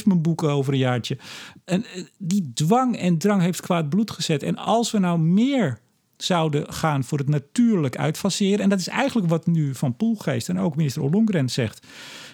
mijn 0.03 0.21
boek 0.21 0.43
over 0.43 0.73
een 0.73 0.79
jaartje. 0.79 1.17
En 1.65 1.85
uh, 1.95 2.03
die 2.17 2.51
dwang 2.53 2.97
en 2.97 3.17
drang 3.17 3.41
heeft 3.41 3.61
kwaad 3.61 3.89
bloed 3.89 4.11
gezet. 4.11 4.43
En 4.43 4.57
als 4.57 4.91
we 4.91 4.99
nou 4.99 5.19
meer 5.19 5.79
zouden 6.17 6.73
gaan 6.73 7.03
voor 7.03 7.17
het 7.17 7.29
natuurlijk 7.29 7.97
uitfaseren. 7.97 8.59
En 8.59 8.69
dat 8.69 8.79
is 8.79 8.87
eigenlijk 8.87 9.29
wat 9.29 9.47
nu 9.47 9.75
Van 9.75 9.95
Poelgeest 9.95 10.49
en 10.49 10.59
ook 10.59 10.75
minister 10.75 11.01
Ollongren 11.01 11.49
zegt. 11.49 11.87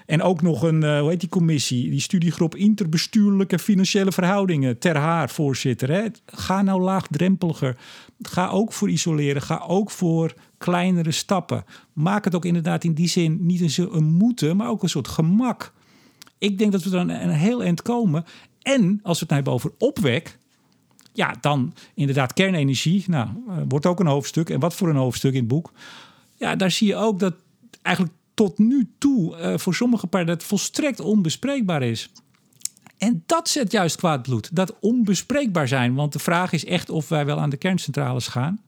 En 0.05 0.21
ook 0.21 0.41
nog 0.41 0.61
een, 0.61 0.81
uh, 0.81 0.99
hoe 0.99 1.09
heet 1.09 1.19
die 1.19 1.29
commissie? 1.29 1.89
Die 1.89 1.99
studiegroep 1.99 2.55
interbestuurlijke 2.55 3.59
financiële 3.59 4.11
verhoudingen. 4.11 4.79
Ter 4.79 4.97
haar, 4.97 5.29
voorzitter. 5.29 5.89
Hè? 5.89 6.05
Ga 6.25 6.61
nou 6.61 6.81
laagdrempeliger. 6.81 7.77
Ga 8.21 8.49
ook 8.49 8.73
voor 8.73 8.89
isoleren. 8.89 9.41
Ga 9.41 9.63
ook 9.67 9.91
voor 9.91 10.33
kleinere 10.57 11.11
stappen. 11.11 11.63
Maak 11.93 12.25
het 12.25 12.35
ook 12.35 12.45
inderdaad 12.45 12.83
in 12.83 12.93
die 12.93 13.07
zin 13.07 13.45
niet 13.45 13.77
een, 13.77 13.95
een 13.95 14.03
moeten, 14.03 14.57
maar 14.57 14.69
ook 14.69 14.83
een 14.83 14.89
soort 14.89 15.07
gemak. 15.07 15.73
Ik 16.45 16.57
denk 16.57 16.71
dat 16.71 16.83
we 16.83 16.89
dan 16.89 17.09
een 17.09 17.29
heel 17.29 17.63
eind 17.63 17.81
komen. 17.81 18.25
En 18.61 18.99
als 19.03 19.19
we 19.19 19.25
het 19.29 19.45
nou 19.45 19.55
over 19.55 19.71
opwek, 19.77 20.37
ja, 21.13 21.35
dan 21.41 21.73
inderdaad 21.93 22.33
kernenergie. 22.33 23.03
Nou, 23.07 23.29
uh, 23.47 23.55
wordt 23.67 23.85
ook 23.85 23.99
een 23.99 24.07
hoofdstuk. 24.07 24.49
En 24.49 24.59
wat 24.59 24.75
voor 24.75 24.89
een 24.89 24.95
hoofdstuk 24.95 25.33
in 25.33 25.39
het 25.39 25.47
boek. 25.47 25.71
Ja, 26.37 26.55
daar 26.55 26.71
zie 26.71 26.87
je 26.87 26.95
ook 26.95 27.19
dat 27.19 27.33
eigenlijk 27.81 28.15
tot 28.33 28.57
nu 28.57 28.89
toe 28.97 29.37
uh, 29.37 29.57
voor 29.57 29.75
sommige 29.75 30.07
partijen 30.07 30.37
dat 30.37 30.47
volstrekt 30.47 30.99
onbespreekbaar 30.99 31.83
is. 31.83 32.11
En 32.97 33.23
dat 33.25 33.49
zet 33.49 33.71
juist 33.71 33.95
kwaad 33.95 34.21
bloed. 34.21 34.55
Dat 34.55 34.75
onbespreekbaar 34.79 35.67
zijn. 35.67 35.93
Want 35.93 36.13
de 36.13 36.19
vraag 36.19 36.51
is 36.51 36.65
echt 36.65 36.89
of 36.89 37.09
wij 37.09 37.25
wel 37.25 37.39
aan 37.39 37.49
de 37.49 37.57
kerncentrales 37.57 38.27
gaan. 38.27 38.59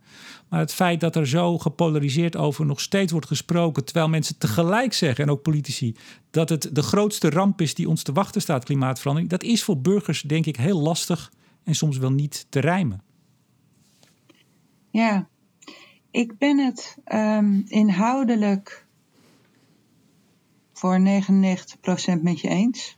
Maar 0.50 0.60
het 0.60 0.74
feit 0.74 1.00
dat 1.00 1.16
er 1.16 1.28
zo 1.28 1.58
gepolariseerd 1.58 2.36
over 2.36 2.66
nog 2.66 2.82
steeds 2.82 3.12
wordt 3.12 3.28
gesproken, 3.28 3.86
terwijl 3.86 4.10
mensen 4.10 4.38
tegelijk 4.38 4.94
zeggen, 4.94 5.24
en 5.24 5.32
ook 5.32 5.42
politici, 5.42 5.96
dat 6.30 6.50
het 6.50 6.70
de 6.76 6.84
grootste 6.84 7.30
ramp 7.30 7.62
is 7.62 7.74
die 7.74 7.90
ons 7.90 8.04
te 8.04 8.12
wachten 8.12 8.42
staat, 8.42 8.64
klimaatverandering, 8.64 9.32
dat 9.32 9.44
is 9.44 9.64
voor 9.64 9.78
burgers 9.78 10.22
denk 10.22 10.46
ik 10.46 10.56
heel 10.56 10.80
lastig 10.80 11.32
en 11.64 11.76
soms 11.76 11.98
wel 11.98 12.12
niet 12.12 12.46
te 12.50 12.60
rijmen. 12.60 13.02
Ja, 14.90 15.28
ik 16.12 16.38
ben 16.38 16.58
het 16.58 16.98
um, 17.06 17.64
inhoudelijk 17.68 18.86
voor 20.74 21.00
99% 21.00 22.22
met 22.22 22.40
je 22.40 22.48
eens. 22.48 22.98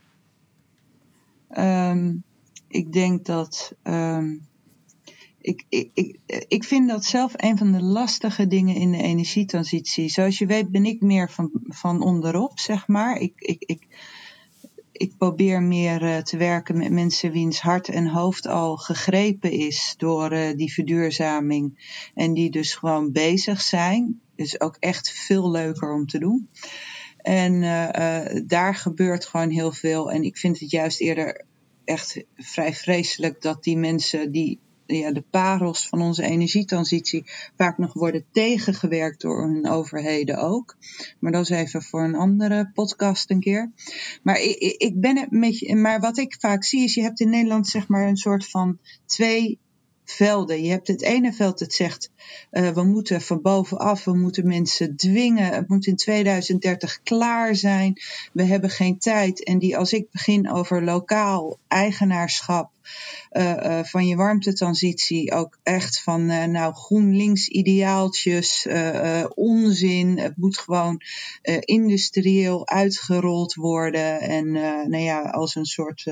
Um, 1.50 2.22
ik 2.68 2.92
denk 2.92 3.26
dat 3.26 3.74
um, 3.82 4.48
ik, 5.40 5.64
ik, 5.68 5.90
ik, 5.94 6.18
ik 6.48 6.64
vind 6.64 6.88
dat 6.88 7.04
zelf 7.04 7.32
een 7.36 7.58
van 7.58 7.72
de 7.72 7.82
lastige 7.82 8.46
dingen 8.46 8.74
in 8.74 8.92
de 8.92 9.02
energietransitie. 9.02 10.08
Zoals 10.08 10.38
je 10.38 10.46
weet 10.46 10.70
ben 10.70 10.84
ik 10.84 11.00
meer 11.00 11.30
van, 11.30 11.50
van 11.62 12.02
onderop, 12.02 12.58
zeg 12.58 12.88
maar. 12.88 13.16
Ik, 13.16 13.32
ik, 13.36 13.62
ik, 13.66 13.86
ik 14.92 15.16
probeer 15.16 15.62
meer 15.62 16.02
uh, 16.02 16.16
te 16.16 16.36
werken 16.36 16.76
met 16.76 16.90
mensen 16.90 17.32
wiens 17.32 17.60
hart 17.60 17.88
en 17.88 18.06
hoofd 18.06 18.46
al 18.46 18.76
gegrepen 18.76 19.52
is 19.52 19.94
door 19.96 20.32
uh, 20.32 20.56
die 20.56 20.72
verduurzaming. 20.72 21.90
En 22.14 22.34
die 22.34 22.50
dus 22.50 22.74
gewoon 22.74 23.12
bezig 23.12 23.60
zijn. 23.60 24.20
Is 24.34 24.60
ook 24.60 24.76
echt 24.78 25.10
veel 25.10 25.50
leuker 25.50 25.94
om 25.94 26.06
te 26.06 26.18
doen. 26.18 26.48
En 27.16 27.54
uh, 27.54 28.42
daar 28.46 28.74
gebeurt 28.74 29.26
gewoon 29.26 29.50
heel 29.50 29.72
veel. 29.72 30.10
En 30.10 30.22
ik 30.22 30.36
vind 30.36 30.60
het 30.60 30.70
juist 30.70 31.00
eerder 31.00 31.44
echt 31.84 32.24
vrij 32.36 32.74
vreselijk 32.74 33.42
dat 33.42 33.62
die 33.62 33.76
mensen 33.76 34.32
die 34.32 34.58
ja, 34.98 35.12
de 35.12 35.24
parels 35.30 35.88
van 35.88 36.00
onze 36.02 36.22
energietransitie 36.22 37.24
vaak 37.56 37.78
nog 37.78 37.92
worden 37.92 38.24
tegengewerkt 38.32 39.20
door 39.20 39.42
hun 39.42 39.68
overheden 39.68 40.38
ook. 40.38 40.76
Maar 41.18 41.32
dat 41.32 41.42
is 41.42 41.50
even 41.50 41.82
voor 41.82 42.04
een 42.04 42.14
andere 42.14 42.70
podcast 42.74 43.30
een 43.30 43.40
keer. 43.40 43.70
Maar 44.22 44.40
ik, 44.40 44.56
ik 44.76 45.00
ben 45.00 45.18
het 45.18 45.30
met 45.30 45.58
je, 45.58 45.76
maar 45.76 46.00
wat 46.00 46.18
ik 46.18 46.36
vaak 46.38 46.64
zie 46.64 46.84
is, 46.84 46.94
je 46.94 47.02
hebt 47.02 47.20
in 47.20 47.30
Nederland 47.30 47.68
zeg 47.68 47.88
maar 47.88 48.08
een 48.08 48.16
soort 48.16 48.46
van 48.46 48.78
twee 49.06 49.58
velden. 50.10 50.62
Je 50.62 50.70
hebt 50.70 50.88
het 50.88 51.02
ene 51.02 51.32
veld 51.32 51.58
dat 51.58 51.72
zegt 51.72 52.10
uh, 52.52 52.68
we 52.68 52.84
moeten 52.84 53.20
van 53.20 53.42
bovenaf, 53.42 54.04
we 54.04 54.16
moeten 54.16 54.46
mensen 54.46 54.96
dwingen, 54.96 55.52
het 55.52 55.68
moet 55.68 55.86
in 55.86 55.96
2030 55.96 57.00
klaar 57.02 57.56
zijn, 57.56 58.00
we 58.32 58.44
hebben 58.44 58.70
geen 58.70 58.98
tijd. 58.98 59.44
En 59.44 59.58
die 59.58 59.76
als 59.76 59.92
ik 59.92 60.10
begin 60.10 60.50
over 60.50 60.84
lokaal 60.84 61.58
eigenaarschap 61.68 62.70
van 63.82 64.06
je 64.06 64.16
warmtetransitie 64.16 65.32
ook 65.32 65.58
echt 65.62 66.02
van 66.02 66.30
uh, 66.30 66.44
nou 66.44 66.74
GroenLinks 66.74 67.48
ideaaltjes, 67.48 68.66
onzin. 69.34 70.18
Het 70.18 70.36
moet 70.36 70.58
gewoon 70.58 71.00
industrieel 71.60 72.68
uitgerold 72.68 73.54
worden. 73.54 74.20
En 74.20 74.52
nou 74.90 74.96
ja, 74.96 75.20
als 75.20 75.54
een 75.54 75.64
soort. 75.64 76.06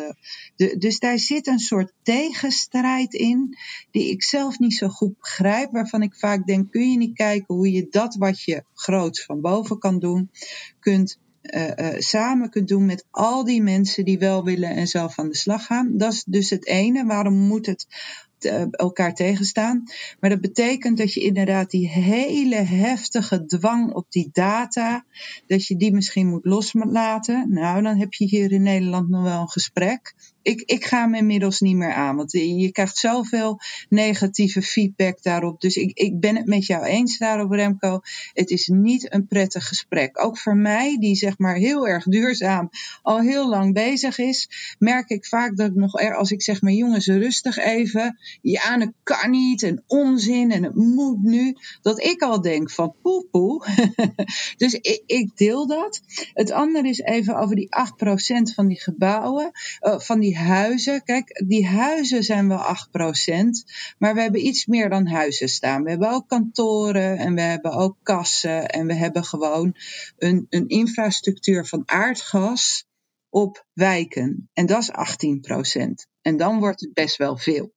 Dus 0.78 0.98
daar 0.98 1.18
zit 1.18 1.46
een 1.46 1.58
soort 1.58 1.92
tegenstrijd 2.02 3.14
in, 3.14 3.56
die 3.90 4.10
ik 4.10 4.22
zelf 4.22 4.58
niet 4.58 4.74
zo 4.74 4.88
goed 4.88 5.18
begrijp. 5.18 5.70
Waarvan 5.72 6.02
ik 6.02 6.14
vaak 6.14 6.46
denk: 6.46 6.70
kun 6.70 6.90
je 6.90 6.96
niet 6.96 7.16
kijken 7.16 7.54
hoe 7.54 7.72
je 7.72 7.86
dat 7.90 8.14
wat 8.14 8.42
je 8.42 8.64
groots 8.74 9.24
van 9.24 9.40
boven 9.40 9.78
kan 9.78 9.98
doen, 9.98 10.30
kunt 10.80 11.18
uh, 11.42 11.70
uh, 11.76 12.00
samen 12.00 12.50
kunt 12.50 12.68
doen 12.68 12.86
met 12.86 13.06
al 13.10 13.44
die 13.44 13.62
mensen 13.62 14.04
die 14.04 14.18
wel 14.18 14.44
willen 14.44 14.70
en 14.70 14.86
zelf 14.86 15.18
aan 15.18 15.28
de 15.28 15.36
slag 15.36 15.64
gaan. 15.66 15.96
Dat 15.96 16.12
is 16.12 16.24
dus 16.24 16.50
het 16.50 16.66
ene. 16.66 17.04
Waarom 17.04 17.34
moet 17.34 17.66
het 17.66 17.86
te, 18.38 18.68
elkaar 18.70 19.14
tegenstaan? 19.14 19.82
Maar 20.20 20.30
dat 20.30 20.40
betekent 20.40 20.98
dat 20.98 21.12
je 21.12 21.20
inderdaad 21.20 21.70
die 21.70 21.88
hele 21.88 22.56
heftige 22.56 23.44
dwang 23.44 23.92
op 23.92 24.06
die 24.08 24.28
data, 24.32 25.04
dat 25.46 25.66
je 25.66 25.76
die 25.76 25.92
misschien 25.92 26.28
moet 26.28 26.44
loslaten. 26.44 27.52
Nou, 27.52 27.82
dan 27.82 27.96
heb 27.96 28.12
je 28.12 28.24
hier 28.24 28.52
in 28.52 28.62
Nederland 28.62 29.08
nog 29.08 29.22
wel 29.22 29.40
een 29.40 29.48
gesprek 29.48 30.14
ik, 30.48 30.62
ik 30.64 30.84
ga 30.84 31.00
hem 31.00 31.14
inmiddels 31.14 31.60
niet 31.60 31.76
meer 31.76 31.92
aan. 31.92 32.16
Want 32.16 32.32
je 32.32 32.72
krijgt 32.72 32.96
zoveel 32.96 33.60
negatieve 33.88 34.62
feedback 34.62 35.22
daarop. 35.22 35.60
Dus 35.60 35.76
ik, 35.76 35.98
ik 35.98 36.20
ben 36.20 36.36
het 36.36 36.46
met 36.46 36.66
jou 36.66 36.84
eens 36.84 37.18
daarop, 37.18 37.50
Remco. 37.50 38.00
Het 38.32 38.50
is 38.50 38.66
niet 38.66 39.12
een 39.12 39.26
prettig 39.26 39.68
gesprek. 39.68 40.24
Ook 40.24 40.38
voor 40.38 40.56
mij, 40.56 40.96
die 40.98 41.14
zeg 41.14 41.38
maar 41.38 41.54
heel 41.54 41.88
erg 41.88 42.04
duurzaam 42.04 42.70
al 43.02 43.20
heel 43.20 43.48
lang 43.48 43.74
bezig 43.74 44.18
is, 44.18 44.48
merk 44.78 45.08
ik 45.08 45.26
vaak 45.26 45.56
dat 45.56 45.68
ik 45.68 45.74
nog 45.74 46.00
er, 46.00 46.16
als 46.16 46.30
ik 46.30 46.42
zeg 46.42 46.62
maar 46.62 46.72
jongens, 46.72 47.06
rustig 47.06 47.56
even. 47.56 48.18
Ja, 48.42 48.78
het 48.78 48.92
kan 49.02 49.30
niet 49.30 49.62
en 49.62 49.84
onzin 49.86 50.52
en 50.52 50.62
het 50.62 50.74
moet 50.74 51.22
nu. 51.22 51.56
Dat 51.82 52.02
ik 52.02 52.22
al 52.22 52.40
denk 52.40 52.70
van 52.70 52.94
poe 53.02 53.26
poe. 53.30 53.66
dus 54.56 54.74
ik, 54.74 55.02
ik 55.06 55.36
deel 55.36 55.66
dat. 55.66 56.00
Het 56.32 56.50
andere 56.50 56.88
is 56.88 56.98
even 56.98 57.36
over 57.36 57.56
die 57.56 57.68
8% 58.50 58.54
van 58.54 58.66
die 58.66 58.80
gebouwen, 58.80 59.50
uh, 59.80 59.98
van 59.98 60.20
die 60.20 60.36
huizen. 60.38 61.02
Kijk, 61.02 61.42
die 61.46 61.66
huizen 61.66 62.22
zijn 62.22 62.48
wel 62.48 62.58
8%, 62.58 62.64
maar 63.98 64.14
we 64.14 64.20
hebben 64.20 64.46
iets 64.46 64.66
meer 64.66 64.88
dan 64.88 65.06
huizen 65.06 65.48
staan. 65.48 65.82
We 65.82 65.90
hebben 65.90 66.10
ook 66.10 66.28
kantoren 66.28 67.18
en 67.18 67.34
we 67.34 67.40
hebben 67.40 67.72
ook 67.72 67.96
kassen 68.02 68.68
en 68.68 68.86
we 68.86 68.94
hebben 68.94 69.24
gewoon 69.24 69.76
een, 70.18 70.46
een 70.48 70.68
infrastructuur 70.68 71.66
van 71.66 71.82
aardgas 71.86 72.86
op 73.30 73.66
wijken. 73.72 74.50
En 74.52 74.66
dat 74.66 74.82
is 74.82 74.90
18%. 74.90 76.08
En 76.22 76.36
dan 76.36 76.58
wordt 76.58 76.80
het 76.80 76.92
best 76.92 77.16
wel 77.16 77.36
veel. 77.36 77.72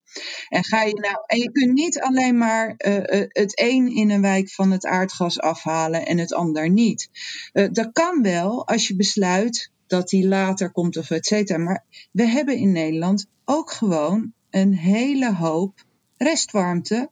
En, 0.50 0.64
ga 0.64 0.82
je 0.82 0.94
nou, 0.94 1.18
en 1.26 1.38
je 1.38 1.52
kunt 1.52 1.74
niet 1.74 2.00
alleen 2.00 2.38
maar 2.38 2.76
uh, 2.78 3.26
het 3.28 3.60
een 3.60 3.96
in 3.96 4.10
een 4.10 4.22
wijk 4.22 4.50
van 4.50 4.72
het 4.72 4.86
aardgas 4.86 5.40
afhalen 5.40 6.06
en 6.06 6.18
het 6.18 6.34
ander 6.34 6.70
niet. 6.70 7.10
Uh, 7.54 7.68
dat 7.72 7.90
kan 7.92 8.22
wel 8.22 8.68
als 8.68 8.88
je 8.88 8.96
besluit 8.96 9.72
dat 9.92 10.10
die 10.10 10.28
later 10.28 10.72
komt 10.72 10.98
of 10.98 11.12
et 11.12 11.26
cetera. 11.26 11.60
Maar 11.60 11.84
we 12.12 12.24
hebben 12.24 12.58
in 12.58 12.72
Nederland 12.72 13.28
ook 13.46 13.72
gewoon 13.72 14.34
een 14.50 14.74
hele 14.74 15.34
hoop 15.34 15.86
restwarmte 16.18 17.10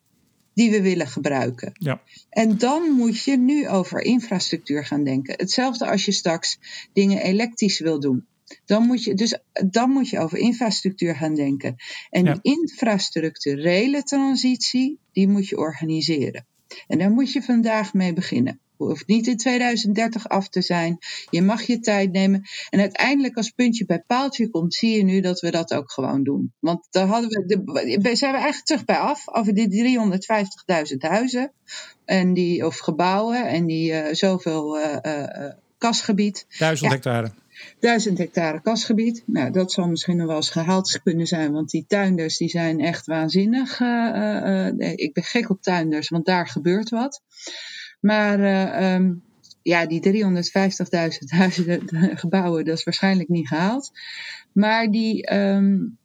die 0.54 0.72
we 0.72 0.82
willen 0.82 1.08
gebruiken. 1.08 1.72
Ja. 1.74 2.02
En 2.30 2.58
dan 2.58 2.92
moet 2.92 3.24
je 3.24 3.38
nu 3.38 3.68
over 3.68 4.02
infrastructuur 4.02 4.86
gaan 4.86 5.04
denken. 5.04 5.34
Hetzelfde 5.38 5.90
als 5.90 6.06
je 6.06 6.12
straks 6.12 6.60
dingen 6.94 7.22
elektrisch 7.22 7.80
wil 7.80 8.00
doen. 8.00 8.26
Dan 8.66 8.86
moet 8.86 9.04
je, 9.04 9.14
dus 9.14 9.40
dan 9.68 9.90
moet 9.90 10.10
je 10.10 10.20
over 10.20 10.38
infrastructuur 10.38 11.16
gaan 11.16 11.36
denken. 11.36 11.76
En 12.10 12.24
die 12.24 12.40
infrastructurele 12.42 14.04
transitie, 14.04 15.00
die 15.12 15.28
moet 15.28 15.48
je 15.48 15.58
organiseren. 15.58 16.46
En 16.88 16.98
daar 16.98 17.12
moet 17.12 17.32
je 17.32 17.42
vandaag 17.42 17.94
mee 17.94 18.14
beginnen. 18.14 18.60
Hoeft 18.88 19.08
niet 19.08 19.28
in 19.28 19.38
2030 19.38 20.30
af 20.30 20.50
te 20.50 20.62
zijn. 20.62 20.98
Je 21.30 21.42
mag 21.42 21.62
je 21.62 21.80
tijd 21.80 22.12
nemen. 22.12 22.44
En 22.70 22.80
uiteindelijk 22.80 23.38
als 23.38 23.50
puntje 23.50 23.86
bij 23.86 24.04
paaltje 24.08 24.50
komt, 24.50 24.74
zie 24.74 24.98
je 24.98 25.04
nu 25.04 25.22
dat 25.22 25.40
we 25.40 25.52
dat 25.52 25.74
ook 25.74 25.92
gewoon 25.92 26.24
doen. 26.24 26.54
Want 26.60 26.88
daar 26.90 27.08
hadden 27.08 27.30
we, 27.30 27.46
de, 27.46 28.16
zijn 28.16 28.32
we 28.32 28.38
eigenlijk 28.38 28.66
terug 28.66 28.86
bij 28.86 28.98
af, 28.98 29.28
over 29.28 29.54
die 29.54 29.98
350.000 30.92 30.98
huizen 30.98 31.52
en 32.06 32.34
die, 32.34 32.66
of 32.66 32.78
gebouwen 32.78 33.48
en 33.48 33.66
die 33.66 33.92
uh, 33.92 34.08
zoveel 34.12 34.80
uh, 34.80 34.98
uh, 35.02 35.52
kasgebied. 35.78 36.46
Duizend 36.58 36.92
hectare. 36.92 37.32
Duizend 37.80 38.18
hectare 38.18 38.62
kasgebied. 38.62 39.24
Nou, 39.26 39.52
dat 39.52 39.72
zal 39.72 39.88
misschien 39.88 40.18
nog 40.18 40.28
wel 40.28 40.36
eens 40.36 40.50
gehaald 40.50 41.00
kunnen 41.04 41.28
zijn, 41.28 41.52
want 41.52 41.70
die 41.70 41.86
tuinders 41.88 42.38
die 42.38 42.50
zijn 42.50 42.80
echt 42.80 43.06
waanzinnig. 43.06 43.80
ik 44.96 45.14
ben 45.14 45.24
gek 45.24 45.50
op 45.50 45.62
tuinders, 45.62 46.10
want 46.10 46.26
daar 46.26 46.48
gebeurt 46.48 46.90
wat. 46.90 47.22
Maar 48.00 48.40
um, 48.94 49.24
ja, 49.62 49.86
die 49.86 50.02
350.000 50.02 51.28
huizen, 51.28 51.82
gebouwen, 52.18 52.66
dat 52.66 52.78
is 52.78 52.84
waarschijnlijk 52.84 53.30
niet 53.30 53.48
gehaald. 53.48 53.92
Maar 54.52 54.92
die, 54.92 55.34
um, 55.34 55.98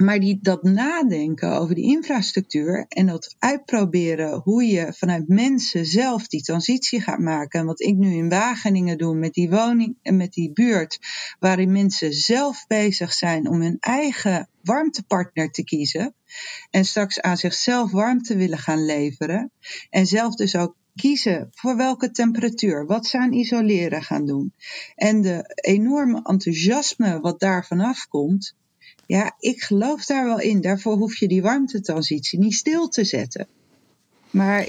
maar 0.00 0.20
die, 0.20 0.38
dat 0.42 0.62
nadenken 0.62 1.58
over 1.58 1.74
die 1.74 1.84
infrastructuur 1.84 2.84
en 2.88 3.06
dat 3.06 3.36
uitproberen 3.38 4.40
hoe 4.44 4.64
je 4.64 4.92
vanuit 4.92 5.28
mensen 5.28 5.86
zelf 5.86 6.26
die 6.26 6.42
transitie 6.42 7.00
gaat 7.00 7.18
maken. 7.18 7.60
En 7.60 7.66
wat 7.66 7.80
ik 7.80 7.96
nu 7.96 8.14
in 8.14 8.28
Wageningen 8.28 8.98
doe 8.98 9.14
met 9.14 9.32
die 9.34 9.50
woning 9.50 9.96
en 10.02 10.16
met 10.16 10.32
die 10.32 10.52
buurt, 10.52 10.98
waarin 11.38 11.72
mensen 11.72 12.12
zelf 12.12 12.64
bezig 12.66 13.12
zijn 13.12 13.48
om 13.48 13.60
hun 13.60 13.76
eigen 13.80 14.48
warmtepartner 14.62 15.50
te 15.50 15.64
kiezen. 15.64 16.14
En 16.70 16.84
straks 16.84 17.20
aan 17.20 17.36
zichzelf 17.36 17.90
warmte 17.90 18.36
willen 18.36 18.58
gaan 18.58 18.84
leveren. 18.84 19.52
En 19.90 20.06
zelf 20.06 20.34
dus 20.34 20.56
ook 20.56 20.76
kiezen 20.94 21.48
voor 21.50 21.76
welke 21.76 22.10
temperatuur, 22.10 22.86
wat 22.86 23.06
ze 23.06 23.18
aan 23.18 23.32
isoleren 23.32 24.02
gaan 24.02 24.26
doen. 24.26 24.52
En 24.94 25.20
de 25.20 25.42
enorme 25.54 26.20
enthousiasme 26.22 27.20
wat 27.20 27.40
daar 27.40 27.66
vanaf 27.66 28.06
komt, 28.08 28.54
ja, 29.06 29.36
ik 29.38 29.62
geloof 29.62 30.04
daar 30.04 30.24
wel 30.24 30.40
in. 30.40 30.60
Daarvoor 30.60 30.96
hoef 30.96 31.16
je 31.16 31.28
die 31.28 31.42
warmtetransitie 31.42 32.38
niet 32.38 32.54
stil 32.54 32.88
te 32.88 33.04
zetten. 33.04 33.48
Maar 34.30 34.66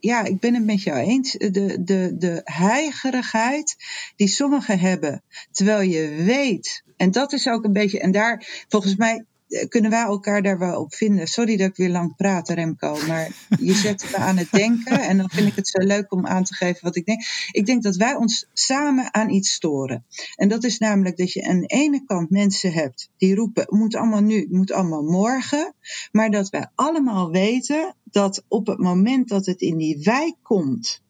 ja, 0.00 0.24
ik 0.24 0.40
ben 0.40 0.54
het 0.54 0.64
met 0.64 0.82
jou 0.82 0.98
eens. 0.98 1.32
De, 1.32 1.82
de, 1.84 2.14
de 2.18 2.40
heigerigheid 2.44 3.76
die 4.16 4.28
sommigen 4.28 4.78
hebben, 4.78 5.22
terwijl 5.50 5.80
je 5.80 6.22
weet, 6.24 6.82
en 6.96 7.10
dat 7.10 7.32
is 7.32 7.48
ook 7.48 7.64
een 7.64 7.72
beetje, 7.72 8.00
en 8.00 8.10
daar 8.10 8.64
volgens 8.68 8.96
mij 8.96 9.14
eh, 9.16 9.24
kunnen 9.68 9.90
wij 9.90 10.02
elkaar 10.02 10.42
daar 10.42 10.58
wel 10.58 10.80
op 10.80 10.94
vinden. 10.94 11.26
Sorry 11.26 11.56
dat 11.56 11.68
ik 11.68 11.76
weer 11.76 11.90
lang 11.90 12.16
praat, 12.16 12.48
Remco, 12.48 12.96
maar 13.06 13.30
je 13.60 13.74
zet 13.74 14.08
me 14.10 14.16
aan 14.16 14.36
het 14.36 14.50
denken 14.50 15.00
en 15.00 15.16
dan 15.16 15.30
vind 15.30 15.46
ik 15.46 15.56
het 15.56 15.68
zo 15.68 15.86
leuk 15.86 16.12
om 16.12 16.26
aan 16.26 16.44
te 16.44 16.54
geven 16.54 16.78
wat 16.82 16.96
ik 16.96 17.04
denk. 17.04 17.22
Ik 17.50 17.66
denk 17.66 17.82
dat 17.82 17.96
wij 17.96 18.14
ons 18.14 18.46
samen 18.52 19.14
aan 19.14 19.30
iets 19.30 19.52
storen. 19.52 20.04
En 20.36 20.48
dat 20.48 20.64
is 20.64 20.78
namelijk 20.78 21.16
dat 21.16 21.32
je 21.32 21.46
aan 21.48 21.60
de 21.60 21.66
ene 21.66 22.04
kant 22.04 22.30
mensen 22.30 22.72
hebt 22.72 23.10
die 23.16 23.34
roepen: 23.34 23.62
het 23.62 23.70
moet 23.70 23.94
allemaal 23.94 24.22
nu, 24.22 24.40
het 24.40 24.50
moet 24.50 24.72
allemaal 24.72 25.02
morgen. 25.02 25.74
Maar 26.12 26.30
dat 26.30 26.50
wij 26.50 26.66
allemaal 26.74 27.30
weten 27.30 27.94
dat 28.04 28.44
op 28.48 28.66
het 28.66 28.78
moment 28.78 29.28
dat 29.28 29.46
het 29.46 29.60
in 29.60 29.76
die 29.76 30.00
wijk 30.02 30.36
komt, 30.42 31.02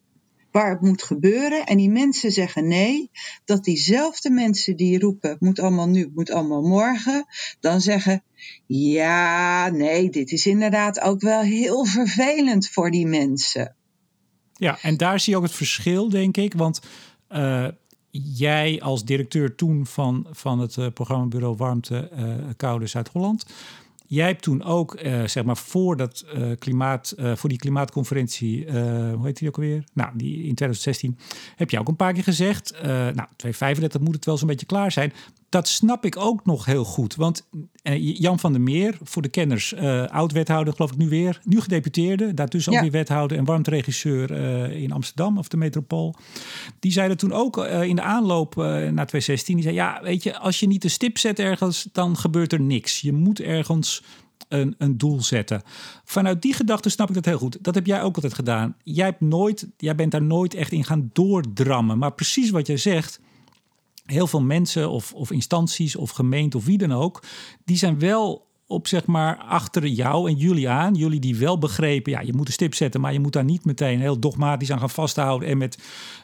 waar 0.50 0.70
het 0.70 0.80
moet 0.80 1.02
gebeuren 1.02 1.66
en 1.66 1.76
die 1.76 1.90
mensen 1.90 2.30
zeggen 2.30 2.68
nee, 2.68 3.10
dat 3.44 3.64
diezelfde 3.64 4.30
mensen 4.30 4.76
die 4.76 4.98
roepen 4.98 5.30
het 5.30 5.40
moet 5.40 5.60
allemaal 5.60 5.88
nu, 5.88 6.00
het 6.00 6.14
moet 6.14 6.30
allemaal 6.30 6.62
morgen, 6.62 7.26
dan 7.60 7.80
zeggen 7.80 8.22
ja, 8.66 9.68
nee, 9.68 10.10
dit 10.10 10.32
is 10.32 10.46
inderdaad 10.46 11.00
ook 11.00 11.20
wel 11.20 11.40
heel 11.40 11.84
vervelend 11.86 12.68
voor 12.68 12.90
die 12.90 13.06
mensen. 13.06 13.74
Ja, 14.52 14.78
en 14.82 14.96
daar 14.96 15.20
zie 15.20 15.32
je 15.32 15.38
ook 15.38 15.44
het 15.44 15.54
verschil, 15.54 16.08
denk 16.08 16.36
ik, 16.36 16.54
want 16.54 16.80
uh, 17.30 17.68
jij 18.10 18.80
als 18.82 19.04
directeur 19.04 19.54
toen 19.54 19.86
van, 19.86 20.26
van 20.30 20.58
het 20.58 20.76
uh, 20.76 20.86
programmabureau 20.94 21.56
Warmte 21.56 22.10
uh, 22.18 22.34
Koude 22.56 22.86
Zuid-Holland 22.86 23.46
Jij 24.10 24.26
hebt 24.26 24.42
toen 24.42 24.62
ook, 24.62 25.00
uh, 25.02 25.26
zeg 25.26 25.44
maar, 25.44 25.56
voor, 25.56 25.96
dat, 25.96 26.24
uh, 26.36 26.50
klimaat, 26.58 27.14
uh, 27.18 27.36
voor 27.36 27.48
die 27.48 27.58
klimaatconferentie, 27.58 28.70
hoe 28.70 29.26
heet 29.26 29.38
die 29.38 29.48
ook 29.48 29.56
alweer? 29.56 29.84
Nou, 29.92 30.10
die 30.14 30.34
in 30.34 30.54
2016, 30.54 31.18
heb 31.56 31.70
je 31.70 31.78
ook 31.78 31.88
een 31.88 31.96
paar 31.96 32.12
keer 32.12 32.22
gezegd, 32.22 32.72
nou, 32.82 33.26
235 33.36 34.00
moet 34.00 34.14
het 34.14 34.24
wel 34.24 34.36
zo'n 34.36 34.48
beetje 34.48 34.66
klaar 34.66 34.92
zijn 34.92 35.12
dat 35.50 35.68
snap 35.68 36.04
ik 36.04 36.16
ook 36.16 36.44
nog 36.44 36.64
heel 36.64 36.84
goed. 36.84 37.14
Want 37.14 37.48
eh, 37.82 38.18
Jan 38.18 38.38
van 38.38 38.52
der 38.52 38.60
Meer, 38.60 38.98
voor 39.02 39.22
de 39.22 39.28
kenners, 39.28 39.72
uh, 39.72 40.06
oud-wethouder, 40.06 40.74
geloof 40.74 40.90
ik 40.90 40.96
nu 40.96 41.08
weer, 41.08 41.40
nu 41.44 41.60
gedeputeerde, 41.60 42.34
daartussen 42.34 42.72
ook 42.72 42.80
weer 42.80 42.90
wethouder 42.90 43.38
en 43.38 43.44
warmteregisseur 43.44 44.30
uh, 44.30 44.82
in 44.82 44.92
Amsterdam 44.92 45.38
of 45.38 45.48
de 45.48 45.56
metropool. 45.56 46.14
Die 46.78 46.92
zeiden 46.92 47.16
toen 47.16 47.32
ook 47.32 47.56
in 47.66 47.96
de 47.96 48.02
aanloop 48.02 48.54
naar 48.56 49.06
2016, 49.06 49.54
die 49.54 49.64
zei, 49.64 49.74
ja, 49.74 50.00
weet 50.02 50.22
je, 50.22 50.38
als 50.38 50.60
je 50.60 50.66
niet 50.66 50.82
de 50.82 50.88
stip 50.88 51.18
zet 51.18 51.38
ergens, 51.38 51.88
dan 51.92 52.16
gebeurt 52.16 52.52
er 52.52 52.60
niks. 52.60 53.00
Je 53.00 53.12
moet 53.12 53.40
ergens 53.40 54.02
een, 54.48 54.74
een 54.78 54.98
doel 54.98 55.22
zetten. 55.22 55.62
Vanuit 56.04 56.42
die 56.42 56.54
gedachte 56.54 56.88
snap 56.88 57.08
ik 57.08 57.14
dat 57.14 57.24
heel 57.24 57.38
goed. 57.38 57.58
Dat 57.60 57.74
heb 57.74 57.86
jij 57.86 58.02
ook 58.02 58.14
altijd 58.14 58.34
gedaan. 58.34 58.76
Jij, 58.82 59.06
hebt 59.06 59.20
nooit, 59.20 59.68
jij 59.76 59.94
bent 59.94 60.10
daar 60.10 60.22
nooit 60.22 60.54
echt 60.54 60.72
in 60.72 60.84
gaan 60.84 61.10
doordrammen. 61.12 61.98
Maar 61.98 62.12
precies 62.12 62.50
wat 62.50 62.66
jij 62.66 62.76
zegt 62.76 63.20
heel 64.10 64.26
veel 64.26 64.42
mensen 64.42 64.90
of, 64.90 65.12
of 65.12 65.30
instanties 65.30 65.96
of 65.96 66.10
gemeenten 66.10 66.58
of 66.58 66.64
wie 66.64 66.78
dan 66.78 66.92
ook, 66.92 67.22
die 67.64 67.76
zijn 67.76 67.98
wel 67.98 68.48
op 68.70 68.86
zeg 68.86 69.06
maar 69.06 69.36
achter 69.36 69.86
jou 69.86 70.28
en 70.28 70.36
jullie 70.36 70.68
aan. 70.68 70.94
Jullie 70.94 71.20
die 71.20 71.36
wel 71.36 71.58
begrepen, 71.58 72.12
ja, 72.12 72.20
je 72.20 72.32
moet 72.32 72.46
een 72.46 72.52
stip 72.52 72.74
zetten, 72.74 73.00
maar 73.00 73.12
je 73.12 73.20
moet 73.20 73.32
daar 73.32 73.44
niet 73.44 73.64
meteen 73.64 74.00
heel 74.00 74.18
dogmatisch 74.18 74.72
aan 74.72 74.78
gaan 74.78 74.90
vasthouden 74.90 75.48
en 75.48 75.58
met 75.58 75.78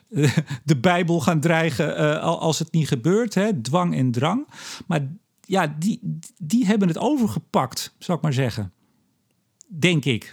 uh, 0.09 0.37
de 0.64 0.76
Bijbel 0.76 1.20
gaan 1.20 1.41
dreigen 1.41 2.01
uh, 2.01 2.22
als 2.22 2.59
het 2.59 2.72
niet 2.72 2.89
gebeurt, 2.89 3.34
hè, 3.34 3.61
dwang 3.61 3.95
en 3.95 4.11
drang. 4.11 4.47
Maar 4.87 5.09
ja, 5.41 5.76
die, 5.78 6.01
die 6.37 6.66
hebben 6.66 6.89
het 6.89 6.99
overgepakt, 6.99 7.95
zou 7.99 8.18
ik 8.18 8.24
maar 8.24 8.32
zeggen. 8.32 8.72
Denk 9.66 10.05
ik. 10.05 10.32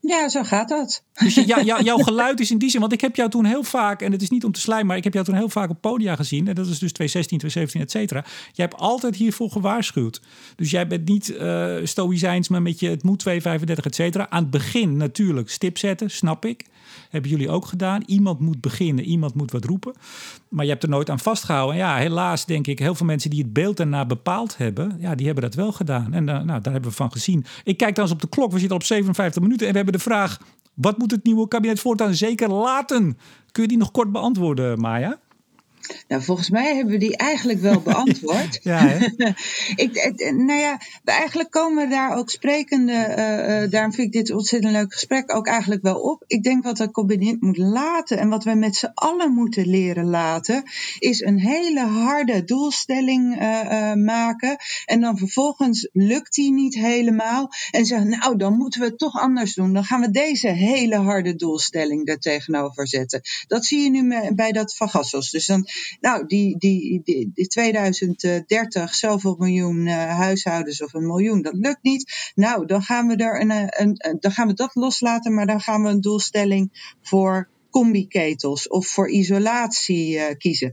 Ja, 0.00 0.28
zo 0.28 0.42
gaat 0.42 0.68
dat. 0.68 1.02
Dus 1.14 1.34
ja, 1.34 1.80
jouw 1.80 1.98
geluid 2.08 2.40
is 2.40 2.50
in 2.50 2.58
die 2.58 2.70
zin, 2.70 2.80
want 2.80 2.92
ik 2.92 3.00
heb 3.00 3.16
jou 3.16 3.30
toen 3.30 3.44
heel 3.44 3.62
vaak, 3.62 4.02
en 4.02 4.12
het 4.12 4.22
is 4.22 4.30
niet 4.30 4.44
om 4.44 4.52
te 4.52 4.60
slijmen, 4.60 4.86
maar 4.86 4.96
ik 4.96 5.04
heb 5.04 5.12
jou 5.12 5.24
toen 5.24 5.34
heel 5.34 5.48
vaak 5.48 5.70
op 5.70 5.80
podia 5.80 6.16
gezien. 6.16 6.48
En 6.48 6.54
dat 6.54 6.66
is 6.66 6.78
dus 6.78 6.92
2016, 6.92 7.38
2017, 7.38 7.80
et 7.80 7.90
cetera. 7.90 8.24
Jij 8.52 8.66
hebt 8.66 8.80
altijd 8.80 9.16
hiervoor 9.16 9.50
gewaarschuwd. 9.50 10.20
Dus 10.56 10.70
jij 10.70 10.86
bent 10.86 11.08
niet 11.08 11.28
uh, 11.28 11.76
stoïcijns, 11.82 12.48
maar 12.48 12.62
met 12.62 12.80
je 12.80 12.88
het 12.88 13.02
moet 13.02 13.18
235, 13.18 13.84
et 13.84 13.94
cetera. 13.94 14.30
Aan 14.30 14.42
het 14.42 14.50
begin 14.50 14.96
natuurlijk 14.96 15.50
stip 15.50 15.78
zetten, 15.78 16.10
snap 16.10 16.44
ik. 16.44 16.64
Hebben 17.10 17.30
jullie 17.30 17.50
ook 17.50 17.66
gedaan. 17.66 18.02
Iemand 18.06 18.40
moet 18.40 18.60
beginnen, 18.60 19.04
iemand 19.04 19.34
moet 19.34 19.50
wat 19.50 19.64
roepen. 19.64 19.94
Maar 20.48 20.64
je 20.64 20.70
hebt 20.70 20.82
er 20.82 20.88
nooit 20.88 21.10
aan 21.10 21.18
vastgehouden. 21.18 21.74
En 21.74 21.80
ja, 21.80 21.96
helaas 21.96 22.46
denk 22.46 22.66
ik, 22.66 22.78
heel 22.78 22.94
veel 22.94 23.06
mensen 23.06 23.30
die 23.30 23.42
het 23.42 23.52
beeld 23.52 23.76
daarna 23.76 24.06
bepaald 24.06 24.56
hebben, 24.56 24.96
ja, 24.98 25.14
die 25.14 25.26
hebben 25.26 25.44
dat 25.44 25.54
wel 25.54 25.72
gedaan. 25.72 26.12
En 26.12 26.28
uh, 26.28 26.40
nou, 26.40 26.60
daar 26.60 26.72
hebben 26.72 26.90
we 26.90 26.96
van 26.96 27.12
gezien. 27.12 27.44
Ik 27.64 27.76
kijk 27.76 27.94
dan 27.94 28.04
eens 28.04 28.12
op 28.12 28.20
de 28.20 28.28
klok, 28.28 28.52
we 28.52 28.58
zitten 28.58 28.76
op 28.76 28.82
57 28.82 29.42
minuten 29.42 29.66
en 29.66 29.72
we 29.72 29.76
hebben 29.78 29.96
de 29.96 30.02
vraag, 30.04 30.38
wat 30.74 30.98
moet 30.98 31.10
het 31.10 31.24
nieuwe 31.24 31.48
kabinet 31.48 31.80
voortaan 31.80 32.14
zeker 32.14 32.50
laten? 32.50 33.18
Kun 33.52 33.62
je 33.62 33.68
die 33.68 33.78
nog 33.78 33.90
kort 33.90 34.12
beantwoorden, 34.12 34.80
Maya? 34.80 35.18
Nou, 36.08 36.22
volgens 36.22 36.50
mij 36.50 36.74
hebben 36.74 36.92
we 36.92 36.98
die 36.98 37.16
eigenlijk 37.16 37.60
wel 37.60 37.80
beantwoord. 37.90 38.60
ja, 38.62 38.92
ik, 39.84 40.20
nou 40.36 40.60
ja, 40.60 40.80
eigenlijk 41.04 41.50
komen 41.50 41.84
we 41.84 41.90
daar 41.90 42.16
ook 42.16 42.30
sprekende, 42.30 42.92
uh, 42.92 43.70
daarom 43.70 43.92
vind 43.92 44.06
ik 44.06 44.12
dit 44.12 44.30
ontzettend 44.30 44.72
leuk 44.72 44.92
gesprek 44.92 45.34
ook 45.34 45.46
eigenlijk 45.46 45.82
wel 45.82 46.00
op. 46.00 46.24
Ik 46.26 46.42
denk 46.42 46.64
wat 46.64 46.78
het 46.78 46.90
kabinet 46.90 47.40
moet 47.40 47.56
laten 47.56 48.18
en 48.18 48.28
wat 48.28 48.44
we 48.44 48.54
met 48.54 48.76
z'n 48.76 48.90
allen 48.94 49.32
moeten 49.32 49.66
leren 49.66 50.06
laten, 50.06 50.62
is 50.98 51.20
een 51.20 51.38
hele 51.38 51.80
harde 51.80 52.44
doelstelling 52.44 53.40
uh, 53.42 53.92
maken. 53.92 54.56
En 54.84 55.00
dan 55.00 55.18
vervolgens 55.18 55.88
lukt 55.92 56.34
die 56.34 56.52
niet 56.52 56.74
helemaal. 56.74 57.48
En 57.70 57.86
zeggen, 57.86 58.08
nou, 58.08 58.36
dan 58.36 58.56
moeten 58.56 58.80
we 58.80 58.86
het 58.86 58.98
toch 58.98 59.20
anders 59.20 59.54
doen. 59.54 59.72
Dan 59.72 59.84
gaan 59.84 60.00
we 60.00 60.10
deze 60.10 60.48
hele 60.48 60.96
harde 60.96 61.34
doelstelling 61.34 62.08
er 62.08 62.18
tegenover 62.18 62.88
zetten. 62.88 63.20
Dat 63.46 63.64
zie 63.64 63.82
je 63.82 63.90
nu 63.90 64.32
bij 64.34 64.52
dat 64.52 64.76
van. 64.76 64.86
Dus 65.30 65.46
dan 65.46 65.68
nou, 66.00 66.26
die, 66.26 66.58
die, 66.58 67.00
die, 67.04 67.30
die 67.34 67.46
2030 67.46 68.94
zoveel 68.94 69.36
miljoen 69.38 69.86
uh, 69.86 69.94
huishoudens 69.94 70.82
of 70.82 70.94
een 70.94 71.06
miljoen, 71.06 71.42
dat 71.42 71.54
lukt 71.54 71.82
niet. 71.82 72.32
Nou, 72.34 72.66
dan 72.66 72.82
gaan 72.82 73.06
we 73.06 73.16
er 73.16 73.40
een, 73.40 73.50
een, 73.50 73.70
een, 73.96 74.16
dan 74.20 74.32
gaan 74.32 74.46
we 74.46 74.54
dat 74.54 74.74
loslaten, 74.74 75.34
maar 75.34 75.46
dan 75.46 75.60
gaan 75.60 75.82
we 75.82 75.88
een 75.88 76.00
doelstelling 76.00 76.94
voor 77.02 77.48
combi-ketels 77.70 78.68
of 78.68 78.86
voor 78.86 79.10
isolatie 79.10 80.14
uh, 80.14 80.24
kiezen. 80.38 80.72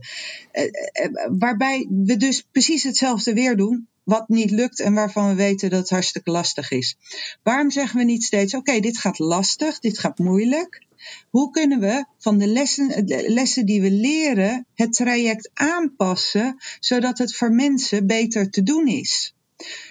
Waarbij 1.38 1.86
we 1.90 2.16
dus 2.16 2.42
precies 2.52 2.82
hetzelfde 2.82 3.32
weer 3.32 3.56
doen 3.56 3.88
wat 4.06 4.28
niet 4.28 4.50
lukt 4.50 4.80
en 4.80 4.94
waarvan 4.94 5.28
we 5.28 5.34
weten 5.34 5.70
dat 5.70 5.78
het 5.78 5.90
hartstikke 5.90 6.30
lastig 6.30 6.70
is. 6.70 6.96
Waarom 7.42 7.70
zeggen 7.70 7.98
we 7.98 8.04
niet 8.04 8.24
steeds: 8.24 8.54
oké, 8.54 8.80
dit 8.80 8.98
gaat 8.98 9.18
lastig, 9.18 9.78
dit 9.78 9.98
gaat 9.98 10.18
moeilijk. 10.18 10.85
Hoe 11.30 11.50
kunnen 11.50 11.80
we 11.80 12.04
van 12.18 12.38
de 12.38 12.46
lessen, 12.46 13.06
de 13.06 13.24
lessen 13.28 13.66
die 13.66 13.80
we 13.80 13.90
leren 13.90 14.66
het 14.74 14.92
traject 14.92 15.50
aanpassen 15.54 16.56
zodat 16.80 17.18
het 17.18 17.36
voor 17.36 17.50
mensen 17.50 18.06
beter 18.06 18.50
te 18.50 18.62
doen 18.62 18.86
is? 18.86 19.34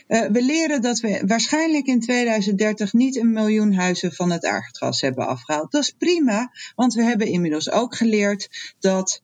Uh, 0.08 0.28
we 0.32 0.42
leren 0.42 0.82
dat 0.82 1.00
we 1.00 1.24
waarschijnlijk 1.26 1.86
in 1.86 2.00
2030 2.00 2.94
niet 2.94 3.16
een 3.16 3.32
miljoen 3.32 3.74
huizen 3.74 4.14
van 4.14 4.32
het 4.32 4.46
aardgas 4.46 5.02
hebben 5.02 5.28
afgehaald. 5.28 5.72
Dat 5.72 5.82
is 5.82 5.92
prima, 5.92 6.52
want 6.76 6.94
we 6.94 7.04
hebben 7.04 7.28
inmiddels 7.28 7.72
ook 7.72 7.96
geleerd 7.96 8.74
dat 8.80 9.22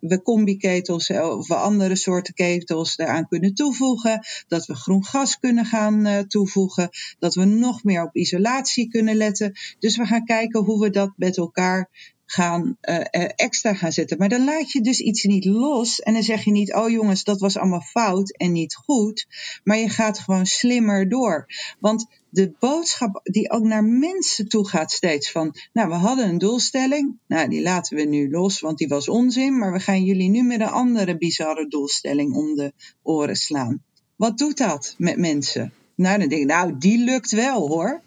we 0.00 0.20
combi-ketels 0.22 1.10
of 1.10 1.50
andere 1.50 1.96
soorten 1.96 2.34
ketels 2.34 2.98
eraan 2.98 3.28
kunnen 3.28 3.54
toevoegen. 3.54 4.20
Dat 4.48 4.66
we 4.66 4.74
groen 4.74 5.04
gas 5.04 5.38
kunnen 5.38 5.64
gaan 5.64 6.26
toevoegen. 6.28 6.88
Dat 7.18 7.34
we 7.34 7.44
nog 7.44 7.84
meer 7.84 8.02
op 8.02 8.16
isolatie 8.16 8.88
kunnen 8.88 9.16
letten. 9.16 9.52
Dus 9.78 9.96
we 9.96 10.06
gaan 10.06 10.24
kijken 10.24 10.64
hoe 10.64 10.80
we 10.80 10.90
dat 10.90 11.12
met 11.16 11.36
elkaar 11.36 12.11
gaan 12.26 12.76
uh, 12.80 13.00
extra 13.36 13.74
gaan 13.74 13.92
zetten. 13.92 14.18
Maar 14.18 14.28
dan 14.28 14.44
laat 14.44 14.72
je 14.72 14.80
dus 14.80 15.00
iets 15.00 15.24
niet 15.24 15.44
los 15.44 16.00
en 16.00 16.12
dan 16.12 16.22
zeg 16.22 16.44
je 16.44 16.50
niet, 16.50 16.74
oh 16.74 16.90
jongens, 16.90 17.24
dat 17.24 17.40
was 17.40 17.56
allemaal 17.56 17.80
fout 17.80 18.36
en 18.36 18.52
niet 18.52 18.74
goed. 18.74 19.26
Maar 19.64 19.78
je 19.78 19.88
gaat 19.88 20.18
gewoon 20.18 20.46
slimmer 20.46 21.08
door. 21.08 21.46
Want 21.80 22.06
de 22.28 22.52
boodschap 22.58 23.20
die 23.22 23.50
ook 23.50 23.64
naar 23.64 23.84
mensen 23.84 24.48
toe 24.48 24.68
gaat 24.68 24.92
steeds 24.92 25.30
van, 25.30 25.54
nou 25.72 25.88
we 25.88 25.94
hadden 25.94 26.28
een 26.28 26.38
doelstelling, 26.38 27.18
nou 27.26 27.48
die 27.48 27.62
laten 27.62 27.96
we 27.96 28.02
nu 28.02 28.30
los, 28.30 28.60
want 28.60 28.78
die 28.78 28.88
was 28.88 29.08
onzin, 29.08 29.58
maar 29.58 29.72
we 29.72 29.80
gaan 29.80 30.04
jullie 30.04 30.28
nu 30.28 30.42
met 30.42 30.60
een 30.60 30.66
andere 30.66 31.16
bizarre 31.16 31.68
doelstelling 31.68 32.34
om 32.34 32.54
de 32.54 32.72
oren 33.02 33.36
slaan. 33.36 33.82
Wat 34.16 34.38
doet 34.38 34.58
dat 34.58 34.94
met 34.98 35.16
mensen? 35.16 35.72
Nou, 35.94 36.18
dan 36.18 36.28
denk 36.28 36.40
ik, 36.40 36.48
nou, 36.48 36.78
die 36.78 36.98
lukt 36.98 37.30
wel 37.30 37.68
hoor. 37.68 38.02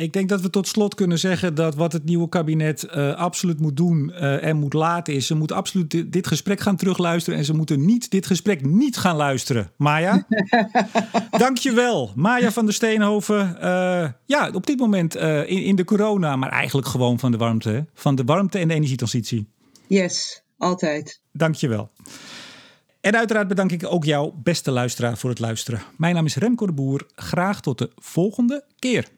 Ik 0.00 0.12
denk 0.12 0.28
dat 0.28 0.40
we 0.40 0.50
tot 0.50 0.68
slot 0.68 0.94
kunnen 0.94 1.18
zeggen 1.18 1.54
dat 1.54 1.74
wat 1.74 1.92
het 1.92 2.04
nieuwe 2.04 2.28
kabinet 2.28 2.88
uh, 2.94 3.14
absoluut 3.14 3.60
moet 3.60 3.76
doen 3.76 4.12
uh, 4.14 4.44
en 4.44 4.56
moet 4.56 4.72
laten 4.72 5.14
is, 5.14 5.26
ze 5.26 5.34
moeten 5.34 5.56
absoluut 5.56 5.90
dit, 5.90 6.12
dit, 6.12 6.26
gesprek 6.26 6.60
gaan 6.60 6.76
terugluisteren 6.76 7.38
en 7.38 7.44
ze 7.44 7.54
moeten 7.54 7.84
niet 7.84 8.10
dit 8.10 8.26
gesprek 8.26 8.64
niet 8.64 8.96
gaan 8.96 9.16
luisteren. 9.16 9.70
Maya, 9.76 10.26
dankjewel. 11.30 12.12
Maya 12.14 12.50
van 12.50 12.64
der 12.64 12.74
Steenhoven. 12.74 13.56
Uh, 13.62 14.08
ja, 14.26 14.50
op 14.52 14.66
dit 14.66 14.78
moment 14.78 15.14
in, 15.16 15.64
in 15.64 15.76
de 15.76 15.84
corona, 15.84 16.36
maar 16.36 16.50
eigenlijk 16.50 16.88
gewoon 16.88 17.18
van 17.18 17.30
de 17.30 17.36
warmte, 17.36 17.86
van 17.94 18.14
de 18.14 18.24
warmte 18.24 18.58
en 18.58 18.68
de 18.68 18.74
energietransitie. 18.74 19.48
Yes, 19.86 20.42
altijd. 20.58 21.20
Dankjewel. 21.32 21.90
En 23.00 23.16
uiteraard 23.16 23.48
bedank 23.48 23.72
ik 23.72 23.86
ook 23.86 24.04
jou, 24.04 24.32
beste 24.42 24.70
luisteraar, 24.70 25.18
voor 25.18 25.30
het 25.30 25.38
luisteren. 25.38 25.82
Mijn 25.96 26.14
naam 26.14 26.24
is 26.24 26.36
Remco 26.36 26.66
de 26.66 26.72
Boer. 26.72 27.06
Graag 27.14 27.60
tot 27.60 27.78
de 27.78 27.90
volgende 27.96 28.64
keer. 28.78 29.08